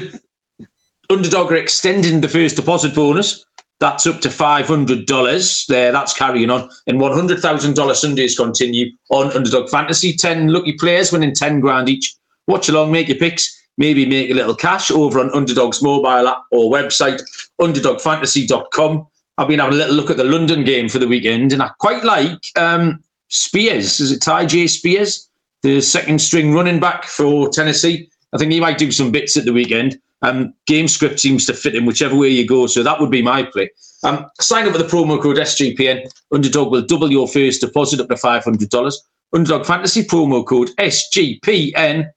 Underdog 1.10 1.52
are 1.52 1.58
extending 1.58 2.22
the 2.22 2.30
first 2.30 2.56
deposit 2.56 2.96
bonus. 2.96 3.46
That's 3.80 4.06
up 4.06 4.22
to 4.22 4.30
$500 4.30 5.68
there. 5.68 5.92
That's 5.92 6.14
carrying 6.14 6.50
on. 6.50 6.70
And 6.88 7.00
$100,000 7.00 7.96
Sundays 7.96 8.38
continue 8.38 8.92
on 9.10 9.32
Underdog 9.36 9.70
Fantasy. 9.70 10.14
10 10.14 10.48
lucky 10.50 10.74
players 10.74 11.12
winning 11.12 11.34
10 11.34 11.60
grand 11.60 11.90
each. 11.90 12.16
Watch 12.48 12.70
along, 12.70 12.92
make 12.92 13.08
your 13.08 13.18
picks 13.18 13.61
maybe 13.82 14.06
make 14.06 14.30
a 14.30 14.34
little 14.34 14.56
cash 14.56 14.92
over 14.92 15.20
on 15.20 15.34
Underdog's 15.34 15.82
mobile 15.82 16.28
app 16.28 16.44
or 16.52 16.72
website, 16.72 17.22
underdogfantasy.com. 17.60 19.08
I've 19.38 19.48
been 19.48 19.60
having 19.60 19.74
a 19.74 19.78
little 19.78 19.96
look 19.96 20.12
at 20.12 20.18
the 20.18 20.24
London 20.24 20.64
game 20.64 20.88
for 20.88 21.00
the 21.00 21.08
weekend, 21.08 21.52
and 21.52 21.62
I 21.62 21.70
quite 21.80 22.04
like 22.04 22.40
um, 22.56 23.04
Spears. 23.30 24.00
Is 24.00 24.12
it 24.12 24.22
Tyjae 24.22 24.70
Spears, 24.70 25.28
the 25.64 25.82
second 25.82 26.22
string 26.22 26.54
running 26.54 26.80
back 26.80 27.06
for 27.06 27.50
Tennessee? 27.50 28.10
I 28.34 28.38
think 28.38 28.52
he 28.52 28.62
might 28.62 28.78
do 28.78 28.92
some 28.92 29.12
bits 29.12 29.36
at 29.36 29.46
the 29.46 29.54
weekend. 29.54 30.00
Um, 30.22 30.54
game 30.68 30.88
script 30.88 31.20
seems 31.20 31.46
to 31.48 31.54
fit 31.54 31.76
in 31.76 31.86
whichever 31.86 32.16
way 32.16 32.30
you 32.30 32.48
go, 32.48 32.68
so 32.68 32.84
that 32.84 33.02
would 33.02 33.10
be 33.10 33.24
my 33.24 33.44
play. 33.44 33.72
Um, 34.04 34.28
sign 34.40 34.68
up 34.68 34.74
with 34.74 34.82
the 34.82 34.96
promo 34.96 35.22
code 35.22 35.38
SGPN. 35.38 36.08
Underdog 36.32 36.72
will 36.72 36.84
double 36.84 37.12
your 37.12 37.28
first 37.28 37.62
deposit 37.62 38.00
up 38.00 38.10
to 38.10 38.16
$500. 38.16 38.94
Underdog 39.34 39.66
Fantasy 39.66 40.04
promo 40.04 40.46
code 40.46 40.70
SGPN 40.78 42.12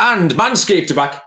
and 0.00 0.30
Manscaped 0.32 0.90
are 0.90 0.94
back. 0.94 1.22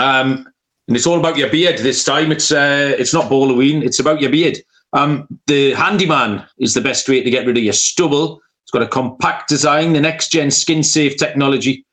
Um, 0.00 0.48
and 0.88 0.96
it's 0.96 1.06
all 1.06 1.18
about 1.18 1.36
your 1.36 1.50
beard 1.50 1.78
this 1.78 2.04
time. 2.04 2.32
It's 2.32 2.50
uh, 2.50 2.94
it's 2.98 3.12
not 3.12 3.28
Halloween. 3.28 3.82
It's 3.82 3.98
about 3.98 4.20
your 4.20 4.30
beard. 4.30 4.58
Um, 4.92 5.26
the 5.46 5.72
Handyman 5.72 6.46
is 6.58 6.74
the 6.74 6.80
best 6.80 7.08
way 7.08 7.22
to 7.22 7.30
get 7.30 7.46
rid 7.46 7.56
of 7.56 7.62
your 7.62 7.72
stubble. 7.72 8.40
It's 8.62 8.70
got 8.70 8.82
a 8.82 8.88
compact 8.88 9.48
design, 9.48 9.92
the 9.92 10.00
next 10.00 10.28
gen 10.28 10.50
skin 10.50 10.82
safe 10.82 11.16
technology. 11.16 11.84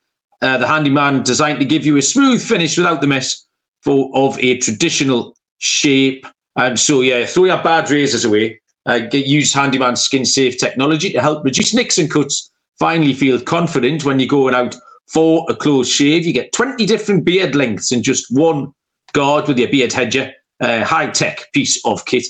Uh, 0.41 0.58
the 0.58 0.67
Handyman 0.67 1.23
designed 1.23 1.60
to 1.60 1.65
give 1.65 1.86
you 1.86 1.97
a 1.97 2.02
smooth 2.02 2.41
finish 2.41 2.78
without 2.78 3.02
the 3.02 3.08
mess 3.08 3.45
for 3.82 4.10
of 4.13 4.38
a 4.39 4.58
traditional 4.58 5.36
shape. 5.58 6.25
Um, 6.56 6.78
so 6.78 7.02
yeah, 7.02 7.25
throw 7.25 7.45
your 7.45 7.62
bad 7.63 7.89
razors 7.89 8.25
away. 8.25 8.60
Uh, 8.86 8.99
get, 8.99 9.28
use 9.28 9.54
Handyman 9.54 9.95
skin 9.95 10.25
safe 10.25 10.58
technology 10.58 11.12
to 11.12 11.21
help 11.21 11.43
reduce 11.43 11.73
nicks 11.73 11.97
and 11.97 12.10
cuts. 12.10 12.49
Finally, 12.80 13.13
feel 13.13 13.39
confident 13.41 14.06
when 14.06 14.19
you're 14.19 14.28
going 14.28 14.56
out 14.56 14.75
for 15.12 15.45
a 15.50 15.56
close 15.56 15.89
shave. 15.89 16.26
You 16.26 16.34
get 16.34 16.54
20 16.54 16.86
different 16.86 17.26
beard 17.26 17.56
lengths 17.56 17.91
in 17.91 18.04
just 18.04 18.26
one 18.30 18.72
guard 19.13 19.48
with 19.48 19.58
your 19.58 19.69
beard 19.69 19.91
hedger. 19.91 20.32
Uh, 20.62 20.84
high 20.84 21.10
tech 21.10 21.52
piece 21.54 21.84
of 21.86 22.06
kit. 22.06 22.26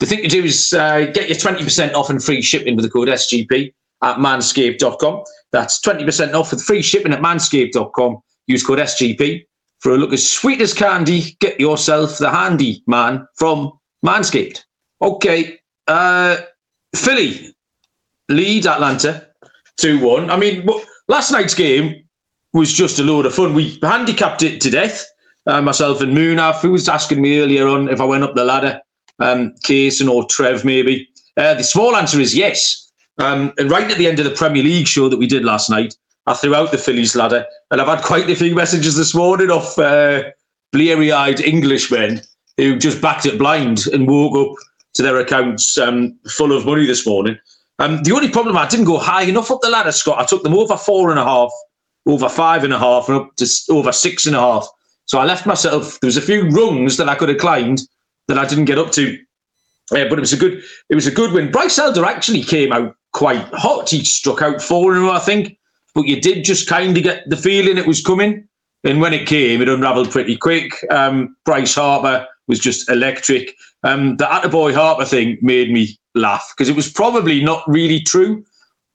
The 0.00 0.06
thing 0.06 0.22
to 0.22 0.28
do 0.28 0.44
is 0.44 0.72
uh, 0.72 1.06
get 1.12 1.28
your 1.28 1.36
20% 1.36 1.94
off 1.94 2.10
and 2.10 2.22
free 2.22 2.42
shipping 2.42 2.76
with 2.76 2.84
the 2.84 2.90
code 2.90 3.08
SGP 3.08 3.72
at 4.02 4.16
manscaped.com. 4.16 5.24
That's 5.52 5.80
20% 5.80 6.34
off 6.34 6.50
with 6.50 6.62
free 6.62 6.82
shipping 6.82 7.12
at 7.12 7.20
manscaped.com. 7.20 8.18
Use 8.46 8.66
code 8.66 8.78
SGP 8.78 9.44
for 9.80 9.92
a 9.92 9.96
look 9.96 10.12
as 10.12 10.28
sweet 10.28 10.60
as 10.60 10.74
candy. 10.74 11.36
Get 11.40 11.58
yourself 11.58 12.18
the 12.18 12.30
handy 12.30 12.82
man 12.86 13.26
from 13.36 13.72
Manscaped. 14.04 14.60
Okay. 15.02 15.58
Uh, 15.86 16.36
Philly 16.94 17.54
lead 18.28 18.66
Atlanta 18.66 19.26
2 19.78 20.00
1. 20.00 20.30
I 20.30 20.36
mean, 20.36 20.68
last 21.08 21.30
night's 21.30 21.54
game 21.54 22.04
was 22.52 22.72
just 22.72 22.98
a 22.98 23.04
load 23.04 23.26
of 23.26 23.34
fun. 23.34 23.54
We 23.54 23.78
handicapped 23.82 24.42
it 24.42 24.60
to 24.62 24.70
death. 24.70 25.06
Uh, 25.46 25.62
myself 25.62 26.00
and 26.00 26.16
Munaf, 26.16 26.60
who 26.60 26.72
was 26.72 26.88
asking 26.88 27.22
me 27.22 27.40
earlier 27.40 27.66
on 27.66 27.88
if 27.88 28.00
I 28.00 28.04
went 28.04 28.24
up 28.24 28.34
the 28.34 28.44
ladder, 28.44 28.80
um, 29.20 29.54
Kaysen 29.64 30.08
or 30.08 30.26
Trev 30.26 30.64
maybe. 30.64 31.08
Uh, 31.36 31.54
the 31.54 31.64
small 31.64 31.96
answer 31.96 32.20
is 32.20 32.36
yes. 32.36 32.90
Um, 33.18 33.52
and 33.58 33.70
right 33.70 33.90
at 33.90 33.98
the 33.98 34.06
end 34.06 34.18
of 34.18 34.24
the 34.24 34.34
Premier 34.34 34.62
League 34.62 34.86
show 34.86 35.08
that 35.08 35.18
we 35.18 35.26
did 35.26 35.44
last 35.44 35.70
night, 35.70 35.96
I 36.26 36.34
threw 36.34 36.54
out 36.54 36.70
the 36.70 36.78
Phillies 36.78 37.16
ladder, 37.16 37.46
and 37.70 37.80
I've 37.80 37.88
had 37.88 38.04
quite 38.04 38.28
a 38.28 38.36
few 38.36 38.54
messages 38.54 38.96
this 38.96 39.14
morning 39.14 39.50
of 39.50 39.78
uh, 39.78 40.24
bleary-eyed 40.72 41.40
Englishmen 41.40 42.20
who 42.56 42.76
just 42.78 43.00
backed 43.00 43.26
it 43.26 43.38
blind 43.38 43.86
and 43.88 44.06
woke 44.06 44.36
up 44.36 44.56
to 44.94 45.02
their 45.02 45.18
accounts 45.18 45.78
um, 45.78 46.18
full 46.28 46.52
of 46.52 46.66
money 46.66 46.86
this 46.86 47.06
morning. 47.06 47.38
Um, 47.78 48.02
the 48.02 48.12
only 48.12 48.28
problem 48.28 48.56
I 48.56 48.68
didn't 48.68 48.84
go 48.84 48.98
high 48.98 49.22
enough 49.22 49.50
up 49.50 49.60
the 49.62 49.70
ladder, 49.70 49.92
Scott. 49.92 50.18
I 50.18 50.26
took 50.26 50.42
them 50.42 50.54
over 50.54 50.76
four 50.76 51.10
and 51.10 51.18
a 51.18 51.24
half 51.24 51.50
over 52.10 52.28
five 52.28 52.64
and 52.64 52.72
a 52.72 52.78
half 52.78 53.08
and 53.08 53.18
up 53.18 53.36
to 53.36 53.46
over 53.70 53.92
six 53.92 54.26
and 54.26 54.36
a 54.36 54.40
half. 54.40 54.68
So 55.06 55.18
I 55.18 55.24
left 55.24 55.46
myself. 55.46 55.98
There 56.00 56.08
was 56.08 56.16
a 56.16 56.22
few 56.22 56.48
rungs 56.48 56.96
that 56.96 57.08
I 57.08 57.14
could 57.14 57.28
have 57.28 57.38
climbed 57.38 57.82
that 58.28 58.38
I 58.38 58.46
didn't 58.46 58.66
get 58.66 58.78
up 58.78 58.92
to. 58.92 59.18
Uh, 59.92 60.08
but 60.08 60.18
it 60.18 60.20
was 60.20 60.32
a 60.32 60.36
good. 60.36 60.62
It 60.88 60.94
was 60.94 61.06
a 61.06 61.12
good 61.12 61.32
win. 61.32 61.50
Bryce 61.50 61.78
Elder 61.78 62.04
actually 62.04 62.42
came 62.42 62.72
out 62.72 62.94
quite 63.12 63.44
hot. 63.52 63.90
He 63.90 64.04
struck 64.04 64.40
out 64.40 64.62
four 64.62 64.96
in 64.96 65.04
I 65.04 65.18
think. 65.18 65.58
But 65.94 66.06
you 66.06 66.20
did 66.20 66.44
just 66.44 66.68
kind 66.68 66.96
of 66.96 67.02
get 67.02 67.28
the 67.28 67.36
feeling 67.36 67.76
it 67.76 67.86
was 67.86 68.02
coming. 68.02 68.46
And 68.84 69.00
when 69.00 69.12
it 69.12 69.26
came, 69.26 69.60
it 69.60 69.68
unravelled 69.68 70.10
pretty 70.10 70.36
quick. 70.36 70.72
Um, 70.90 71.36
Bryce 71.44 71.74
Harper 71.74 72.26
was 72.46 72.58
just 72.58 72.88
electric. 72.88 73.54
Um, 73.82 74.16
the 74.16 74.24
Attaboy 74.24 74.74
Harper 74.74 75.04
thing 75.04 75.38
made 75.42 75.70
me 75.70 75.98
laugh 76.14 76.52
because 76.56 76.68
it 76.68 76.76
was 76.76 76.90
probably 76.90 77.42
not 77.42 77.64
really 77.66 78.00
true. 78.00 78.44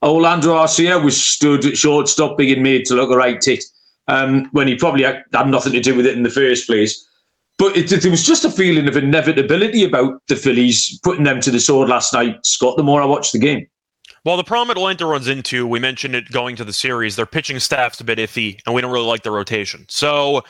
Orlando 0.05 0.49
Arcia 0.55 1.03
was 1.03 1.19
stood 1.23 1.65
at 1.65 1.77
shortstop 1.77 2.37
being 2.37 2.61
made 2.61 2.85
to 2.85 2.93
look 2.93 3.09
a 3.09 3.15
right 3.15 3.41
tit 3.41 3.63
um, 4.07 4.47
when 4.51 4.67
he 4.67 4.75
probably 4.75 5.03
had, 5.03 5.23
had, 5.33 5.47
nothing 5.47 5.73
to 5.73 5.79
do 5.79 5.95
with 5.95 6.05
it 6.05 6.15
in 6.15 6.23
the 6.23 6.29
first 6.29 6.67
place. 6.67 7.07
But 7.57 7.75
it, 7.75 8.05
was 8.05 8.25
just 8.25 8.45
a 8.45 8.51
feeling 8.51 8.87
of 8.87 8.97
inevitability 8.97 9.83
about 9.83 10.21
the 10.27 10.35
Phillies 10.35 10.99
putting 11.03 11.23
them 11.23 11.39
to 11.41 11.49
the 11.49 11.59
sword 11.59 11.89
last 11.89 12.13
night, 12.13 12.45
Scott, 12.45 12.77
the 12.77 12.83
more 12.83 13.01
I 13.01 13.05
watched 13.05 13.31
the 13.31 13.39
game. 13.39 13.65
Well, 14.25 14.37
the 14.37 14.43
problem 14.43 14.75
Atlanta 14.75 15.05
runs 15.05 15.27
into, 15.27 15.65
we 15.65 15.79
mentioned 15.79 16.15
it 16.15 16.31
going 16.31 16.55
to 16.57 16.65
the 16.65 16.73
series, 16.73 17.15
their 17.15 17.25
pitching 17.25 17.59
staff's 17.59 18.01
a 18.01 18.03
bit 18.03 18.17
iffy, 18.17 18.59
and 18.65 18.75
we 18.75 18.81
don't 18.81 18.91
really 18.91 19.05
like 19.05 19.23
the 19.23 19.31
rotation. 19.31 19.85
So 19.87 20.43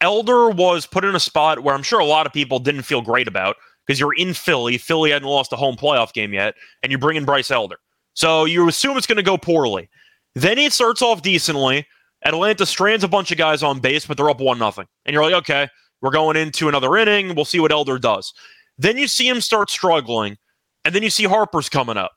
Elder 0.00 0.50
was 0.50 0.86
put 0.86 1.04
in 1.04 1.14
a 1.14 1.20
spot 1.20 1.60
where 1.60 1.74
I'm 1.74 1.82
sure 1.82 1.98
a 1.98 2.04
lot 2.04 2.26
of 2.26 2.32
people 2.32 2.58
didn't 2.58 2.82
feel 2.82 3.02
great 3.02 3.28
about 3.28 3.56
because 3.86 3.98
you're 3.98 4.14
in 4.14 4.32
Philly. 4.32 4.78
Philly 4.78 5.10
hadn't 5.10 5.28
lost 5.28 5.52
a 5.52 5.56
home 5.56 5.76
playoff 5.76 6.12
game 6.12 6.32
yet, 6.32 6.54
and 6.82 6.92
you 6.92 6.98
bring 6.98 7.16
in 7.16 7.24
Bryce 7.24 7.50
Elder. 7.50 7.78
So 8.14 8.44
you 8.44 8.68
assume 8.68 8.96
it's 8.96 9.06
going 9.06 9.16
to 9.16 9.22
go 9.22 9.38
poorly. 9.38 9.88
Then 10.34 10.58
it 10.58 10.72
starts 10.72 11.02
off 11.02 11.22
decently. 11.22 11.86
Atlanta 12.24 12.66
strands 12.66 13.04
a 13.04 13.08
bunch 13.08 13.32
of 13.32 13.38
guys 13.38 13.62
on 13.62 13.80
base, 13.80 14.06
but 14.06 14.16
they're 14.16 14.30
up 14.30 14.40
one 14.40 14.58
nothing, 14.58 14.86
and 15.04 15.12
you're 15.12 15.24
like, 15.24 15.34
okay, 15.34 15.68
we're 16.00 16.10
going 16.10 16.36
into 16.36 16.68
another 16.68 16.96
inning. 16.96 17.34
We'll 17.34 17.44
see 17.44 17.60
what 17.60 17.72
Elder 17.72 17.98
does. 17.98 18.32
Then 18.78 18.96
you 18.96 19.08
see 19.08 19.28
him 19.28 19.40
start 19.40 19.70
struggling, 19.70 20.36
and 20.84 20.94
then 20.94 21.02
you 21.02 21.10
see 21.10 21.24
Harper's 21.24 21.68
coming 21.68 21.96
up. 21.96 22.12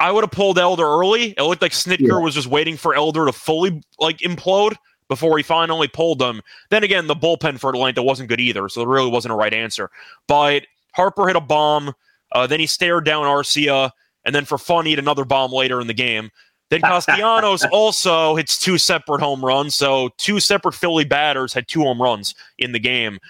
I 0.00 0.12
would 0.12 0.24
have 0.24 0.30
pulled 0.30 0.58
Elder 0.58 0.84
early. 0.84 1.34
It 1.36 1.42
looked 1.42 1.62
like 1.62 1.72
Snitker 1.72 2.08
yeah. 2.08 2.18
was 2.18 2.34
just 2.34 2.46
waiting 2.46 2.76
for 2.76 2.94
Elder 2.94 3.26
to 3.26 3.32
fully 3.32 3.82
like 3.98 4.18
implode 4.18 4.76
before 5.08 5.36
he 5.36 5.42
finally 5.42 5.88
pulled 5.88 6.22
him. 6.22 6.40
Then 6.70 6.84
again, 6.84 7.06
the 7.06 7.16
bullpen 7.16 7.58
for 7.58 7.70
Atlanta 7.70 8.02
wasn't 8.02 8.28
good 8.28 8.40
either, 8.40 8.68
so 8.68 8.82
it 8.82 8.88
really 8.88 9.10
wasn't 9.10 9.32
a 9.32 9.36
right 9.36 9.52
answer. 9.52 9.90
But 10.26 10.66
Harper 10.94 11.26
hit 11.26 11.36
a 11.36 11.40
bomb. 11.40 11.94
Uh, 12.32 12.46
then 12.46 12.60
he 12.60 12.66
stared 12.66 13.04
down 13.04 13.24
Arcia. 13.24 13.90
And 14.28 14.34
then 14.34 14.44
for 14.44 14.58
fun, 14.58 14.86
eat 14.86 14.98
another 14.98 15.24
bomb 15.24 15.52
later 15.52 15.80
in 15.80 15.86
the 15.86 15.94
game. 15.94 16.30
Then 16.68 16.82
Castellanos 16.82 17.64
also 17.72 18.36
hits 18.36 18.58
two 18.58 18.76
separate 18.76 19.22
home 19.22 19.42
runs. 19.42 19.74
So 19.74 20.10
two 20.18 20.38
separate 20.38 20.74
Philly 20.74 21.06
batters 21.06 21.54
had 21.54 21.66
two 21.66 21.80
home 21.80 22.02
runs 22.02 22.34
in 22.58 22.72
the 22.72 22.78
game. 22.78 23.20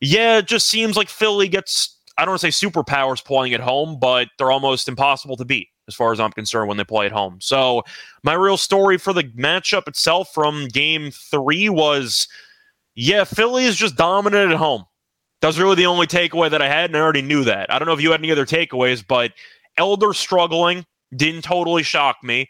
Yeah, 0.00 0.38
it 0.38 0.48
just 0.48 0.68
seems 0.68 0.96
like 0.96 1.08
Philly 1.08 1.46
gets, 1.46 1.96
I 2.18 2.24
don't 2.24 2.32
want 2.32 2.40
to 2.40 2.50
say 2.50 2.66
superpowers 2.66 3.24
playing 3.24 3.54
at 3.54 3.60
home, 3.60 4.00
but 4.00 4.26
they're 4.38 4.50
almost 4.50 4.88
impossible 4.88 5.36
to 5.36 5.44
beat 5.44 5.68
as 5.86 5.94
far 5.94 6.10
as 6.10 6.18
I'm 6.18 6.32
concerned 6.32 6.66
when 6.66 6.78
they 6.78 6.84
play 6.84 7.06
at 7.06 7.12
home. 7.12 7.38
So 7.40 7.84
my 8.24 8.32
real 8.32 8.56
story 8.56 8.98
for 8.98 9.12
the 9.12 9.22
matchup 9.22 9.86
itself 9.86 10.34
from 10.34 10.66
game 10.66 11.12
three 11.12 11.68
was 11.68 12.26
yeah, 12.96 13.22
Philly 13.22 13.66
is 13.66 13.76
just 13.76 13.94
dominant 13.94 14.50
at 14.50 14.58
home. 14.58 14.84
That 15.42 15.46
was 15.46 15.60
really 15.60 15.76
the 15.76 15.86
only 15.86 16.08
takeaway 16.08 16.50
that 16.50 16.60
I 16.60 16.66
had, 16.66 16.90
and 16.90 16.96
I 16.96 17.00
already 17.00 17.22
knew 17.22 17.44
that. 17.44 17.72
I 17.72 17.78
don't 17.78 17.86
know 17.86 17.94
if 17.94 18.00
you 18.00 18.10
had 18.10 18.20
any 18.20 18.32
other 18.32 18.44
takeaways, 18.44 19.06
but 19.06 19.30
Elder 19.80 20.12
struggling 20.12 20.84
didn't 21.16 21.42
totally 21.42 21.82
shock 21.82 22.18
me. 22.22 22.48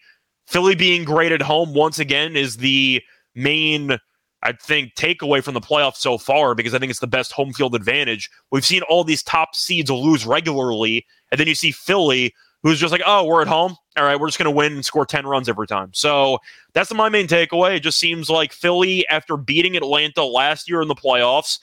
Philly 0.49 0.75
being 0.75 1.05
great 1.05 1.31
at 1.31 1.41
home 1.41 1.73
once 1.73 2.01
again 2.01 2.37
is 2.37 2.57
the 2.57 3.01
main, 3.37 3.97
I 4.43 4.53
think, 4.53 4.97
takeaway 4.97 5.43
from 5.43 5.55
the 5.55 5.61
playoffs 5.61 5.99
so 5.99 6.19
far 6.19 6.57
because 6.57 6.75
I 6.75 6.81
think 6.81 6.91
it's 6.91 6.99
the 6.99 7.07
best 7.07 7.31
home 7.31 7.53
field 7.53 7.77
advantage. 7.77 8.29
We've 8.51 8.67
seen 8.67 8.83
all 8.83 9.05
these 9.05 9.23
top 9.23 9.55
seeds 9.55 9.91
lose 9.91 10.27
regularly, 10.27 11.07
and 11.31 11.39
then 11.39 11.47
you 11.47 11.55
see 11.55 11.71
Philly, 11.71 12.35
who's 12.65 12.81
just 12.81 12.91
like, 12.91 13.03
oh, 13.07 13.25
we're 13.25 13.43
at 13.43 13.49
home. 13.49 13.77
All 13.97 14.03
right, 14.05 14.19
we're 14.19 14.27
just 14.27 14.39
going 14.39 14.51
to 14.53 14.57
win 14.57 14.73
and 14.73 14.85
score 14.85 15.07
10 15.07 15.25
runs 15.25 15.49
every 15.49 15.69
time. 15.69 15.91
So 15.95 16.39
that's 16.75 16.93
my 16.93 17.09
main 17.09 17.29
takeaway. 17.29 17.77
It 17.77 17.85
just 17.85 18.01
seems 18.01 18.29
like 18.29 18.53
Philly, 18.53 19.07
after 19.07 19.37
beating 19.37 19.77
Atlanta 19.77 20.25
last 20.25 20.69
year 20.69 20.83
in 20.83 20.89
the 20.89 20.97
playoffs, 20.97 21.61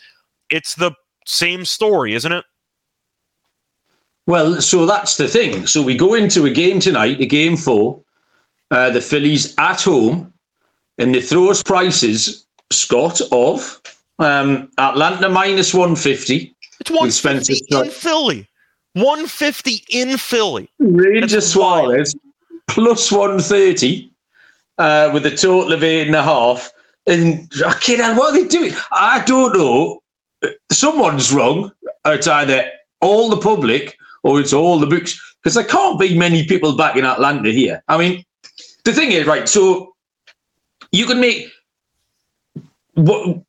it's 0.50 0.76
the 0.76 0.94
same 1.26 1.66
story, 1.66 2.14
isn't 2.14 2.32
it? 2.32 2.46
Well, 4.28 4.62
so 4.62 4.86
that's 4.86 5.16
the 5.16 5.28
thing. 5.28 5.66
So 5.68 5.82
we 5.82 5.96
go 5.96 6.14
into 6.14 6.46
a 6.46 6.50
game 6.50 6.82
tonight, 6.82 7.22
a 7.22 7.26
game 7.26 7.56
four, 7.56 8.02
uh, 8.72 8.90
the 8.90 9.02
Phillies 9.02 9.56
at 9.58 9.82
home, 9.82 10.34
and 10.98 11.16
they 11.16 11.22
throw 11.22 11.50
us 11.50 11.64
prices, 11.64 12.46
Scott, 12.70 13.22
of 13.32 13.82
um, 14.20 14.70
Atlanta 14.78 15.30
minus 15.30 15.74
150. 15.74 16.54
It's 16.82 16.92
150 16.92 17.66
in 17.72 17.90
Philly. 17.90 18.48
150 18.94 19.84
in 19.90 20.18
Philly. 20.18 20.70
Ranger 20.80 21.40
Suarez 21.40 22.14
plus 22.68 23.10
130 23.10 24.12
uh, 24.78 25.10
with 25.14 25.26
a 25.26 25.32
total 25.32 25.72
of 25.72 25.84
eight 25.84 26.08
and 26.08 26.16
a 26.16 26.24
half. 26.24 26.72
And 27.06 27.50
okay, 27.62 27.96
now 27.96 28.18
what 28.18 28.34
are 28.34 28.42
they 28.42 28.48
doing? 28.48 28.74
I 28.92 29.24
don't 29.24 29.56
know. 29.56 30.02
Someone's 30.72 31.32
wrong. 31.32 31.72
It's 32.06 32.28
either 32.28 32.70
all 33.00 33.30
the 33.30 33.38
public 33.38 33.98
or 34.24 34.40
it's 34.40 34.54
all 34.54 34.80
the 34.80 34.88
books 34.88 35.20
because 35.42 35.56
there 35.56 35.64
can't 35.64 36.00
be 36.00 36.18
many 36.18 36.46
people 36.46 36.76
back 36.76 36.96
in 36.96 37.06
Atlanta 37.06 37.52
here. 37.52 37.84
I 37.88 37.98
mean, 37.98 38.24
the 38.84 38.94
thing 38.94 39.12
is, 39.12 39.26
right? 39.28 39.48
So 39.48 39.94
you 40.92 41.06
can 41.06 41.20
make 41.20 41.48
what 42.96 43.44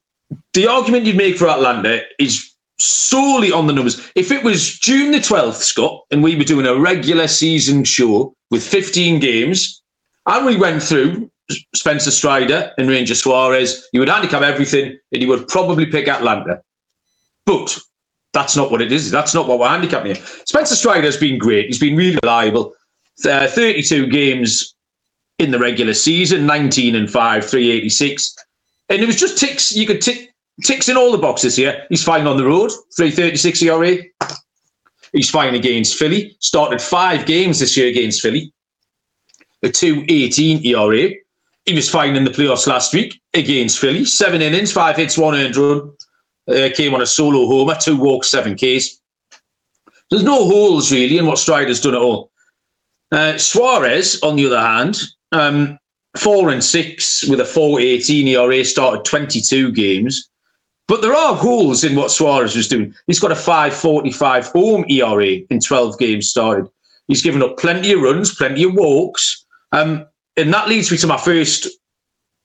the 0.53 0.67
argument 0.67 1.07
you'd 1.07 1.17
make 1.17 1.37
for 1.37 1.49
Atlanta 1.49 2.03
is 2.19 2.53
solely 2.79 3.51
on 3.51 3.67
the 3.67 3.73
numbers. 3.73 4.11
If 4.15 4.31
it 4.31 4.45
was 4.45 4.79
June 4.79 5.11
the 5.13 5.19
12th, 5.19 5.55
Scott, 5.55 6.05
and 6.11 6.23
we 6.23 6.37
were 6.37 6.45
doing 6.45 6.67
a 6.67 6.79
regular 6.79 7.27
season 7.27 7.85
show 7.85 8.35
with 8.51 8.67
15 8.67 9.21
games, 9.21 9.83
and 10.27 10.45
we 10.47 10.57
went 10.57 10.83
through 10.83 11.31
Spencer 11.75 12.11
Strider 12.11 12.73
and 12.79 12.89
Ranger 12.89 13.15
Suarez, 13.15 13.89
you 13.93 14.01
would 14.01 14.09
handicap 14.09 14.43
everything 14.43 14.99
and 15.13 15.23
you 15.23 15.29
would 15.29 15.49
probably 15.49 15.87
pick 15.87 16.09
Atlanta. 16.09 16.61
But 17.47 17.79
that's 18.33 18.57
not 18.57 18.71
what 18.71 18.83
it 18.83 18.93
is. 18.93 19.11
That's 19.11 19.35
not 19.35 19.49
what 19.49 19.59
we're 19.59 19.69
handicapping 19.69 20.15
here. 20.15 20.25
Spencer 20.45 20.77
Strider 20.77 21.07
has 21.07 21.17
been 21.17 21.39
great. 21.39 21.67
He's 21.67 21.79
been 21.79 21.97
really 21.97 22.19
reliable. 22.23 22.75
Uh, 23.25 23.49
32 23.49 24.07
games 24.09 24.75
in 25.39 25.51
the 25.51 25.59
regular 25.59 25.95
season, 25.95 26.47
19 26.47 26.95
and 26.95 27.11
5, 27.11 27.45
386. 27.49 28.37
And 28.89 29.03
it 29.03 29.07
was 29.07 29.19
just 29.19 29.39
ticks. 29.39 29.75
You 29.75 29.87
could 29.87 30.01
tick 30.01 30.35
ticks 30.65 30.89
in 30.89 30.97
all 30.97 31.13
the 31.13 31.19
boxes 31.19 31.57
here. 31.57 31.87
He's 31.89 32.03
fine 32.03 32.27
on 32.27 32.37
the 32.37 32.45
road, 32.45 32.71
336 32.97 33.63
ERA. 33.63 33.97
He's 35.13 35.31
fine 35.31 35.55
against 35.55 35.97
Philly. 35.97 36.37
Started 36.41 36.83
five 36.83 37.27
games 37.27 37.61
this 37.61 37.77
year 37.77 37.89
against 37.89 38.21
Philly. 38.21 38.53
A 39.63 39.69
218 39.69 40.65
ERA. 40.67 41.11
He 41.65 41.75
was 41.75 41.89
fine 41.91 42.17
in 42.17 42.25
the 42.25 42.31
playoffs 42.31 42.67
last 42.67 42.95
week 42.95 43.21
against 43.35 43.79
Philly. 43.79 44.05
Seven 44.05 44.43
innings, 44.43 44.73
five 44.73 44.97
hits, 44.97 45.19
one 45.19 45.35
earned 45.35 45.57
run. 45.57 45.93
Uh, 46.49 46.71
came 46.75 46.95
on 46.95 47.03
a 47.03 47.07
solo 47.07 47.47
homer, 47.47 47.75
two 47.75 47.97
walks, 47.97 48.29
seven 48.29 48.55
Ks. 48.55 49.01
There's 50.11 50.23
no 50.23 50.47
holes 50.47 50.91
really 50.91 51.19
in 51.19 51.27
what 51.27 51.39
Strider's 51.39 51.81
done 51.81 51.95
at 51.95 52.01
all. 52.01 52.31
Uh, 53.13 53.37
Suarez, 53.37 54.21
on 54.23 54.37
the 54.37 54.47
other 54.47 54.61
hand, 54.61 55.01
um, 55.33 55.79
four 56.17 56.51
and 56.51 56.65
six 56.65 57.27
with 57.29 57.41
a 57.41 57.45
4.18 57.45 58.27
ERA, 58.29 58.65
started 58.65 59.05
22 59.05 59.73
games. 59.73 60.29
But 60.87 61.03
there 61.03 61.15
are 61.15 61.35
holes 61.35 61.85
in 61.85 61.95
what 61.95 62.11
Suarez 62.11 62.57
was 62.57 62.67
doing. 62.67 62.95
He's 63.07 63.21
got 63.21 63.31
a 63.31 63.35
5.45 63.35 64.53
home 64.53 64.85
ERA 64.89 65.43
in 65.51 65.61
12 65.61 65.99
games 65.99 66.29
started. 66.29 66.67
He's 67.09 67.23
given 67.23 67.43
up 67.43 67.59
plenty 67.59 67.93
of 67.93 68.01
runs, 68.01 68.35
plenty 68.35 68.65
of 68.65 68.75
walks. 68.75 69.45
Um, 69.73 70.07
and 70.37 70.53
that 70.55 70.69
leads 70.69 70.91
me 70.91 70.97
to 70.99 71.07
my 71.07 71.19
first. 71.19 71.67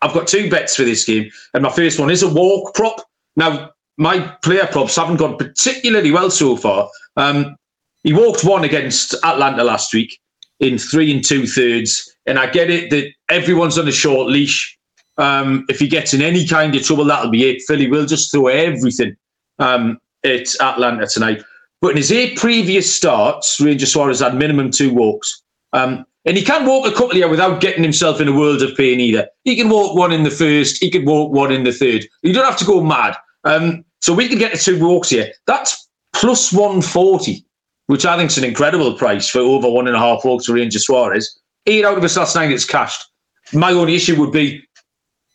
I've 0.02 0.14
got 0.14 0.28
two 0.28 0.50
bets 0.50 0.76
for 0.76 0.84
this 0.84 1.06
game, 1.06 1.32
and 1.54 1.64
my 1.64 1.70
first 1.70 2.00
one 2.00 2.10
is 2.10 2.24
a 2.24 2.28
walk 2.28 2.74
prop. 2.74 3.02
Now, 3.38 3.72
my 3.98 4.20
player 4.42 4.68
props 4.68 4.96
haven't 4.96 5.18
gone 5.18 5.38
particularly 5.38 6.12
well 6.12 6.32
so 6.32 6.56
far. 6.56 6.90
Um, 7.18 7.56
he 8.04 8.14
walked 8.14 8.44
one 8.44 8.64
against 8.64 9.14
Atlanta 9.24 9.64
last 9.64 9.94
week 9.94 10.20
in 10.60 10.78
three 10.78 11.12
and 11.14 11.24
two 11.24 11.46
thirds. 11.46 12.12
And 12.26 12.40
I 12.40 12.50
get 12.50 12.70
it 12.70 12.90
that 12.90 13.12
everyone's 13.30 13.78
on 13.78 13.88
a 13.88 13.92
short 13.92 14.30
leash. 14.30 14.78
Um, 15.18 15.66
if 15.70 15.80
he 15.80 15.88
gets 15.88 16.14
in 16.14 16.22
any 16.22 16.48
kind 16.48 16.76
of 16.76 16.84
trouble, 16.84 17.06
that'll 17.06 17.32
be 17.32 17.50
it. 17.50 17.62
Philly 17.64 17.90
will 17.90 18.06
just 18.06 18.32
throw 18.32 18.48
everything 18.48 19.16
um, 19.60 20.00
at 20.24 20.60
Atlanta 20.60 21.08
tonight. 21.08 21.44
But 21.82 21.92
in 21.92 21.98
his 21.98 22.12
eight 22.12 22.38
previous 22.38 22.92
starts, 22.92 23.60
Ranger 23.60 23.86
Suarez 23.86 24.22
had 24.22 24.36
minimum 24.36 24.72
two 24.72 24.94
walks. 24.94 25.44
Um, 25.74 26.06
and 26.26 26.38
he 26.38 26.44
can 26.44 26.66
walk 26.66 26.88
a 26.88 26.92
couple 26.92 27.12
here 27.16 27.28
without 27.28 27.60
getting 27.60 27.84
himself 27.84 28.22
in 28.22 28.30
a 28.30 28.36
world 28.36 28.62
of 28.62 28.76
pain 28.78 29.02
either. 29.02 29.28
He 29.44 29.58
can 29.58 29.70
walk 29.70 29.98
one 29.98 30.14
in 30.14 30.24
the 30.24 30.32
first, 30.32 30.82
he 30.82 30.90
could 30.90 31.06
walk 31.06 31.34
one 31.34 31.52
in 31.52 31.64
the 31.64 31.74
third. 31.74 32.06
You 32.22 32.34
don't 32.34 32.46
have 32.46 32.58
to 32.60 32.66
go 32.66 32.82
mad. 32.82 33.18
Um, 33.44 33.84
so 34.02 34.14
we 34.14 34.28
can 34.28 34.38
get 34.38 34.52
the 34.52 34.58
two 34.58 34.84
walks 34.84 35.10
here. 35.10 35.32
That's 35.48 35.88
plus 36.14 36.52
140 36.52 37.46
which 37.88 38.06
I 38.06 38.18
think 38.18 38.32
is 38.32 38.38
an 38.38 38.44
incredible 38.44 38.94
price 38.94 39.28
for 39.28 39.40
over 39.40 39.70
one 39.70 39.88
and 39.88 39.96
a 39.96 40.00
half 40.00 40.24
walks 40.24 40.46
for 40.46 40.54
Ranger 40.54 40.80
Suarez. 40.80 41.40
Eight 41.66 41.86
out 41.86 41.98
of 41.98 42.04
his 42.04 42.18
last 42.18 42.36
nine, 42.36 42.52
it's 42.52 42.66
cashed. 42.66 43.06
My 43.54 43.72
only 43.72 43.96
issue 43.96 44.20
would 44.20 44.32
be 44.32 44.64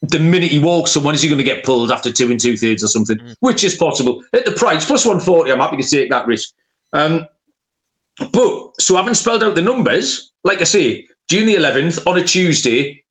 the 0.03 0.19
minute 0.19 0.51
he 0.51 0.59
walks 0.59 0.93
someone, 0.93 1.15
is 1.15 1.23
he 1.23 1.29
going 1.29 1.39
to 1.39 1.45
get 1.45 1.65
pulled 1.65 1.91
after 1.91 2.13
two 2.13 2.31
and 2.31 2.41
two 2.41 2.57
thirds 2.57 2.85
or 2.85 2.89
something, 2.89 3.19
mm. 3.19 3.35
which 3.41 3.65
is 3.65 3.77
possible. 3.77 4.25
At 4.33 4.45
the 4.45 4.53
price, 4.53 4.85
plus 4.85 5.05
140, 5.05 5.51
I'm 5.51 5.59
happy 5.59 5.77
to 5.77 5.89
take 5.89 6.11
that 6.11 6.27
risk. 6.27 6.51
Um, 6.93 7.27
but, 8.33 8.81
so 8.81 8.97
I 8.97 8.99
haven't 8.99 9.17
spelled 9.17 9.43
out 9.43 9.55
the 9.55 9.63
numbers. 9.63 10.33
Like 10.45 10.61
I 10.61 10.65
say, 10.65 11.07
June 11.29 11.47
the 11.47 11.57
11th 11.57 12.07
on 12.07 12.19
a 12.19 12.25
Tuesday, 12.25 13.05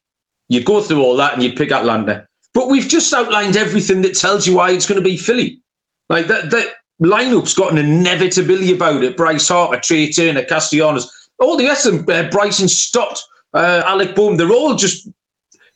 you'd 0.50 0.66
go 0.66 0.82
through 0.82 1.02
all 1.02 1.16
that 1.18 1.34
and 1.34 1.44
you'd 1.44 1.56
pick 1.56 1.72
Atlanta. 1.72 2.27
But 2.58 2.70
we've 2.70 2.88
just 2.88 3.14
outlined 3.14 3.56
everything 3.56 4.02
that 4.02 4.16
tells 4.16 4.48
you 4.48 4.56
why 4.56 4.72
it's 4.72 4.88
going 4.88 5.00
to 5.00 5.08
be 5.08 5.16
Philly. 5.16 5.62
Like 6.10 6.26
that, 6.26 6.50
that 6.50 6.74
lineup's 7.00 7.54
got 7.54 7.72
an 7.72 7.78
inevitability 7.78 8.74
about 8.74 9.04
it. 9.04 9.16
Bryce 9.16 9.48
Harper, 9.48 9.80
Trea 9.80 10.12
Turner, 10.12 10.44
Castellanos, 10.44 11.08
all 11.38 11.56
the 11.56 11.68
rest 11.68 11.86
of 11.86 12.08
them, 12.08 12.26
uh, 12.26 12.28
Bryson 12.32 12.68
Stott, 12.68 13.22
uh, 13.54 13.84
Alec 13.86 14.16
Bohm, 14.16 14.38
they're 14.38 14.52
all 14.52 14.74
just 14.74 15.08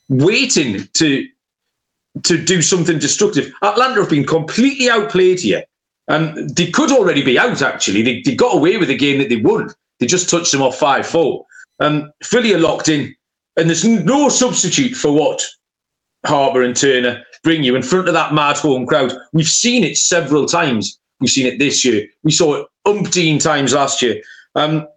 waiting 0.10 0.88
to 0.94 1.28
to 2.24 2.44
do 2.44 2.64
something 2.64 2.98
destructive. 2.98 3.54
Atlanta 3.62 4.02
have 4.02 4.10
been 4.10 4.26
completely 4.26 4.90
outplayed 4.90 5.40
here. 5.40 5.64
Um, 6.08 6.48
they 6.48 6.72
could 6.72 6.92
already 6.92 7.22
be 7.24 7.38
out, 7.38 7.62
actually. 7.62 8.02
They, 8.02 8.24
they 8.24 8.34
got 8.34 8.56
away 8.56 8.78
with 8.78 8.90
a 8.90 8.98
game 8.98 9.20
that 9.20 9.30
they 9.30 9.36
won. 9.36 9.70
They 10.00 10.08
just 10.08 10.32
touched 10.32 10.52
them 10.52 10.64
off 10.64 10.80
5 10.80 11.06
4. 11.06 11.46
Um, 11.80 12.12
Philly 12.24 12.56
are 12.56 12.60
locked 12.60 12.90
in, 12.90 13.16
and 13.56 13.70
there's 13.70 13.86
no 13.86 14.30
substitute 14.30 14.96
for 14.96 15.12
what 15.12 15.44
Harper 16.26 16.62
and 16.62 16.76
Turner 16.76 17.24
bring 17.44 17.64
you 17.64 17.76
in 17.76 17.82
front 17.82 18.08
of 18.08 18.14
that 18.14 18.34
mad 18.34 18.58
home 18.58 18.86
crowd. 18.86 19.14
We've 19.34 19.48
seen 19.48 19.84
it 19.84 19.98
several 19.98 20.46
times. 20.46 21.00
We've 21.20 21.30
seen 21.30 21.48
it 21.48 21.60
this 21.60 21.84
year. 21.84 22.08
We 22.24 22.32
saw 22.32 22.56
it 22.56 22.68
umpteen 22.88 23.42
times 23.42 23.74
last 23.74 24.02
year. 24.02 24.22
Um, 24.56 24.88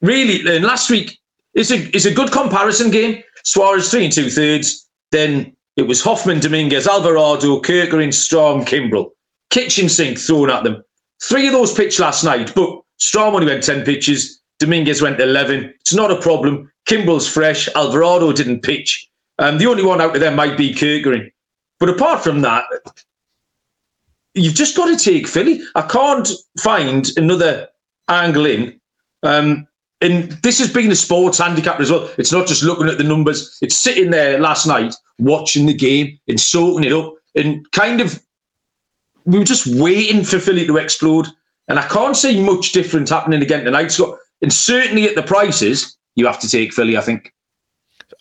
really, 0.00 0.56
and 0.56 0.64
last 0.64 0.90
week 0.90 1.18
it's 1.54 1.70
a 1.70 1.78
it's 1.94 2.04
a 2.04 2.14
good 2.14 2.32
comparison 2.32 2.90
game. 2.90 3.22
Suarez 3.44 3.90
three 3.90 4.04
and 4.04 4.12
two 4.12 4.30
thirds. 4.30 4.88
Then 5.12 5.54
it 5.76 5.82
was 5.82 6.00
Hoffman, 6.02 6.40
Dominguez, 6.40 6.86
Alvarado, 6.86 7.60
Kerkering, 7.60 8.08
Strahm, 8.08 8.64
Kimbrel. 8.64 9.10
Kitchen 9.50 9.88
sink 9.88 10.18
thrown 10.18 10.50
at 10.50 10.64
them. 10.64 10.82
Three 11.22 11.46
of 11.46 11.52
those 11.52 11.72
pitched 11.72 12.00
last 12.00 12.24
night, 12.24 12.52
but 12.54 12.80
Strahm 13.00 13.32
only 13.32 13.46
went 13.46 13.62
10 13.62 13.84
pitches. 13.84 14.40
Dominguez 14.58 15.02
went 15.02 15.20
11. 15.20 15.74
It's 15.80 15.94
not 15.94 16.10
a 16.10 16.20
problem. 16.20 16.70
Kimbrel's 16.88 17.28
fresh. 17.28 17.68
Alvarado 17.74 18.32
didn't 18.32 18.62
pitch. 18.62 19.08
Um, 19.38 19.58
the 19.58 19.66
only 19.66 19.82
one 19.82 20.00
out 20.00 20.14
of 20.14 20.20
them 20.20 20.36
might 20.36 20.56
be 20.56 20.74
Kerkering. 20.74 21.30
But 21.80 21.90
apart 21.90 22.22
from 22.22 22.42
that, 22.42 22.64
you've 24.34 24.54
just 24.54 24.76
got 24.76 24.86
to 24.86 25.02
take 25.02 25.26
Philly. 25.26 25.60
I 25.74 25.82
can't 25.82 26.28
find 26.60 27.08
another 27.16 27.68
angle 28.08 28.46
in. 28.46 28.80
Um, 29.22 29.66
and 30.00 30.32
this 30.42 30.58
has 30.58 30.72
been 30.72 30.90
a 30.92 30.96
sports 30.96 31.38
handicap 31.38 31.80
as 31.80 31.90
well. 31.90 32.10
It's 32.18 32.32
not 32.32 32.46
just 32.46 32.62
looking 32.62 32.88
at 32.88 32.98
the 32.98 33.04
numbers. 33.04 33.58
It's 33.62 33.76
sitting 33.76 34.10
there 34.10 34.38
last 34.38 34.66
night 34.66 34.94
watching 35.18 35.66
the 35.66 35.74
game 35.74 36.18
and 36.28 36.38
soaking 36.40 36.84
it 36.84 36.92
up 36.92 37.14
and 37.34 37.70
kind 37.72 38.00
of 38.00 38.20
we 39.24 39.38
were 39.38 39.44
just 39.44 39.66
waiting 39.66 40.24
for 40.24 40.38
Philly 40.38 40.66
to 40.66 40.76
explode. 40.76 41.26
And 41.68 41.78
I 41.78 41.88
can't 41.88 42.16
see 42.16 42.42
much 42.42 42.72
different 42.72 43.08
happening 43.08 43.42
again 43.42 43.64
tonight. 43.64 43.88
So, 43.88 44.18
and 44.42 44.52
certainly 44.52 45.04
at 45.04 45.14
the 45.14 45.22
prices, 45.22 45.96
you 46.14 46.26
have 46.26 46.38
to 46.40 46.48
take 46.48 46.74
Philly, 46.74 46.96
I 46.96 47.00
think. 47.00 47.33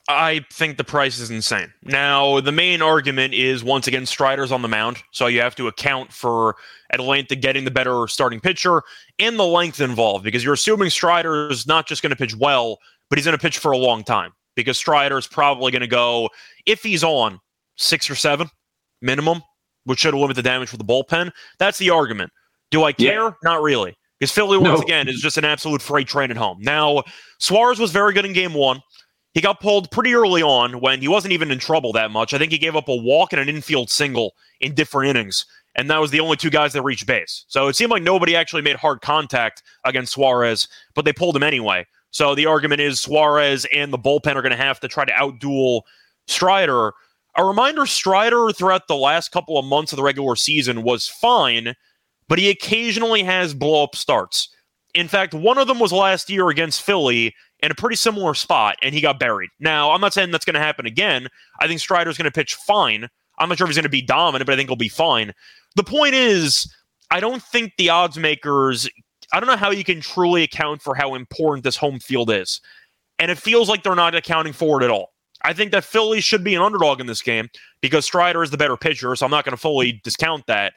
I 0.09 0.45
think 0.51 0.77
the 0.77 0.83
price 0.83 1.17
is 1.17 1.31
insane. 1.31 1.71
Now, 1.83 2.41
the 2.41 2.51
main 2.51 2.81
argument 2.81 3.33
is 3.33 3.63
once 3.63 3.87
again 3.87 4.05
Strider's 4.05 4.51
on 4.51 4.61
the 4.61 4.67
mound, 4.67 4.97
so 5.11 5.27
you 5.27 5.39
have 5.39 5.55
to 5.55 5.67
account 5.67 6.11
for 6.11 6.57
Atlanta 6.91 7.35
getting 7.35 7.63
the 7.63 7.71
better 7.71 8.07
starting 8.07 8.41
pitcher 8.41 8.83
and 9.19 9.39
the 9.39 9.45
length 9.45 9.79
involved 9.79 10.25
because 10.25 10.43
you're 10.43 10.53
assuming 10.53 10.89
Strider 10.89 11.49
is 11.49 11.65
not 11.65 11.87
just 11.87 12.01
going 12.01 12.09
to 12.09 12.17
pitch 12.17 12.35
well, 12.35 12.79
but 13.09 13.17
he's 13.17 13.25
going 13.25 13.37
to 13.37 13.41
pitch 13.41 13.59
for 13.59 13.71
a 13.71 13.77
long 13.77 14.03
time 14.03 14.33
because 14.55 14.77
Strider 14.77 15.17
is 15.17 15.27
probably 15.27 15.71
going 15.71 15.81
to 15.81 15.87
go 15.87 16.29
if 16.65 16.83
he's 16.83 17.03
on 17.03 17.39
six 17.77 18.09
or 18.09 18.15
seven 18.15 18.49
minimum, 19.01 19.41
which 19.85 19.99
should 19.99 20.13
limit 20.13 20.35
the 20.35 20.43
damage 20.43 20.69
for 20.69 20.77
the 20.77 20.83
bullpen. 20.83 21.31
That's 21.59 21.77
the 21.77 21.91
argument. 21.91 22.31
Do 22.71 22.83
I 22.83 22.91
care? 22.91 23.23
Yeah. 23.23 23.31
Not 23.43 23.61
really. 23.61 23.97
Because 24.19 24.31
Philly, 24.31 24.57
once 24.57 24.79
no. 24.79 24.83
again, 24.83 25.07
is 25.07 25.19
just 25.21 25.37
an 25.37 25.45
absolute 25.45 25.81
freight 25.81 26.07
train 26.07 26.31
at 26.31 26.37
home. 26.37 26.57
Now, 26.61 27.03
Suarez 27.39 27.79
was 27.79 27.91
very 27.91 28.13
good 28.13 28.25
in 28.25 28.33
game 28.33 28.53
one. 28.53 28.81
He 29.33 29.41
got 29.41 29.59
pulled 29.59 29.89
pretty 29.89 30.13
early 30.13 30.43
on 30.43 30.79
when 30.79 31.01
he 31.01 31.07
wasn't 31.07 31.33
even 31.33 31.51
in 31.51 31.57
trouble 31.57 31.91
that 31.93 32.11
much. 32.11 32.33
I 32.33 32.37
think 32.37 32.51
he 32.51 32.57
gave 32.59 32.75
up 32.75 32.87
a 32.87 32.95
walk 32.95 33.33
and 33.33 33.41
an 33.41 33.49
infield 33.49 33.89
single 33.89 34.35
in 34.61 34.75
different 34.75 35.09
innings, 35.09 35.45
and 35.75 35.89
that 35.89 35.99
was 35.99 36.11
the 36.11 36.19
only 36.19 36.37
two 36.37 36.51
guys 36.51 36.73
that 36.73 36.83
reached 36.83 37.07
base. 37.07 37.45
So 37.47 37.67
it 37.67 37.75
seemed 37.75 37.91
like 37.91 38.03
nobody 38.03 38.35
actually 38.35 38.61
made 38.61 38.75
hard 38.75 39.01
contact 39.01 39.63
against 39.85 40.13
Suarez, 40.13 40.67
but 40.93 41.03
they 41.03 41.13
pulled 41.13 41.35
him 41.35 41.43
anyway. 41.43 41.85
So 42.11 42.35
the 42.35 42.45
argument 42.45 42.79
is 42.79 43.01
Suarez 43.01 43.65
and 43.73 43.91
the 43.91 43.97
bullpen 43.97 44.35
are 44.35 44.43
going 44.43 44.51
to 44.51 44.55
have 44.55 44.79
to 44.81 44.87
try 44.87 45.03
to 45.03 45.11
outduel 45.13 45.81
Strider. 46.27 46.93
A 47.35 47.43
reminder 47.43 47.87
Strider 47.87 48.51
throughout 48.51 48.87
the 48.87 48.95
last 48.95 49.31
couple 49.31 49.57
of 49.57 49.65
months 49.65 49.91
of 49.91 49.97
the 49.97 50.03
regular 50.03 50.35
season 50.35 50.83
was 50.83 51.07
fine, 51.07 51.73
but 52.27 52.37
he 52.37 52.51
occasionally 52.51 53.23
has 53.23 53.55
blow 53.55 53.83
up 53.83 53.95
starts. 53.95 54.49
In 54.93 55.07
fact, 55.07 55.33
one 55.33 55.57
of 55.57 55.67
them 55.67 55.79
was 55.79 55.91
last 55.91 56.29
year 56.29 56.49
against 56.49 56.81
Philly, 56.81 57.33
in 57.63 57.71
a 57.71 57.75
pretty 57.75 57.95
similar 57.95 58.33
spot, 58.33 58.75
and 58.83 58.93
he 58.93 58.99
got 58.99 59.19
buried. 59.19 59.49
Now, 59.59 59.91
I'm 59.91 60.01
not 60.01 60.13
saying 60.13 60.31
that's 60.31 60.43
going 60.43 60.55
to 60.55 60.59
happen 60.59 60.85
again. 60.85 61.29
I 61.61 61.67
think 61.67 61.79
Strider's 61.79 62.17
going 62.17 62.25
to 62.25 62.31
pitch 62.31 62.55
fine. 62.55 63.07
I'm 63.39 63.47
not 63.47 63.57
sure 63.57 63.65
if 63.65 63.69
he's 63.69 63.77
going 63.77 63.83
to 63.83 63.89
be 63.89 64.01
dominant, 64.01 64.45
but 64.45 64.53
I 64.53 64.57
think 64.57 64.69
he'll 64.69 64.75
be 64.75 64.89
fine. 64.89 65.33
The 65.75 65.83
point 65.83 66.13
is, 66.13 66.71
I 67.09 67.21
don't 67.21 67.41
think 67.41 67.71
the 67.77 67.89
odds 67.89 68.17
makers, 68.17 68.89
I 69.31 69.39
don't 69.39 69.47
know 69.47 69.55
how 69.55 69.71
you 69.71 69.85
can 69.85 70.01
truly 70.01 70.43
account 70.43 70.81
for 70.81 70.93
how 70.93 71.15
important 71.15 71.63
this 71.63 71.77
home 71.77 71.99
field 71.99 72.29
is. 72.29 72.59
And 73.17 73.31
it 73.31 73.37
feels 73.37 73.69
like 73.69 73.81
they're 73.81 73.95
not 73.95 74.13
accounting 74.13 74.53
for 74.53 74.81
it 74.81 74.85
at 74.85 74.91
all. 74.91 75.13
I 75.45 75.53
think 75.53 75.71
that 75.71 75.85
Philly 75.85 76.19
should 76.19 76.43
be 76.43 76.55
an 76.55 76.61
underdog 76.61 76.99
in 76.99 77.07
this 77.07 77.21
game 77.21 77.49
because 77.81 78.05
Strider 78.05 78.43
is 78.43 78.51
the 78.51 78.57
better 78.57 78.77
pitcher, 78.77 79.15
so 79.15 79.25
I'm 79.25 79.31
not 79.31 79.45
going 79.45 79.51
to 79.51 79.61
fully 79.61 80.01
discount 80.03 80.45
that. 80.47 80.73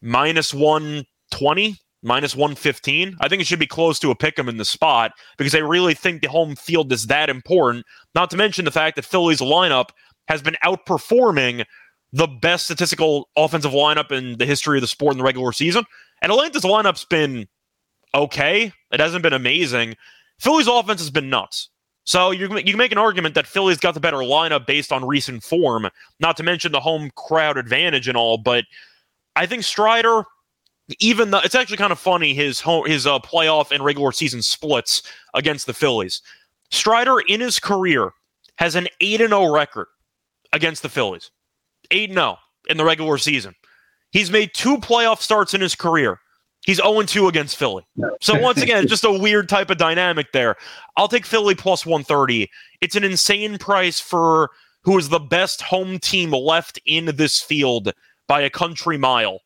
Minus 0.00 0.54
120, 0.54 1.76
minus 2.04 2.36
115. 2.36 3.16
I 3.20 3.28
think 3.28 3.40
it 3.40 3.46
should 3.46 3.58
be 3.58 3.66
close 3.66 3.98
to 4.00 4.10
a 4.10 4.14
pick 4.14 4.38
'em 4.38 4.48
in 4.48 4.58
the 4.58 4.64
spot 4.64 5.12
because 5.38 5.54
I 5.54 5.58
really 5.58 5.94
think 5.94 6.22
the 6.22 6.28
home 6.28 6.54
field 6.54 6.92
is 6.92 7.06
that 7.06 7.30
important. 7.30 7.86
Not 8.14 8.30
to 8.30 8.36
mention 8.36 8.64
the 8.64 8.70
fact 8.70 8.96
that 8.96 9.04
Philly's 9.04 9.40
lineup 9.40 9.88
has 10.28 10.42
been 10.42 10.56
outperforming 10.64 11.64
the 12.12 12.26
best 12.26 12.66
statistical 12.66 13.28
offensive 13.36 13.72
lineup 13.72 14.12
in 14.12 14.38
the 14.38 14.46
history 14.46 14.78
of 14.78 14.82
the 14.82 14.86
sport 14.86 15.12
in 15.12 15.18
the 15.18 15.24
regular 15.24 15.52
season. 15.52 15.84
And 16.22 16.30
Atlanta's 16.30 16.62
lineup's 16.62 17.04
been 17.04 17.48
okay. 18.14 18.72
It 18.92 19.00
hasn't 19.00 19.22
been 19.22 19.32
amazing. 19.32 19.96
Philly's 20.38 20.68
offense 20.68 21.00
has 21.00 21.10
been 21.10 21.28
nuts. 21.28 21.70
So 22.04 22.30
you 22.30 22.54
you 22.58 22.64
can 22.64 22.76
make 22.76 22.92
an 22.92 22.98
argument 22.98 23.34
that 23.34 23.46
Philly's 23.46 23.78
got 23.78 23.94
the 23.94 24.00
better 24.00 24.18
lineup 24.18 24.66
based 24.66 24.92
on 24.92 25.04
recent 25.04 25.42
form, 25.42 25.88
not 26.20 26.36
to 26.36 26.42
mention 26.42 26.70
the 26.70 26.80
home 26.80 27.10
crowd 27.16 27.56
advantage 27.56 28.08
and 28.08 28.16
all. 28.16 28.36
But 28.38 28.64
I 29.36 29.46
think 29.46 29.64
Strider 29.64 30.24
even 30.98 31.30
though 31.30 31.40
it's 31.40 31.54
actually 31.54 31.76
kind 31.76 31.92
of 31.92 31.98
funny 31.98 32.34
his 32.34 32.60
home, 32.60 32.86
his 32.86 33.06
uh, 33.06 33.18
playoff 33.18 33.70
and 33.70 33.84
regular 33.84 34.12
season 34.12 34.42
splits 34.42 35.02
against 35.34 35.66
the 35.66 35.74
Phillies. 35.74 36.20
Strider 36.70 37.20
in 37.28 37.40
his 37.40 37.58
career 37.58 38.10
has 38.56 38.74
an 38.74 38.88
8 39.00 39.18
0 39.18 39.52
record 39.52 39.86
against 40.52 40.82
the 40.82 40.88
Phillies. 40.88 41.30
8 41.90 42.12
0 42.12 42.36
in 42.68 42.76
the 42.76 42.84
regular 42.84 43.18
season. 43.18 43.54
He's 44.10 44.30
made 44.30 44.52
two 44.54 44.78
playoff 44.78 45.20
starts 45.20 45.54
in 45.54 45.60
his 45.60 45.74
career. 45.74 46.20
He's 46.66 46.76
0 46.76 47.02
2 47.02 47.28
against 47.28 47.56
Philly. 47.56 47.86
So, 48.20 48.38
once 48.40 48.62
again, 48.62 48.82
it's 48.82 48.90
just 48.90 49.04
a 49.04 49.12
weird 49.12 49.48
type 49.48 49.70
of 49.70 49.78
dynamic 49.78 50.32
there. 50.32 50.56
I'll 50.96 51.08
take 51.08 51.26
Philly 51.26 51.54
plus 51.54 51.84
130. 51.84 52.50
It's 52.80 52.96
an 52.96 53.04
insane 53.04 53.58
price 53.58 54.00
for 54.00 54.50
who 54.82 54.98
is 54.98 55.08
the 55.08 55.18
best 55.18 55.62
home 55.62 55.98
team 55.98 56.30
left 56.30 56.78
in 56.86 57.06
this 57.16 57.40
field 57.40 57.92
by 58.28 58.42
a 58.42 58.50
country 58.50 58.98
mile. 58.98 59.40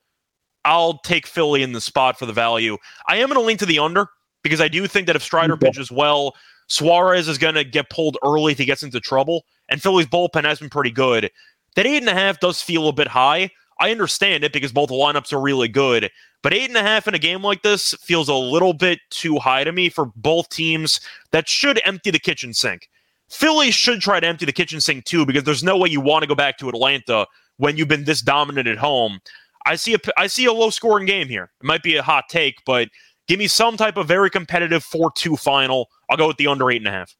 I'll 0.68 0.98
take 0.98 1.26
Philly 1.26 1.62
in 1.62 1.72
the 1.72 1.81
spot 1.81 2.18
for 2.18 2.26
the 2.26 2.33
value. 2.35 2.76
I 3.09 3.16
am 3.16 3.28
going 3.28 3.40
to 3.40 3.46
lean 3.46 3.57
to 3.57 3.66
the 3.66 3.78
under 3.78 4.09
because 4.42 4.61
I 4.61 4.68
do 4.68 4.87
think 4.87 5.07
that 5.07 5.16
if 5.16 5.22
Strider 5.22 5.57
pitches 5.57 5.90
well, 5.90 6.35
Suarez 6.66 7.26
is 7.26 7.38
going 7.38 7.54
to 7.54 7.64
get 7.64 7.88
pulled 7.88 8.18
early 8.22 8.52
if 8.52 8.59
he 8.59 8.66
gets 8.66 8.83
into 8.83 9.00
trouble. 9.00 9.46
And 9.70 9.83
Philly's 9.83 10.07
bullpen 10.07 10.44
has 10.44 10.61
been 10.61 10.68
pretty 10.68 10.90
good. 10.90 11.31
That 11.74 11.87
eight 11.87 12.02
and 12.02 12.09
a 12.11 12.14
half 12.14 12.38
does 12.38 12.61
feel 12.61 12.87
a 12.88 12.92
bit 12.92 13.09
high. 13.09 13.50
I 13.81 13.90
understand 13.90 14.44
it 14.44 14.52
because 14.52 14.70
both 14.70 14.90
lineups 14.90 15.33
are 15.33 15.40
really 15.40 15.68
good. 15.68 16.11
But 16.42 16.52
eight 16.52 16.68
and 16.68 16.76
a 16.76 16.83
half 16.83 17.09
in 17.09 17.14
a 17.14 17.18
game 17.18 17.42
like 17.42 17.62
this 17.62 17.94
feels 18.00 18.28
a 18.28 18.35
little 18.35 18.74
bit 18.74 18.98
too 19.09 19.38
high 19.38 19.64
to 19.64 19.72
me 19.72 19.88
for 19.88 20.12
both 20.16 20.50
teams 20.50 21.00
that 21.31 21.48
should 21.48 21.81
empty 21.87 22.11
the 22.11 22.18
kitchen 22.18 22.52
sink. 22.52 22.90
Philly 23.31 23.70
should 23.70 24.00
try 24.00 24.20
to 24.20 24.26
empty 24.26 24.44
the 24.44 24.52
kitchen 24.52 24.83
sink 24.83 25.07
too 25.07 25.24
because 25.24 25.44
there's 25.44 25.64
no 25.64 25.78
way 25.78 25.88
you 25.88 26.02
want 26.02 26.24
to 26.24 26.28
go 26.28 26.35
back 26.35 26.59
to 26.59 26.68
Atlanta 26.68 27.26
when 27.57 27.78
you've 27.78 27.88
been 27.88 28.04
this 28.04 28.20
dominant 28.20 28.68
at 28.68 28.78
home. 28.78 29.20
I 29.66 29.77
see 29.77 29.94
a 29.94 29.99
I 30.16 30.27
see 30.27 30.47
a 30.47 30.53
low 30.53 30.71
scoring 30.71 31.07
game 31.07 31.29
here. 31.29 31.51
It 31.61 31.66
might 31.66 31.83
be 31.83 31.97
a 31.97 32.03
hot 32.03 32.25
take, 32.29 32.57
but 32.64 32.88
give 33.27 33.38
me 33.38 33.49
some 33.49 33.77
type 33.77 33.97
of 33.97 34.09
very 34.09 34.31
competitive 34.31 34.83
four 34.83 35.12
two 35.14 35.37
final. 35.37 35.88
I'll 36.11 36.16
go 36.16 36.29
with 36.29 36.37
the 36.37 36.47
under 36.47 36.71
eight 36.71 36.79
and 36.79 36.88
a 36.88 36.92
half. 36.92 37.14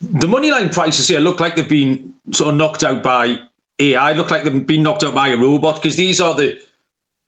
The 0.00 0.28
money 0.28 0.50
line 0.50 0.68
prices 0.68 1.08
here 1.08 1.20
look 1.20 1.40
like 1.40 1.56
they've 1.56 1.68
been 1.68 2.12
sort 2.32 2.50
of 2.50 2.56
knocked 2.56 2.84
out 2.84 3.02
by 3.02 3.38
AI. 3.78 4.12
Look 4.12 4.30
like 4.30 4.44
they've 4.44 4.66
been 4.66 4.82
knocked 4.82 5.04
out 5.04 5.14
by 5.14 5.28
a 5.28 5.36
robot 5.36 5.76
because 5.76 5.96
these 5.96 6.20
are 6.20 6.34
the 6.34 6.60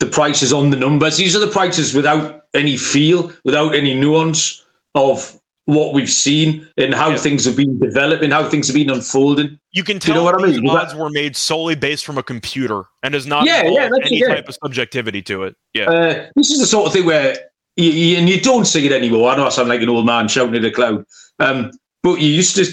the 0.00 0.06
prices 0.06 0.52
on 0.52 0.70
the 0.70 0.76
numbers. 0.76 1.16
These 1.16 1.34
are 1.34 1.40
the 1.40 1.48
prices 1.48 1.94
without 1.94 2.46
any 2.54 2.76
feel, 2.76 3.32
without 3.44 3.74
any 3.74 3.94
nuance 3.94 4.64
of 4.94 5.37
what 5.68 5.92
we've 5.92 6.08
seen 6.08 6.66
and 6.78 6.94
how 6.94 7.10
yeah. 7.10 7.16
things 7.18 7.44
have 7.44 7.54
been 7.54 7.78
developing, 7.78 8.30
how 8.30 8.48
things 8.48 8.68
have 8.68 8.74
been 8.74 8.88
unfolding. 8.88 9.58
You 9.72 9.84
can 9.84 9.98
tell 9.98 10.14
you 10.14 10.20
know 10.20 10.24
what 10.24 10.42
I 10.42 10.46
mean? 10.46 10.66
odds 10.66 10.94
were 10.94 11.10
made 11.10 11.36
solely 11.36 11.74
based 11.74 12.06
from 12.06 12.16
a 12.16 12.22
computer 12.22 12.84
and 13.02 13.12
does 13.12 13.26
not 13.26 13.44
yeah, 13.44 13.64
yeah, 13.64 13.90
any 14.02 14.22
type 14.22 14.48
of 14.48 14.56
subjectivity 14.62 15.20
to 15.24 15.42
it. 15.42 15.56
Yeah, 15.74 15.90
uh, 15.90 16.26
this 16.36 16.50
is 16.50 16.58
the 16.58 16.66
sort 16.66 16.86
of 16.86 16.94
thing 16.94 17.04
where 17.04 17.36
you, 17.76 17.90
you, 17.90 18.16
and 18.16 18.30
you 18.30 18.40
don't 18.40 18.64
see 18.64 18.86
it 18.86 18.92
anymore. 18.92 19.30
I 19.30 19.36
know 19.36 19.44
I 19.44 19.50
sound 19.50 19.68
like 19.68 19.82
an 19.82 19.90
old 19.90 20.06
man 20.06 20.26
shouting 20.26 20.54
at 20.54 20.64
a 20.64 20.70
cloud, 20.70 21.04
um, 21.38 21.70
but 22.02 22.18
you 22.18 22.28
used 22.28 22.56
to 22.56 22.64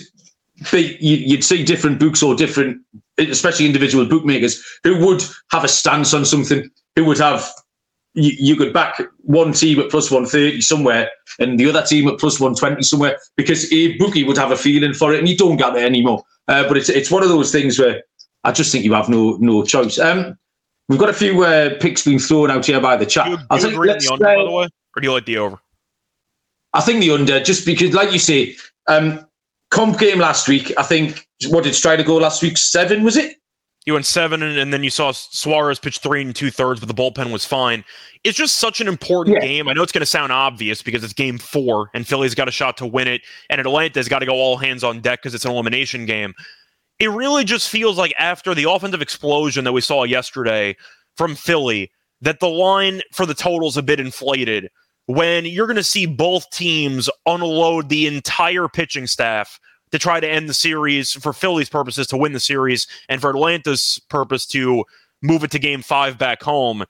be, 0.71 0.97
you, 1.01 1.36
would 1.36 1.43
see 1.43 1.65
different 1.65 1.99
books 1.99 2.23
or 2.23 2.34
different, 2.34 2.81
especially 3.17 3.65
individual 3.65 4.05
bookmakers 4.05 4.63
who 4.86 5.05
would 5.05 5.21
have 5.51 5.65
a 5.65 5.67
stance 5.67 6.13
on 6.13 6.23
something, 6.23 6.69
who 6.95 7.03
would 7.03 7.17
have 7.17 7.45
you, 8.15 8.32
you 8.38 8.56
could 8.56 8.73
back 8.73 9.01
one 9.21 9.51
team 9.51 9.80
at 9.80 9.89
plus 9.91 10.10
130 10.10 10.62
somewhere 10.62 11.10
and 11.39 11.60
the 11.60 11.69
other 11.69 11.84
team 11.84 12.08
at 12.08 12.17
plus 12.17 12.39
120 12.39 12.82
somewhere 12.82 13.17
because 13.36 13.71
a 13.71 13.95
bookie 13.97 14.23
would 14.23 14.38
have 14.38 14.51
a 14.51 14.58
feeling 14.58 14.93
for 14.93 15.13
it 15.13 15.19
and 15.19 15.30
you 15.30 15.38
don't 15.38 15.58
get 15.58 15.73
there 15.73 15.86
anymore. 15.86 16.23
Uh, 16.47 16.67
but 16.67 16.78
it's 16.78 16.89
it's 16.89 17.12
one 17.12 17.23
of 17.23 17.30
those 17.30 17.51
things 17.51 17.78
where 17.78 18.04
I 18.43 18.51
just 18.51 18.71
think 18.71 18.86
you 18.86 18.93
have 18.93 19.10
no 19.10 19.38
no 19.39 19.63
choice. 19.63 19.99
Um, 19.99 20.38
we've 20.88 20.99
got 20.99 21.10
a 21.10 21.13
few 21.13 21.43
uh, 21.43 21.78
picks 21.80 22.06
being 22.06 22.19
thrown 22.19 22.51
out 22.51 22.65
here 22.65 22.80
by 22.80 22.97
the 22.97 23.06
chat. 23.06 23.25
Do 23.25 23.32
you, 23.32 23.38
do 23.38 23.67
you 23.67 23.73
agree 23.73 23.88
the 23.89 24.10
under, 24.12 24.25
uh, 24.25 24.36
by 24.36 24.43
the 24.43 24.51
way, 24.51 24.65
or 24.95 25.01
do 25.01 25.08
you 25.08 25.13
like 25.13 25.25
the 25.25 25.38
over? 25.38 25.60
I 26.73 26.82
think 26.82 26.99
the 26.99 27.12
under, 27.12 27.39
just 27.39 27.65
because, 27.65 27.93
like 27.93 28.12
you 28.12 28.19
say, 28.19 28.56
um, 28.88 29.25
comp 29.71 29.97
game 29.97 30.19
last 30.19 30.47
week. 30.47 30.73
I 30.78 30.84
think 30.84 31.28
what 31.47 31.63
did 31.63 31.73
Strider 31.73 32.04
go 32.04 32.17
last 32.17 32.43
week? 32.43 32.58
Seven 32.58 33.04
was 33.04 33.17
it? 33.17 33.38
You 33.85 33.93
went 33.93 34.07
seven, 34.07 34.41
and, 34.41 34.57
and, 34.57 34.73
then 34.73 34.83
you 34.83 34.89
saw 34.89 35.11
Suarez 35.11 35.77
pitch 35.77 35.99
three 35.99 36.23
and 36.23 36.35
two 36.35 36.49
thirds, 36.49 36.79
but 36.79 36.87
the 36.89 36.95
bullpen 36.95 37.31
was 37.31 37.45
fine. 37.45 37.85
It's 38.23 38.37
just 38.37 38.55
such 38.55 38.81
an 38.81 38.87
important 38.87 39.35
yeah. 39.35 39.47
game. 39.47 39.67
I 39.67 39.73
know 39.73 39.83
it's 39.83 39.91
going 39.91 40.01
to 40.01 40.07
sound 40.07 40.31
obvious 40.31 40.81
because 40.81 41.03
it's 41.03 41.13
game 41.13 41.37
four, 41.37 41.91
and 41.93 42.07
Philly's 42.07 42.33
got 42.33 42.47
a 42.47 42.51
shot 42.51 42.77
to 42.77 42.87
win 42.87 43.07
it, 43.07 43.21
and 43.51 43.61
Atlanta's 43.61 44.07
got 44.07 44.19
to 44.19 44.25
go 44.25 44.33
all 44.33 44.57
hands 44.57 44.83
on 44.83 45.01
deck 45.01 45.21
because 45.21 45.35
it's 45.35 45.45
an 45.45 45.51
elimination 45.51 46.07
game. 46.07 46.33
It 46.97 47.11
really 47.11 47.43
just 47.43 47.69
feels 47.69 47.97
like 47.97 48.13
after 48.17 48.55
the 48.55 48.69
offensive 48.69 49.03
explosion 49.03 49.65
that 49.65 49.73
we 49.73 49.81
saw 49.81 50.03
yesterday 50.03 50.75
from 51.15 51.35
Philly, 51.35 51.91
that 52.21 52.39
the 52.39 52.49
line 52.49 53.01
for 53.11 53.27
the 53.27 53.33
totals 53.35 53.77
a 53.77 53.83
bit 53.83 53.99
inflated. 53.99 54.69
When 55.07 55.45
you're 55.45 55.67
going 55.67 55.75
to 55.75 55.83
see 55.83 56.07
both 56.07 56.49
teams 56.49 57.07
unload 57.27 57.89
the 57.89 58.07
entire 58.07 58.67
pitching 58.67 59.05
staff 59.05 59.59
to 59.95 59.99
try 59.99 60.19
to 60.19 60.29
end 60.29 60.49
the 60.49 60.53
series 60.53 61.13
for 61.13 61.31
Philly's 61.31 61.69
purposes 61.69 62.05
to 62.08 62.17
win 62.17 62.34
the 62.34 62.39
series 62.41 62.86
and 63.08 63.21
for 63.21 63.29
Atlanta's 63.29 63.97
purpose 64.10 64.45
to 64.47 64.84
move 65.21 65.45
it 65.45 65.51
to 65.51 65.60
game 65.60 65.81
five 65.81 66.17
back 66.17 66.43
home. 66.43 66.84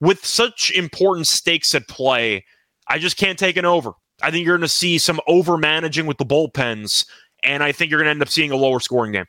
With 0.00 0.24
such 0.24 0.72
important 0.72 1.28
stakes 1.28 1.72
at 1.76 1.86
play, 1.86 2.44
I 2.88 2.98
just 2.98 3.16
can't 3.16 3.38
take 3.38 3.56
an 3.56 3.64
over. 3.64 3.92
I 4.22 4.32
think 4.32 4.44
you're 4.44 4.56
going 4.56 4.66
to 4.66 4.74
see 4.74 4.98
some 4.98 5.20
over 5.28 5.56
managing 5.56 6.06
with 6.06 6.18
the 6.18 6.26
bullpens, 6.26 7.06
and 7.44 7.62
I 7.62 7.70
think 7.70 7.92
you're 7.92 8.00
going 8.00 8.06
to 8.06 8.10
end 8.10 8.22
up 8.22 8.28
seeing 8.28 8.50
a 8.50 8.56
lower 8.56 8.80
scoring 8.80 9.12
game. 9.12 9.26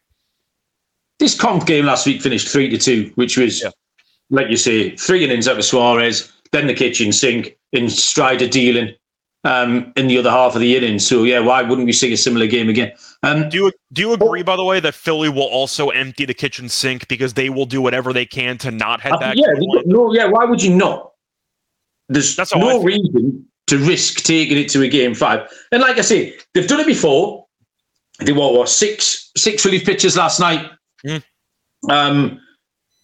This 1.19 1.39
comp 1.39 1.67
game 1.67 1.85
last 1.85 2.07
week 2.07 2.23
finished 2.23 2.47
three 2.47 2.67
to 2.69 2.79
two, 2.79 3.11
which 3.13 3.37
was, 3.37 3.61
yeah. 3.61 3.69
like 4.31 4.49
you 4.49 4.57
say, 4.57 4.95
three 4.95 5.23
innings 5.23 5.47
out 5.47 5.59
of 5.59 5.65
Suarez, 5.65 6.31
then 6.51 6.65
the 6.65 6.73
kitchen 6.73 7.13
sink, 7.13 7.57
in 7.73 7.91
Strider 7.91 8.47
dealing 8.47 8.95
um, 9.43 9.93
in 9.95 10.07
the 10.07 10.17
other 10.17 10.29
half 10.29 10.55
of 10.55 10.61
the 10.61 10.75
inning. 10.75 10.99
So 10.99 11.23
yeah, 11.23 11.39
why 11.39 11.61
wouldn't 11.61 11.85
we 11.85 11.93
see 11.93 12.11
a 12.13 12.17
similar 12.17 12.47
game 12.47 12.69
again? 12.69 12.91
Um, 13.23 13.49
do 13.49 13.57
you 13.57 13.71
do 13.93 14.01
you 14.01 14.13
agree, 14.13 14.43
by 14.43 14.55
the 14.55 14.63
way, 14.63 14.79
that 14.79 14.93
Philly 14.93 15.29
will 15.29 15.43
also 15.43 15.89
empty 15.89 16.25
the 16.25 16.33
kitchen 16.33 16.69
sink 16.69 17.07
because 17.07 17.33
they 17.33 17.49
will 17.49 17.65
do 17.65 17.81
whatever 17.81 18.13
they 18.13 18.25
can 18.25 18.57
to 18.59 18.71
not 18.71 19.01
head 19.01 19.13
uh, 19.13 19.19
back? 19.19 19.35
Yeah, 19.37 19.53
no, 19.85 20.13
yeah. 20.13 20.25
Why 20.25 20.45
would 20.45 20.61
you 20.61 20.73
not? 20.75 21.11
There's 22.07 22.35
That's 22.35 22.55
no 22.55 22.81
reason 22.81 23.45
to 23.67 23.77
risk 23.77 24.23
taking 24.23 24.57
it 24.57 24.69
to 24.69 24.81
a 24.81 24.87
game 24.87 25.13
five. 25.13 25.47
And 25.71 25.81
like 25.81 25.97
I 25.97 26.01
say, 26.01 26.35
they've 26.53 26.67
done 26.67 26.79
it 26.79 26.87
before. 26.87 27.45
They 28.19 28.33
what 28.33 28.67
six 28.67 29.31
six 29.37 29.63
relief 29.63 29.85
pitches 29.85 30.17
last 30.17 30.39
night. 30.39 30.69
Mm. 31.05 31.23
Um, 31.89 32.41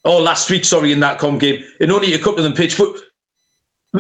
oh, 0.04 0.22
last 0.22 0.50
week, 0.50 0.66
sorry, 0.66 0.92
in 0.92 1.00
that 1.02 1.20
com 1.20 1.38
game, 1.38 1.64
and 1.80 1.92
only 1.92 2.14
a 2.14 2.18
couple 2.18 2.38
of 2.38 2.44
them 2.44 2.54
pitched. 2.54 2.78
But 2.78 2.96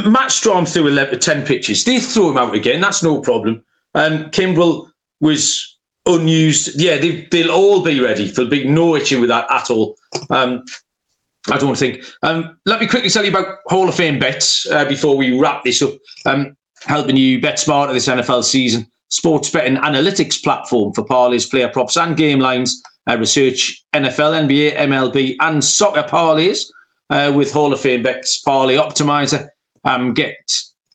Matt 0.04 0.30
Strahm 0.30 0.72
threw 0.72 0.88
11, 0.88 1.20
10 1.20 1.46
pitches. 1.46 1.84
They 1.84 2.00
threw 2.00 2.32
him 2.32 2.38
out 2.38 2.56
again. 2.56 2.82
That's 2.82 3.04
no 3.04 3.22
problem. 3.22 3.64
Um, 3.94 4.26
Kimbrel 4.32 4.90
was 5.22 5.78
unused. 6.06 6.80
Yeah, 6.80 6.98
they, 6.98 7.28
will 7.32 7.52
all 7.52 7.84
be 7.84 8.00
ready. 8.00 8.30
There'll 8.30 8.50
be 8.50 8.68
no 8.68 8.96
issue 8.96 9.20
with 9.20 9.30
that 9.30 9.50
at 9.52 9.70
all. 9.70 9.98
Um, 10.30 10.64
I 11.52 11.58
don't 11.58 11.78
think. 11.78 12.04
Um, 12.24 12.58
let 12.66 12.80
me 12.80 12.88
quickly 12.88 13.10
tell 13.10 13.24
you 13.24 13.30
about 13.30 13.60
Hall 13.68 13.88
of 13.88 13.96
Fame 13.96 14.20
bets 14.20 14.70
uh, 14.70 14.86
before 14.86 15.16
we 15.16 15.38
wrap 15.38 15.64
this 15.64 15.82
up. 15.82 15.94
Um, 16.26 16.58
helping 16.82 17.18
you 17.18 17.42
bet 17.42 17.60
smarter 17.60 17.94
this 17.94 18.08
NFL 18.08 18.44
season. 18.44 18.90
Sports 19.10 19.50
betting 19.50 19.78
analytics 19.78 20.42
platform 20.44 20.94
for 20.94 21.06
parlays, 21.06 21.50
player 21.50 21.70
props, 21.70 21.98
and 21.98 22.18
game 22.18 22.40
lines. 22.40 22.82
Uh, 23.08 23.18
research 23.18 23.84
NFL, 23.94 24.48
NBA, 24.48 24.76
MLB, 24.78 25.36
and 25.40 25.64
soccer 25.64 26.04
parlays 26.04 26.66
uh, 27.12 27.32
with 27.36 27.52
Hall 27.52 27.72
of 27.72 27.80
Fame 27.80 28.02
bets 28.02 28.40
parlay 28.42 28.76
optimizer. 28.76 29.48
Um, 29.86 30.13
get 30.13 30.36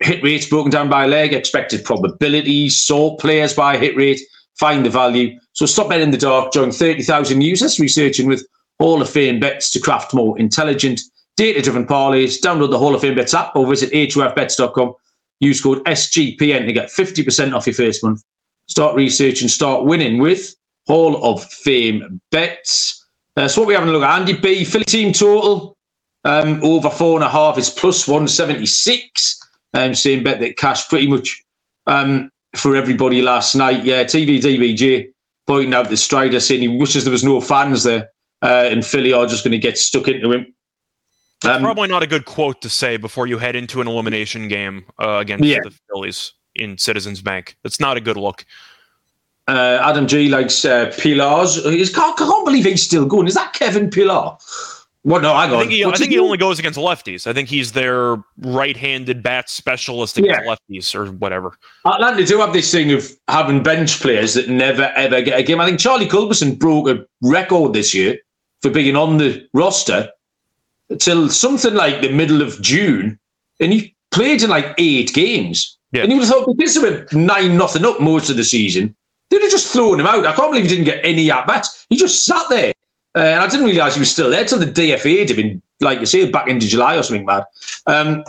hit 0.01 0.23
rates 0.23 0.47
broken 0.47 0.71
down 0.71 0.89
by 0.89 1.07
leg, 1.07 1.33
expected 1.33 1.85
probabilities, 1.85 2.77
sort 2.77 3.21
players 3.21 3.55
by 3.55 3.77
hit 3.77 3.97
rate, 3.97 4.21
find 4.59 4.85
the 4.85 4.91
value. 4.91 5.39
So 5.53 5.67
stop 5.67 5.89
betting 5.89 6.05
in 6.05 6.11
the 6.11 6.19
dark. 6.19 6.53
Join 6.53 6.73
30,000 6.73 7.41
users 7.41 7.79
researching 7.79 8.27
with 8.27 8.47
Hall 8.79 9.01
of 9.03 9.11
Fame 9.11 9.41
bets 9.41 9.71
to 9.71 9.81
craft 9.81 10.15
more 10.15 10.39
intelligent, 10.39 11.01
data-driven 11.37 11.87
parlays. 11.87 12.41
Download 12.41 12.71
the 12.71 12.79
Hall 12.79 12.95
of 12.95 13.03
Fame 13.03 13.15
bets 13.15 13.35
app 13.35 13.55
or 13.55 13.67
visit 13.67 13.93
hofbets.com. 13.93 14.95
Use 15.41 15.61
code 15.61 15.85
SGPN 15.85 16.67
to 16.67 16.73
get 16.73 16.89
50% 16.89 17.55
off 17.55 17.67
your 17.67 17.75
first 17.75 18.03
month. 18.03 18.23
Start 18.67 18.95
researching, 18.95 19.49
start 19.49 19.85
winning 19.85 20.19
with 20.19 20.55
Hall 20.87 21.23
of 21.25 21.45
Fame 21.45 22.21
bets. 22.31 23.07
Uh, 23.37 23.49
so 23.49 23.61
what 23.61 23.69
we're 23.69 23.75
having 23.75 23.91
a 23.91 23.93
look 23.93 24.03
at, 24.03 24.19
Andy 24.19 24.35
B, 24.35 24.65
Philly 24.65 24.85
team 24.85 25.13
total 25.13 25.77
um, 26.25 26.63
over 26.63 26.91
four 26.91 27.17
and 27.17 27.25
a 27.25 27.29
half 27.29 27.59
is 27.59 27.71
plus 27.71 28.07
176. 28.07 29.41
Um, 29.73 29.95
same 29.95 30.25
bet 30.25 30.41
that 30.41 30.57
cash 30.57 30.89
pretty 30.89 31.07
much 31.07 31.43
um, 31.87 32.31
for 32.57 32.77
everybody 32.77 33.23
last 33.23 33.55
night. 33.55 33.85
Yeah, 33.85 34.05
TV 34.05 34.41
DBJ 34.41 35.13
pointing 35.47 35.75
out 35.75 35.89
the 35.89 35.97
Strider 35.97 36.41
saying 36.41 36.61
he 36.61 36.69
wishes 36.69 37.05
there 37.05 37.13
was 37.13 37.25
no 37.25 37.41
fans 37.41 37.85
there 37.85 38.11
uh, 38.43 38.69
and 38.71 38.85
Philly 38.85 39.13
are 39.13 39.27
just 39.27 39.45
going 39.45 39.53
to 39.53 39.59
get 39.59 39.79
stuck 39.79 40.09
into 40.09 40.33
him. 40.33 40.55
Um, 41.45 41.63
probably 41.63 41.89
not 41.89 42.03
a 42.03 42.07
good 42.07 42.27
quote 42.27 42.61
to 42.63 42.69
say 42.69 42.99
before 42.99 43.27
you 43.27 43.39
head 43.39 43.57
into 43.57 43.81
an 43.81 43.89
elimination 43.89 44.49
game 44.49 44.85
uh, 44.99 45.19
against 45.21 45.45
yeah. 45.45 45.61
the 45.65 45.73
Phillies 45.89 46.33
in 46.55 46.77
Citizens 46.77 47.23
Bank. 47.23 47.57
That's 47.63 47.81
not 47.81 47.97
a 47.97 48.01
good 48.01 48.19
look. 48.19 48.45
Uh, 49.49 49.81
Adam 49.83 50.07
G 50.07 50.29
likes 50.29 50.65
uh, 50.65 50.95
Pillar's. 50.99 51.65
I 51.67 52.15
can't 52.17 52.45
believe 52.45 52.67
he's 52.67 52.83
still 52.83 53.07
going. 53.07 53.27
Is 53.27 53.35
that 53.35 53.55
Kevin 53.55 53.89
Pillar? 53.89 54.37
Well, 55.03 55.23
no, 55.23 55.33
I, 55.33 55.47
I 55.47 55.61
think, 55.61 55.71
he, 55.71 55.83
I 55.83 55.93
think 55.93 56.11
he, 56.11 56.19
only 56.19 56.37
goes 56.37 56.59
against 56.59 56.79
lefties. 56.79 57.27
I 57.27 57.33
think 57.33 57.49
he's 57.49 57.73
their 57.73 58.23
right-handed 58.39 59.23
bat 59.23 59.49
specialist 59.49 60.19
against 60.19 60.45
yeah. 60.45 60.55
lefties 60.55 60.95
or 60.95 61.11
whatever. 61.13 61.57
Atlanta 61.87 62.25
do 62.27 62.39
have 62.39 62.53
this 62.53 62.71
thing 62.71 62.93
of 62.93 63.11
having 63.27 63.63
bench 63.63 63.99
players 64.01 64.35
that 64.35 64.51
never 64.51 64.93
ever 64.97 65.23
get 65.23 65.39
a 65.39 65.43
game. 65.43 65.59
I 65.59 65.67
think 65.67 65.81
Charlie 65.81 66.07
Culberson 66.07 66.59
broke 66.59 66.89
a 66.89 67.07
record 67.23 67.73
this 67.73 67.95
year 67.95 68.19
for 68.61 68.71
being 68.71 68.95
on 68.95 69.17
the 69.17 69.49
roster 69.55 70.11
till 70.99 71.31
something 71.31 71.73
like 71.73 72.03
the 72.03 72.13
middle 72.13 72.43
of 72.43 72.61
June, 72.61 73.19
and 73.59 73.73
he 73.73 73.95
played 74.11 74.43
in 74.43 74.51
like 74.51 74.75
eight 74.77 75.15
games. 75.15 75.79
Yeah. 75.93 76.03
And 76.03 76.13
you 76.13 76.19
would 76.19 76.27
have 76.27 76.35
thought 76.35 76.57
because 76.57 76.75
they 76.75 76.83
were 76.83 77.07
nine 77.13 77.57
nothing 77.57 77.87
up 77.87 78.01
most 78.01 78.29
of 78.29 78.37
the 78.37 78.45
season, 78.45 78.95
they'd 79.31 79.41
have 79.41 79.51
just 79.51 79.73
thrown 79.73 79.99
him 79.99 80.07
out. 80.07 80.27
I 80.27 80.35
can't 80.35 80.53
believe 80.53 80.65
he 80.65 80.69
didn't 80.69 80.85
get 80.85 81.05
any 81.05 81.31
at 81.31 81.47
bats. 81.47 81.87
He 81.89 81.97
just 81.97 82.27
sat 82.27 82.47
there. 82.51 82.75
Uh, 83.17 83.21
and 83.21 83.41
I 83.41 83.49
didn't 83.49 83.67
realise 83.67 83.95
he 83.95 84.01
was 84.01 84.11
still 84.11 84.31
there 84.31 84.45
till 84.45 84.59
the 84.59 84.67
DFA'd 84.67 85.31
him 85.31 85.63
like 85.81 86.01
you 86.01 86.07
say, 86.07 86.31
back 86.31 86.49
into 86.49 86.69
July 86.69 86.97
or 86.97 87.03
something 87.03 87.27
mad. 87.27 87.45
Um, 87.87 88.25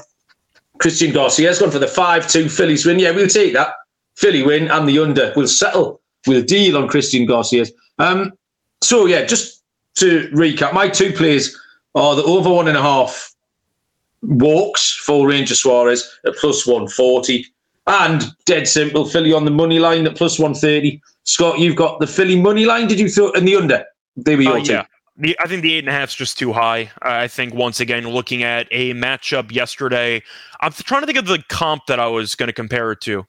Christian 0.80 1.14
Garcia's 1.14 1.60
gone 1.60 1.72
for 1.72 1.80
the 1.80 1.88
5 1.88 2.28
2 2.28 2.50
Phillies 2.50 2.86
win. 2.86 3.00
Yeah, 3.00 3.12
we'll 3.12 3.28
take 3.28 3.54
that. 3.54 3.74
Philly 4.16 4.44
win 4.44 4.70
and 4.70 4.88
the 4.88 5.00
under. 5.00 5.34
We'll 5.36 5.48
settle. 5.48 6.02
We'll 6.28 6.44
deal 6.44 6.78
on 6.78 6.88
Christian 6.88 7.26
Garcia's. 7.26 7.72
Um, 8.00 8.34
so, 8.82 9.06
yeah, 9.06 9.26
just 9.26 9.64
to 9.96 10.30
recap, 10.30 10.74
my 10.74 10.90
two 10.90 11.12
plays 11.12 11.58
are 11.96 12.16
the 12.16 12.24
over 12.24 12.50
one 12.50 12.68
and 12.68 12.78
a 12.78 12.82
half 12.82 13.34
walks 14.22 14.94
for 14.96 15.28
Ranger 15.28 15.56
Suarez 15.56 16.10
at 16.26 16.36
plus 16.36 16.66
140 16.66 17.46
and 17.88 18.24
dead 18.46 18.68
simple 18.68 19.06
Philly 19.06 19.34
on 19.34 19.46
the 19.46 19.52
money 19.52 19.80
line 19.80 20.06
at 20.08 20.16
plus 20.16 20.40
130. 20.40 21.02
Scott, 21.24 21.60
you've 21.60 21.76
got 21.76 22.00
the 22.00 22.08
Philly 22.08 22.40
money 22.40 22.66
line. 22.66 22.88
Did 22.88 23.00
you 23.00 23.10
throw 23.10 23.32
in 23.32 23.46
the 23.46 23.56
under? 23.56 23.84
They 24.16 24.36
were 24.36 24.42
your 24.44 24.58
uh, 24.58 24.64
yeah. 24.64 24.86
The, 25.18 25.38
I 25.40 25.48
think 25.48 25.62
the 25.62 25.74
eight 25.74 25.80
and 25.80 25.90
a 25.90 25.92
half 25.92 26.10
is 26.10 26.16
just 26.16 26.40
too 26.40 26.54
high. 26.54 26.90
I 27.02 27.28
think 27.28 27.54
once 27.54 27.80
again, 27.80 28.08
looking 28.08 28.44
at 28.44 28.68
a 28.72 28.94
matchup 28.94 29.52
yesterday, 29.52 30.24
I'm 30.62 30.72
trying 30.72 31.02
to 31.02 31.06
think 31.06 31.20
of 31.20 31.28
the 31.28 31.44
comp 31.50 31.86
that 31.88 32.00
I 32.00 32.08
was 32.08 32.34
going 32.36 32.48
to 32.48 32.54
compare 32.54 32.92
it 32.94 33.02
to. 33.02 33.26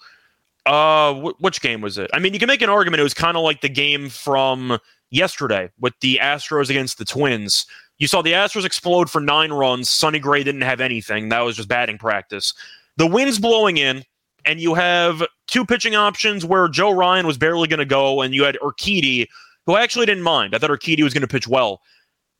Uh, 0.65 1.15
wh- 1.15 1.43
which 1.43 1.61
game 1.61 1.81
was 1.81 1.99
it? 1.99 2.09
I 2.15 2.21
mean, 2.21 2.33
you 2.33 2.39
can 2.39 2.47
make 2.47 2.63
an 2.63 2.71
argument. 2.71 3.01
It 3.01 3.05
was 3.05 3.15
kind 3.15 3.37
of 3.37 3.43
like 3.43 3.63
the 3.63 3.69
game 3.69 4.09
from 4.09 4.79
yesterday 5.11 5.71
with 5.81 5.93
the 6.01 6.21
Astros 6.23 6.71
against 6.71 6.99
the 6.99 7.05
Twins. 7.05 7.67
You 7.99 8.07
saw 8.07 8.23
the 8.23 8.33
Astros 8.33 8.65
explode 8.65 9.11
for 9.11 9.21
nine 9.21 9.53
runs. 9.53 9.91
Sonny 9.91 10.19
Gray 10.19 10.43
didn't 10.43 10.63
have 10.63 10.81
anything. 10.81 11.29
That 11.29 11.41
was 11.41 11.57
just 11.57 11.69
batting 11.69 11.99
practice. 11.99 12.55
The 12.97 13.07
wind's 13.07 13.39
blowing 13.39 13.77
in, 13.77 14.05
and 14.45 14.61
you 14.61 14.75
have 14.75 15.23
two 15.47 15.65
pitching 15.65 15.95
options 15.95 16.45
where 16.45 16.69
Joe 16.69 16.91
Ryan 16.91 17.27
was 17.27 17.39
barely 17.39 17.69
going 17.69 17.79
to 17.79 17.85
go, 17.85 18.23
and 18.23 18.35
you 18.35 18.45
had 18.45 18.57
Urquidy, 18.63 19.29
who 19.67 19.75
I 19.75 19.83
actually 19.83 20.07
didn't 20.07 20.23
mind. 20.23 20.55
I 20.55 20.59
thought 20.59 20.71
Urquidy 20.71 21.03
was 21.03 21.15
going 21.15 21.23
to 21.23 21.29
pitch 21.29 21.49
well. 21.49 21.81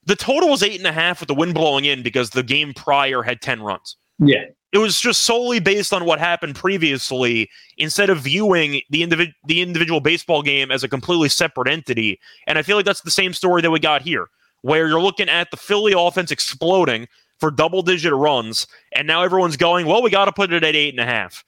The 0.05 0.17
total 0.17 0.51
was 0.51 0.63
eight 0.63 0.79
and 0.79 0.87
a 0.87 0.93
half 0.93 1.21
with 1.21 1.29
the 1.29 1.35
wind 1.35 1.55
blowing 1.55 1.85
in 1.85 2.03
because 2.03 2.31
the 2.31 2.43
game 2.43 2.75
prior 2.75 3.23
had 3.23 3.41
10 3.41 3.63
runs. 3.63 3.97
Yeah. 4.19 4.45
It 4.73 4.79
was 4.79 4.99
just 4.99 5.23
solely 5.25 5.61
based 5.61 5.93
on 5.93 6.05
what 6.07 6.19
happened 6.19 6.57
previously 6.57 7.51
instead 7.77 8.09
of 8.09 8.21
viewing 8.21 8.81
the, 8.91 9.03
individ- 9.03 9.35
the 9.47 9.61
individual 9.61 10.01
baseball 10.01 10.43
game 10.43 10.71
as 10.71 10.83
a 10.83 10.89
completely 10.89 11.29
separate 11.29 11.69
entity. 11.69 12.19
And 12.47 12.59
I 12.59 12.63
feel 12.63 12.77
like 12.77 12.87
that's 12.87 13.03
the 13.03 13.11
same 13.11 13.35
story 13.35 13.61
that 13.63 13.71
we 13.71 13.79
got 13.79 14.03
here, 14.03 14.29
where 14.63 14.89
you're 14.89 15.01
looking 15.01 15.29
at 15.29 15.51
the 15.51 15.59
Philly 15.59 15.93
offense 15.95 16.31
exploding 16.31 17.07
for 17.39 17.51
double 17.51 17.83
digit 17.83 18.13
runs, 18.13 18.69
and 18.93 19.07
now 19.07 19.23
everyone's 19.23 19.57
going, 19.57 19.85
well, 19.85 20.01
we 20.01 20.11
got 20.11 20.27
to 20.27 20.33
put 20.33 20.53
it 20.53 20.63
at 20.63 20.77
eight 20.77 20.95
and 20.95 21.01
a 21.01 21.05
half. 21.05 21.45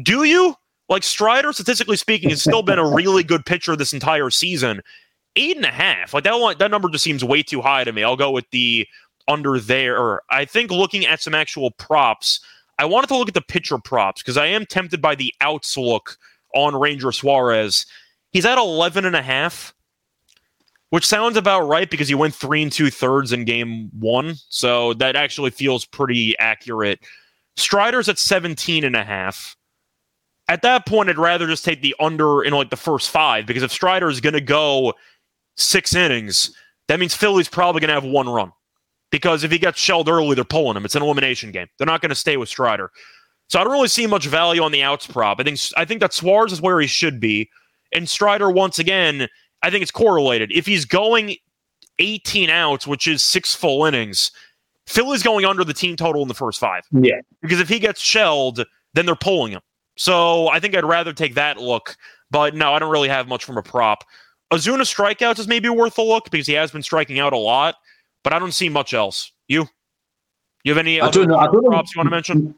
Do 0.00 0.24
you? 0.24 0.54
Like 0.88 1.02
Strider, 1.02 1.52
statistically 1.52 1.96
speaking, 1.96 2.30
has 2.30 2.42
still 2.42 2.62
been 2.62 2.78
a 2.78 2.88
really 2.88 3.24
good 3.24 3.44
pitcher 3.44 3.74
this 3.74 3.92
entire 3.92 4.30
season. 4.30 4.82
Eight 5.36 5.56
and 5.56 5.64
a 5.64 5.70
half, 5.70 6.12
like 6.12 6.24
that 6.24 6.38
one, 6.38 6.56
that 6.58 6.70
number 6.70 6.90
just 6.90 7.04
seems 7.04 7.24
way 7.24 7.42
too 7.42 7.62
high 7.62 7.84
to 7.84 7.92
me. 7.92 8.04
I'll 8.04 8.16
go 8.16 8.30
with 8.30 8.48
the 8.50 8.86
under 9.28 9.58
there. 9.58 9.96
Or 9.96 10.22
I 10.30 10.44
think 10.44 10.70
looking 10.70 11.06
at 11.06 11.20
some 11.20 11.34
actual 11.34 11.70
props, 11.70 12.40
I 12.78 12.84
wanted 12.84 13.06
to 13.08 13.16
look 13.16 13.28
at 13.28 13.34
the 13.34 13.40
pitcher 13.40 13.78
props 13.78 14.22
because 14.22 14.36
I 14.36 14.46
am 14.46 14.66
tempted 14.66 15.00
by 15.00 15.14
the 15.14 15.34
outs 15.40 15.76
look 15.76 16.18
on 16.54 16.74
Ranger 16.74 17.12
Suarez. 17.12 17.86
He's 18.30 18.46
at 18.46 18.58
11 18.58 19.04
and 19.04 19.16
a 19.16 19.22
half, 19.22 19.74
which 20.90 21.06
sounds 21.06 21.36
about 21.36 21.62
right 21.62 21.88
because 21.88 22.08
he 22.08 22.14
went 22.14 22.34
three 22.34 22.62
and 22.62 22.72
two 22.72 22.90
thirds 22.90 23.32
in 23.32 23.44
game 23.44 23.90
one. 23.98 24.34
So 24.48 24.94
that 24.94 25.16
actually 25.16 25.50
feels 25.50 25.84
pretty 25.84 26.36
accurate. 26.38 27.00
Strider's 27.56 28.08
at 28.08 28.18
17 28.18 28.84
and 28.84 28.96
a 28.96 29.04
half. 29.04 29.56
At 30.48 30.62
that 30.62 30.86
point, 30.86 31.08
I'd 31.08 31.18
rather 31.18 31.46
just 31.46 31.64
take 31.64 31.82
the 31.82 31.94
under 32.00 32.42
in 32.42 32.52
like 32.52 32.70
the 32.70 32.76
first 32.76 33.10
five 33.10 33.46
because 33.46 33.62
if 33.62 33.70
Strider 33.70 34.10
is 34.10 34.20
going 34.20 34.32
to 34.32 34.40
go 34.40 34.92
six 35.56 35.94
innings, 35.94 36.54
that 36.88 37.00
means 37.00 37.14
Philly's 37.14 37.48
probably 37.48 37.80
going 37.80 37.88
to 37.88 37.94
have 37.94 38.04
one 38.04 38.28
run 38.28 38.52
because 39.10 39.44
if 39.44 39.52
he 39.52 39.58
gets 39.58 39.78
shelled 39.78 40.08
early, 40.08 40.34
they're 40.34 40.44
pulling 40.44 40.76
him. 40.76 40.84
It's 40.84 40.96
an 40.96 41.02
elimination 41.02 41.52
game. 41.52 41.68
They're 41.78 41.86
not 41.86 42.00
going 42.00 42.10
to 42.10 42.16
stay 42.16 42.36
with 42.36 42.48
Strider. 42.48 42.90
So 43.48 43.60
I 43.60 43.64
don't 43.64 43.72
really 43.72 43.88
see 43.88 44.06
much 44.06 44.26
value 44.26 44.62
on 44.62 44.72
the 44.72 44.82
outs 44.82 45.06
prop. 45.06 45.38
I 45.38 45.44
think 45.44 45.60
I 45.76 45.84
think 45.84 46.00
that 46.00 46.14
Suarez 46.14 46.52
is 46.52 46.62
where 46.62 46.80
he 46.80 46.86
should 46.86 47.20
be, 47.20 47.50
and 47.92 48.08
Strider 48.08 48.50
once 48.50 48.78
again. 48.78 49.28
I 49.64 49.70
think 49.70 49.82
it's 49.82 49.92
correlated. 49.92 50.50
If 50.52 50.66
he's 50.66 50.84
going 50.84 51.36
18 52.00 52.50
outs, 52.50 52.84
which 52.84 53.06
is 53.06 53.22
six 53.22 53.54
full 53.54 53.84
innings, 53.84 54.32
Philly's 54.86 55.22
going 55.22 55.44
under 55.44 55.62
the 55.62 55.74
team 55.74 55.94
total 55.94 56.22
in 56.22 56.28
the 56.28 56.34
first 56.34 56.58
five. 56.58 56.82
Yeah, 56.90 57.20
because 57.42 57.60
if 57.60 57.68
he 57.68 57.78
gets 57.78 58.00
shelled, 58.00 58.64
then 58.94 59.06
they're 59.06 59.14
pulling 59.14 59.52
him. 59.52 59.60
So 59.96 60.48
I 60.48 60.58
think 60.58 60.74
I'd 60.74 60.84
rather 60.84 61.12
take 61.12 61.34
that 61.34 61.58
look. 61.58 61.96
But 62.30 62.54
no, 62.54 62.72
I 62.72 62.78
don't 62.78 62.90
really 62.90 63.10
have 63.10 63.28
much 63.28 63.44
from 63.44 63.58
a 63.58 63.62
prop. 63.62 64.04
Ozuna 64.52 64.82
strikeouts 64.82 65.38
is 65.38 65.48
maybe 65.48 65.68
worth 65.70 65.96
a 65.96 66.02
look 66.02 66.30
because 66.30 66.46
he 66.46 66.52
has 66.52 66.70
been 66.70 66.82
striking 66.82 67.18
out 67.18 67.32
a 67.32 67.38
lot, 67.38 67.76
but 68.22 68.32
I 68.32 68.38
don't 68.38 68.52
see 68.52 68.68
much 68.68 68.92
else. 68.92 69.32
You? 69.48 69.66
You 70.64 70.72
have 70.72 70.78
any 70.78 71.00
I 71.00 71.06
other 71.06 71.26
know, 71.26 71.38
I 71.38 71.46
don't 71.46 71.62
know. 71.64 71.70
props 71.70 71.94
you 71.94 71.98
want 71.98 72.06
to 72.06 72.10
mention? 72.10 72.54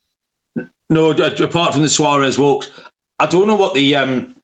No, 0.91 1.11
apart 1.13 1.73
from 1.73 1.83
the 1.83 1.89
Suarez 1.89 2.39
walks, 2.39 2.71
I 3.21 3.27
don't 3.27 3.47
know 3.47 3.55
what 3.55 3.75
the 3.75 3.95
um, 3.97 4.35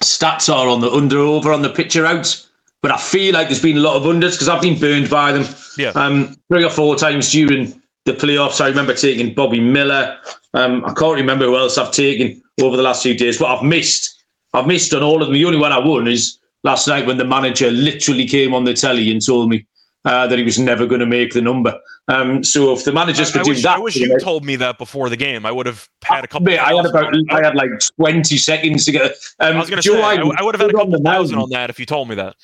stats 0.00 0.52
are 0.52 0.68
on 0.68 0.80
the 0.80 0.90
under 0.90 1.18
over 1.18 1.52
on 1.52 1.62
the 1.62 1.68
pitcher 1.68 2.06
outs, 2.06 2.50
but 2.82 2.90
I 2.90 2.96
feel 2.96 3.34
like 3.34 3.48
there's 3.48 3.62
been 3.62 3.76
a 3.76 3.80
lot 3.80 3.96
of 3.96 4.02
unders 4.04 4.32
because 4.32 4.48
I've 4.48 4.62
been 4.62 4.80
burned 4.80 5.10
by 5.10 5.32
them. 5.32 5.54
Yeah. 5.76 5.90
Um, 5.90 6.36
three 6.48 6.64
or 6.64 6.70
four 6.70 6.96
times 6.96 7.30
during 7.30 7.80
the 8.06 8.12
playoffs. 8.12 8.60
I 8.60 8.68
remember 8.68 8.94
taking 8.94 9.34
Bobby 9.34 9.60
Miller. 9.60 10.18
Um, 10.54 10.84
I 10.86 10.94
can't 10.94 11.16
remember 11.16 11.44
who 11.44 11.56
else 11.56 11.76
I've 11.78 11.92
taken 11.92 12.42
over 12.60 12.76
the 12.76 12.82
last 12.82 13.02
few 13.02 13.14
days, 13.16 13.38
but 13.38 13.54
I've 13.54 13.62
missed. 13.62 14.24
I've 14.54 14.66
missed 14.66 14.92
on 14.94 15.02
all 15.02 15.22
of 15.22 15.28
them. 15.28 15.34
The 15.34 15.44
only 15.44 15.58
one 15.58 15.72
I 15.72 15.78
won 15.78 16.08
is 16.08 16.38
last 16.64 16.86
night 16.88 17.06
when 17.06 17.16
the 17.16 17.24
manager 17.24 17.70
literally 17.70 18.26
came 18.26 18.54
on 18.54 18.64
the 18.64 18.74
telly 18.74 19.10
and 19.10 19.24
told 19.24 19.48
me 19.48 19.66
uh, 20.04 20.26
that 20.26 20.38
he 20.38 20.44
was 20.44 20.58
never 20.58 20.86
going 20.86 21.00
to 21.00 21.06
make 21.06 21.32
the 21.34 21.42
number. 21.42 21.78
Um, 22.08 22.42
so 22.42 22.72
if 22.72 22.84
the 22.84 22.92
managers 22.92 23.28
I, 23.30 23.32
could 23.32 23.40
I 23.42 23.44
do 23.44 23.50
wish, 23.50 23.62
that, 23.62 23.76
I 23.76 23.80
wish 23.80 23.96
you 23.96 24.08
next- 24.08 24.24
told 24.24 24.44
me 24.44 24.56
that 24.56 24.78
before 24.78 25.08
the 25.08 25.16
game. 25.16 25.46
I 25.46 25.52
would 25.52 25.66
have 25.66 25.88
had 26.02 26.24
a 26.24 26.26
couple. 26.26 26.46
Mate, 26.46 26.58
I 26.58 26.74
had 26.74 26.86
about 26.86 27.14
I 27.30 27.44
had 27.44 27.54
like 27.54 27.70
twenty 27.96 28.36
seconds 28.36 28.84
to 28.86 28.92
get. 28.92 29.12
Um, 29.38 29.56
I 29.56 29.58
was 29.60 29.70
going 29.70 29.80
to 29.82 29.88
say, 29.88 30.02
I, 30.02 30.14
I 30.14 30.42
would 30.42 30.54
have 30.54 30.60
had 30.60 30.70
a 30.70 30.72
couple 30.72 31.00
thousand 31.02 31.36
mound. 31.36 31.44
on 31.44 31.50
that 31.50 31.70
if 31.70 31.78
you 31.78 31.86
told 31.86 32.08
me 32.08 32.14
that. 32.16 32.36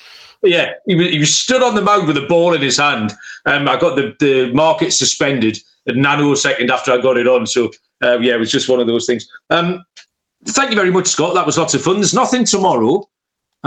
Yeah, 0.43 0.73
he 0.85 0.95
was, 0.95 1.07
he 1.09 1.19
was 1.19 1.35
stood 1.35 1.63
on 1.63 1.73
the 1.75 1.81
mound 1.81 2.07
with 2.07 2.15
a 2.17 2.27
ball 2.27 2.53
in 2.53 2.61
his 2.61 2.77
hand. 2.77 3.13
Um, 3.45 3.67
I 3.67 3.77
got 3.77 3.95
the, 3.95 4.15
the 4.19 4.53
market 4.53 4.91
suspended 4.91 5.57
a 5.87 5.93
nanosecond 5.93 6.69
after 6.69 6.91
I 6.91 6.99
got 6.99 7.17
it 7.17 7.27
on. 7.27 7.47
So, 7.47 7.71
uh, 8.03 8.19
yeah, 8.19 8.35
it 8.35 8.39
was 8.39 8.51
just 8.51 8.69
one 8.69 8.79
of 8.79 8.85
those 8.87 9.07
things. 9.07 9.27
Um, 9.49 9.83
thank 10.45 10.69
you 10.69 10.75
very 10.75 10.91
much, 10.91 11.07
Scott. 11.07 11.33
That 11.33 11.45
was 11.45 11.57
lots 11.57 11.73
of 11.73 11.81
fun. 11.81 11.95
There's 11.95 12.13
nothing 12.13 12.45
tomorrow. 12.45 13.09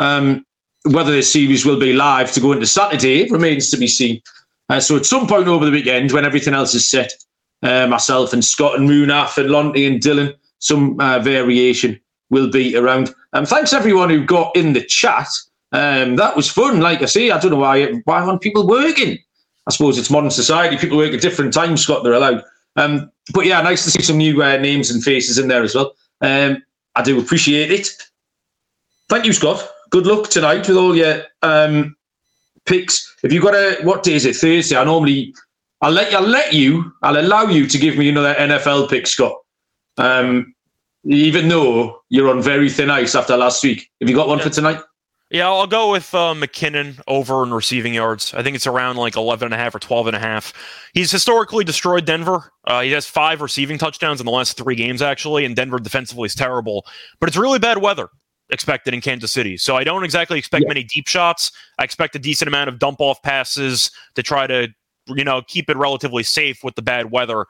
Um, 0.01 0.45
whether 0.85 1.13
this 1.13 1.31
series 1.31 1.67
will 1.67 1.79
be 1.79 1.93
live 1.93 2.33
to 2.33 2.41
go 2.41 2.53
into 2.53 2.67
Saturday 2.67 3.29
remains 3.31 3.71
to 3.71 3.77
be 3.77 3.87
seen. 3.87 4.21
Uh, 4.71 4.81
so, 4.81 4.97
at 4.97 5.05
some 5.05 5.27
point 5.27 5.47
over 5.47 5.65
the 5.65 5.71
weekend, 5.71 6.13
when 6.13 6.25
everything 6.25 6.55
else 6.55 6.75
is 6.75 6.89
set, 6.89 7.13
uh, 7.63 7.87
myself 7.87 8.33
and 8.33 8.45
Scott 8.45 8.79
and 8.79 8.89
Moonaf 8.89 9.37
and 9.37 9.51
Lonty 9.51 9.87
and 9.87 10.01
Dylan, 10.01 10.35
some 10.59 10.99
uh, 11.01 11.19
variation 11.19 12.01
will 12.31 12.51
be 12.51 12.77
around. 12.77 13.15
Um, 13.35 13.45
thanks 13.45 13.73
everyone 13.73 14.09
who 14.09 14.25
got 14.25 14.57
in 14.57 14.73
the 14.73 14.83
chat. 14.83 15.29
Um, 15.73 16.17
that 16.17 16.35
was 16.35 16.51
fun. 16.51 16.81
Like 16.81 17.03
I 17.03 17.07
say, 17.07 17.31
I 17.31 17.39
don't 17.39 17.51
know 17.51 17.59
why 17.59 17.93
why 18.05 18.21
aren't 18.21 18.41
people 18.41 18.67
working. 18.67 19.19
I 19.67 19.71
suppose 19.71 19.99
it's 19.99 20.11
modern 20.11 20.31
society. 20.31 20.79
People 20.79 20.97
work 20.97 21.13
at 21.13 21.21
different 21.21 21.53
times, 21.53 21.83
Scott. 21.83 22.03
They're 22.03 22.15
allowed. 22.15 22.43
Um, 22.77 23.11
but 23.35 23.45
yeah, 23.47 23.61
nice 23.61 23.85
to 23.85 23.91
see 23.91 24.03
some 24.03 24.17
new 24.17 24.43
uh, 24.43 24.57
names 24.57 24.91
and 24.91 25.03
faces 25.03 25.39
in 25.39 25.49
there 25.49 25.63
as 25.63 25.75
well. 25.75 25.95
Um, 26.23 26.63
I 26.97 27.03
do 27.03 27.21
appreciate 27.21 27.71
it. 27.71 27.89
Thank 29.09 29.27
you, 29.27 29.33
Scott. 29.33 29.69
Good 29.91 30.07
luck 30.07 30.29
tonight 30.31 30.69
with 30.69 30.77
all 30.77 30.97
your 30.97 31.25
um, 31.43 31.97
picks. 32.67 33.17
If 33.23 33.33
you've 33.33 33.43
got 33.43 33.55
a 33.55 33.79
what 33.83 34.03
day 34.03 34.15
is 34.15 34.25
it? 34.25 34.37
Thursday. 34.37 34.77
I 34.77 34.85
normally 34.85 35.35
I'll 35.81 35.91
let 35.91 36.13
I'll 36.15 36.23
let 36.23 36.53
you 36.53 36.93
I'll 37.03 37.19
allow 37.19 37.45
you 37.45 37.67
to 37.67 37.79
give 37.79 37.97
me 37.97 38.09
another 38.09 38.35
NFL 38.35 38.89
pick, 38.89 39.07
Scott. 39.07 39.35
Um, 39.99 40.55
even 41.05 41.49
though 41.49 42.03
you're 42.09 42.29
on 42.29 42.43
very 42.43 42.69
thin 42.71 42.91
ice 42.91 43.15
after 43.15 43.37
last 43.37 43.63
week. 43.65 43.91
Have 44.01 44.09
you 44.09 44.15
got 44.15 44.29
one 44.29 44.39
Yeah. 44.39 44.45
for 44.45 44.51
tonight? 44.51 44.81
Yeah, 45.33 45.47
I'll 45.47 45.67
go 45.69 45.93
with 45.93 46.13
uh, 46.13 46.35
McKinnon 46.35 47.01
over 47.07 47.45
in 47.45 47.55
receiving 47.55 47.95
yards. 47.95 48.35
I 48.35 48.43
think 48.43 48.57
it's 48.57 48.67
around 48.67 48.97
like 48.97 49.15
11 49.15 49.47
and 49.47 49.55
a 49.55 49.57
half 49.57 49.73
or 49.75 49.79
12 49.79 50.09
and 50.09 50.17
a 50.17 50.19
half. 50.19 50.53
He's 50.93 51.13
historically 51.13 51.63
destroyed 51.63 52.05
Denver. 52.05 52.53
Uh, 52.67 52.81
he 52.81 52.91
has 52.91 53.07
five 53.07 53.41
receiving 53.41 53.79
touchdowns 53.79 54.19
in 54.21 54.27
the 54.27 54.33
last 54.33 54.57
three 54.57 54.75
games, 54.75 55.01
actually, 55.03 55.45
and 55.45 55.55
Denver 55.55 55.79
defensively 55.79 56.27
is 56.27 56.35
terrible. 56.35 56.85
But 57.21 57.29
it's 57.29 57.37
really 57.39 57.61
bad 57.61 57.79
weather 57.79 58.09
expected 58.53 58.95
in 58.95 59.01
Kansas 59.01 59.33
City. 59.33 59.57
So 59.57 59.77
I 59.77 59.85
don't 59.85 60.05
exactly 60.05 60.39
expect 60.39 60.63
Yeah. 60.65 60.69
many 60.69 60.85
deep 60.85 61.09
shots. 61.09 61.53
I 61.79 61.85
expect 61.85 62.15
a 62.17 62.19
decent 62.19 62.49
amount 62.49 62.69
of 62.69 62.79
dump 62.79 63.01
off 63.01 63.23
passes 63.23 63.91
to 64.15 64.23
try 64.23 64.47
to, 64.47 64.69
you 65.09 65.25
know, 65.25 65.43
keep 65.43 65.71
it 65.71 65.77
relatively 65.77 66.23
safe 66.23 66.63
with 66.65 66.75
the 66.75 66.83
bad 66.83 67.11
weather. 67.11 67.47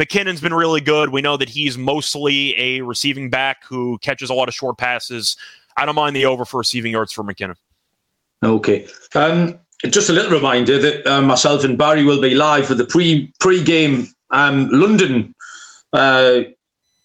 McKinnon's 0.00 0.40
been 0.40 0.54
really 0.54 0.80
good. 0.80 1.10
We 1.10 1.20
know 1.20 1.36
that 1.36 1.50
he's 1.50 1.76
mostly 1.76 2.58
a 2.58 2.80
receiving 2.80 3.28
back 3.28 3.64
who 3.64 3.98
catches 3.98 4.30
a 4.30 4.34
lot 4.34 4.48
of 4.48 4.54
short 4.54 4.78
passes. 4.78 5.36
I 5.76 5.84
don't 5.84 5.94
mind 5.94 6.16
the 6.16 6.24
over 6.26 6.44
for 6.44 6.58
receiving 6.58 6.92
yards 6.92 7.12
for 7.12 7.22
McKinnon. 7.22 7.56
Okay. 8.42 8.86
Um, 9.14 9.58
just 9.84 10.08
a 10.08 10.12
little 10.12 10.30
reminder 10.30 10.78
that 10.78 11.06
uh, 11.06 11.20
myself 11.22 11.64
and 11.64 11.76
Barry 11.76 12.04
will 12.04 12.20
be 12.20 12.34
live 12.34 12.66
for 12.66 12.74
the 12.74 12.84
pre 12.84 13.32
pre 13.40 13.62
game 13.62 14.08
um, 14.30 14.68
London 14.70 15.34
uh, 15.92 16.40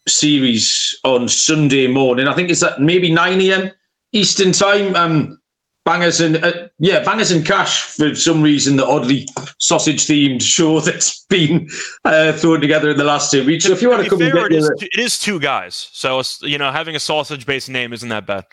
series 0.10 0.98
on 1.04 1.28
Sunday 1.28 1.88
morning. 1.88 2.28
I 2.28 2.34
think 2.34 2.50
it's 2.50 2.64
at 2.64 2.82
maybe 2.82 3.12
nine 3.12 3.42
a.m. 3.42 3.72
Eastern 4.14 4.52
time. 4.52 4.96
Um, 4.96 5.40
bangers 5.88 6.20
and 6.20 6.44
uh, 6.44 6.68
yeah, 6.80 7.02
bangers 7.04 7.32
and 7.32 7.46
cash 7.46 7.84
for 7.84 8.14
some 8.14 8.42
reason. 8.42 8.76
The 8.76 8.86
oddly 8.86 9.28
sausage 9.58 10.06
themed 10.06 10.42
show 10.56 10.82
that's 10.82 11.24
been 11.26 11.70
uh, 12.04 12.34
thrown 12.34 12.60
together 12.62 12.90
in 12.90 12.98
the 12.98 13.06
last 13.06 13.32
two 13.32 13.46
weeks. 13.46 13.66
So 13.66 13.72
if 13.72 13.82
you 13.82 13.90
want 13.90 14.04
to 14.04 14.10
come 14.10 14.20
fair, 14.20 14.36
and 14.38 14.50
get 14.50 14.58
is, 14.58 14.66
your, 14.66 14.76
two- 14.76 14.88
it 14.92 15.00
is 15.00 15.18
two 15.18 15.40
guys. 15.40 15.90
So, 15.94 16.22
you 16.42 16.58
know, 16.58 16.72
having 16.72 16.96
a 16.96 17.00
sausage 17.00 17.46
based 17.46 17.70
name 17.70 17.94
isn't 17.94 18.10
that 18.10 18.26
bad. 18.28 18.46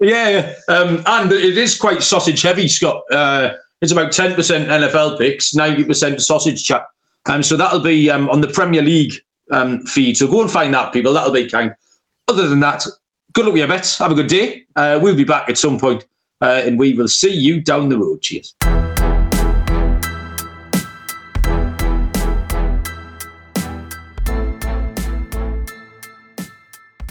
Yeah. 0.00 0.54
Um, 0.68 1.02
and 1.06 1.30
it 1.30 1.56
is 1.56 1.78
quite 1.78 2.02
sausage 2.02 2.42
heavy, 2.42 2.66
Scott. 2.66 3.02
Uh, 3.12 3.54
it's 3.80 3.92
about 3.92 4.10
10% 4.10 4.34
NFL 4.36 5.18
picks, 5.18 5.54
90% 5.54 6.20
sausage 6.20 6.64
chat. 6.64 6.86
Um, 7.26 7.42
so 7.42 7.56
that'll 7.56 7.80
be 7.80 8.10
um, 8.10 8.28
on 8.30 8.40
the 8.40 8.48
Premier 8.48 8.82
League 8.82 9.14
um, 9.52 9.80
feed. 9.86 10.16
So 10.16 10.26
go 10.26 10.42
and 10.42 10.50
find 10.50 10.74
that, 10.74 10.92
people. 10.92 11.12
That'll 11.12 11.32
be 11.32 11.48
kind. 11.48 11.74
Other 12.28 12.48
than 12.48 12.60
that, 12.60 12.84
good 13.32 13.44
luck 13.44 13.52
with 13.52 13.60
your 13.60 13.68
bets. 13.68 13.98
Have 13.98 14.10
a 14.10 14.14
good 14.14 14.28
day. 14.28 14.64
Uh, 14.74 14.98
we'll 15.00 15.16
be 15.16 15.24
back 15.24 15.48
at 15.48 15.58
some 15.58 15.78
point, 15.78 16.06
uh, 16.40 16.62
and 16.64 16.78
we 16.78 16.94
will 16.94 17.08
see 17.08 17.32
you 17.32 17.60
down 17.60 17.88
the 17.88 17.98
road. 17.98 18.22
Cheers. 18.22 18.54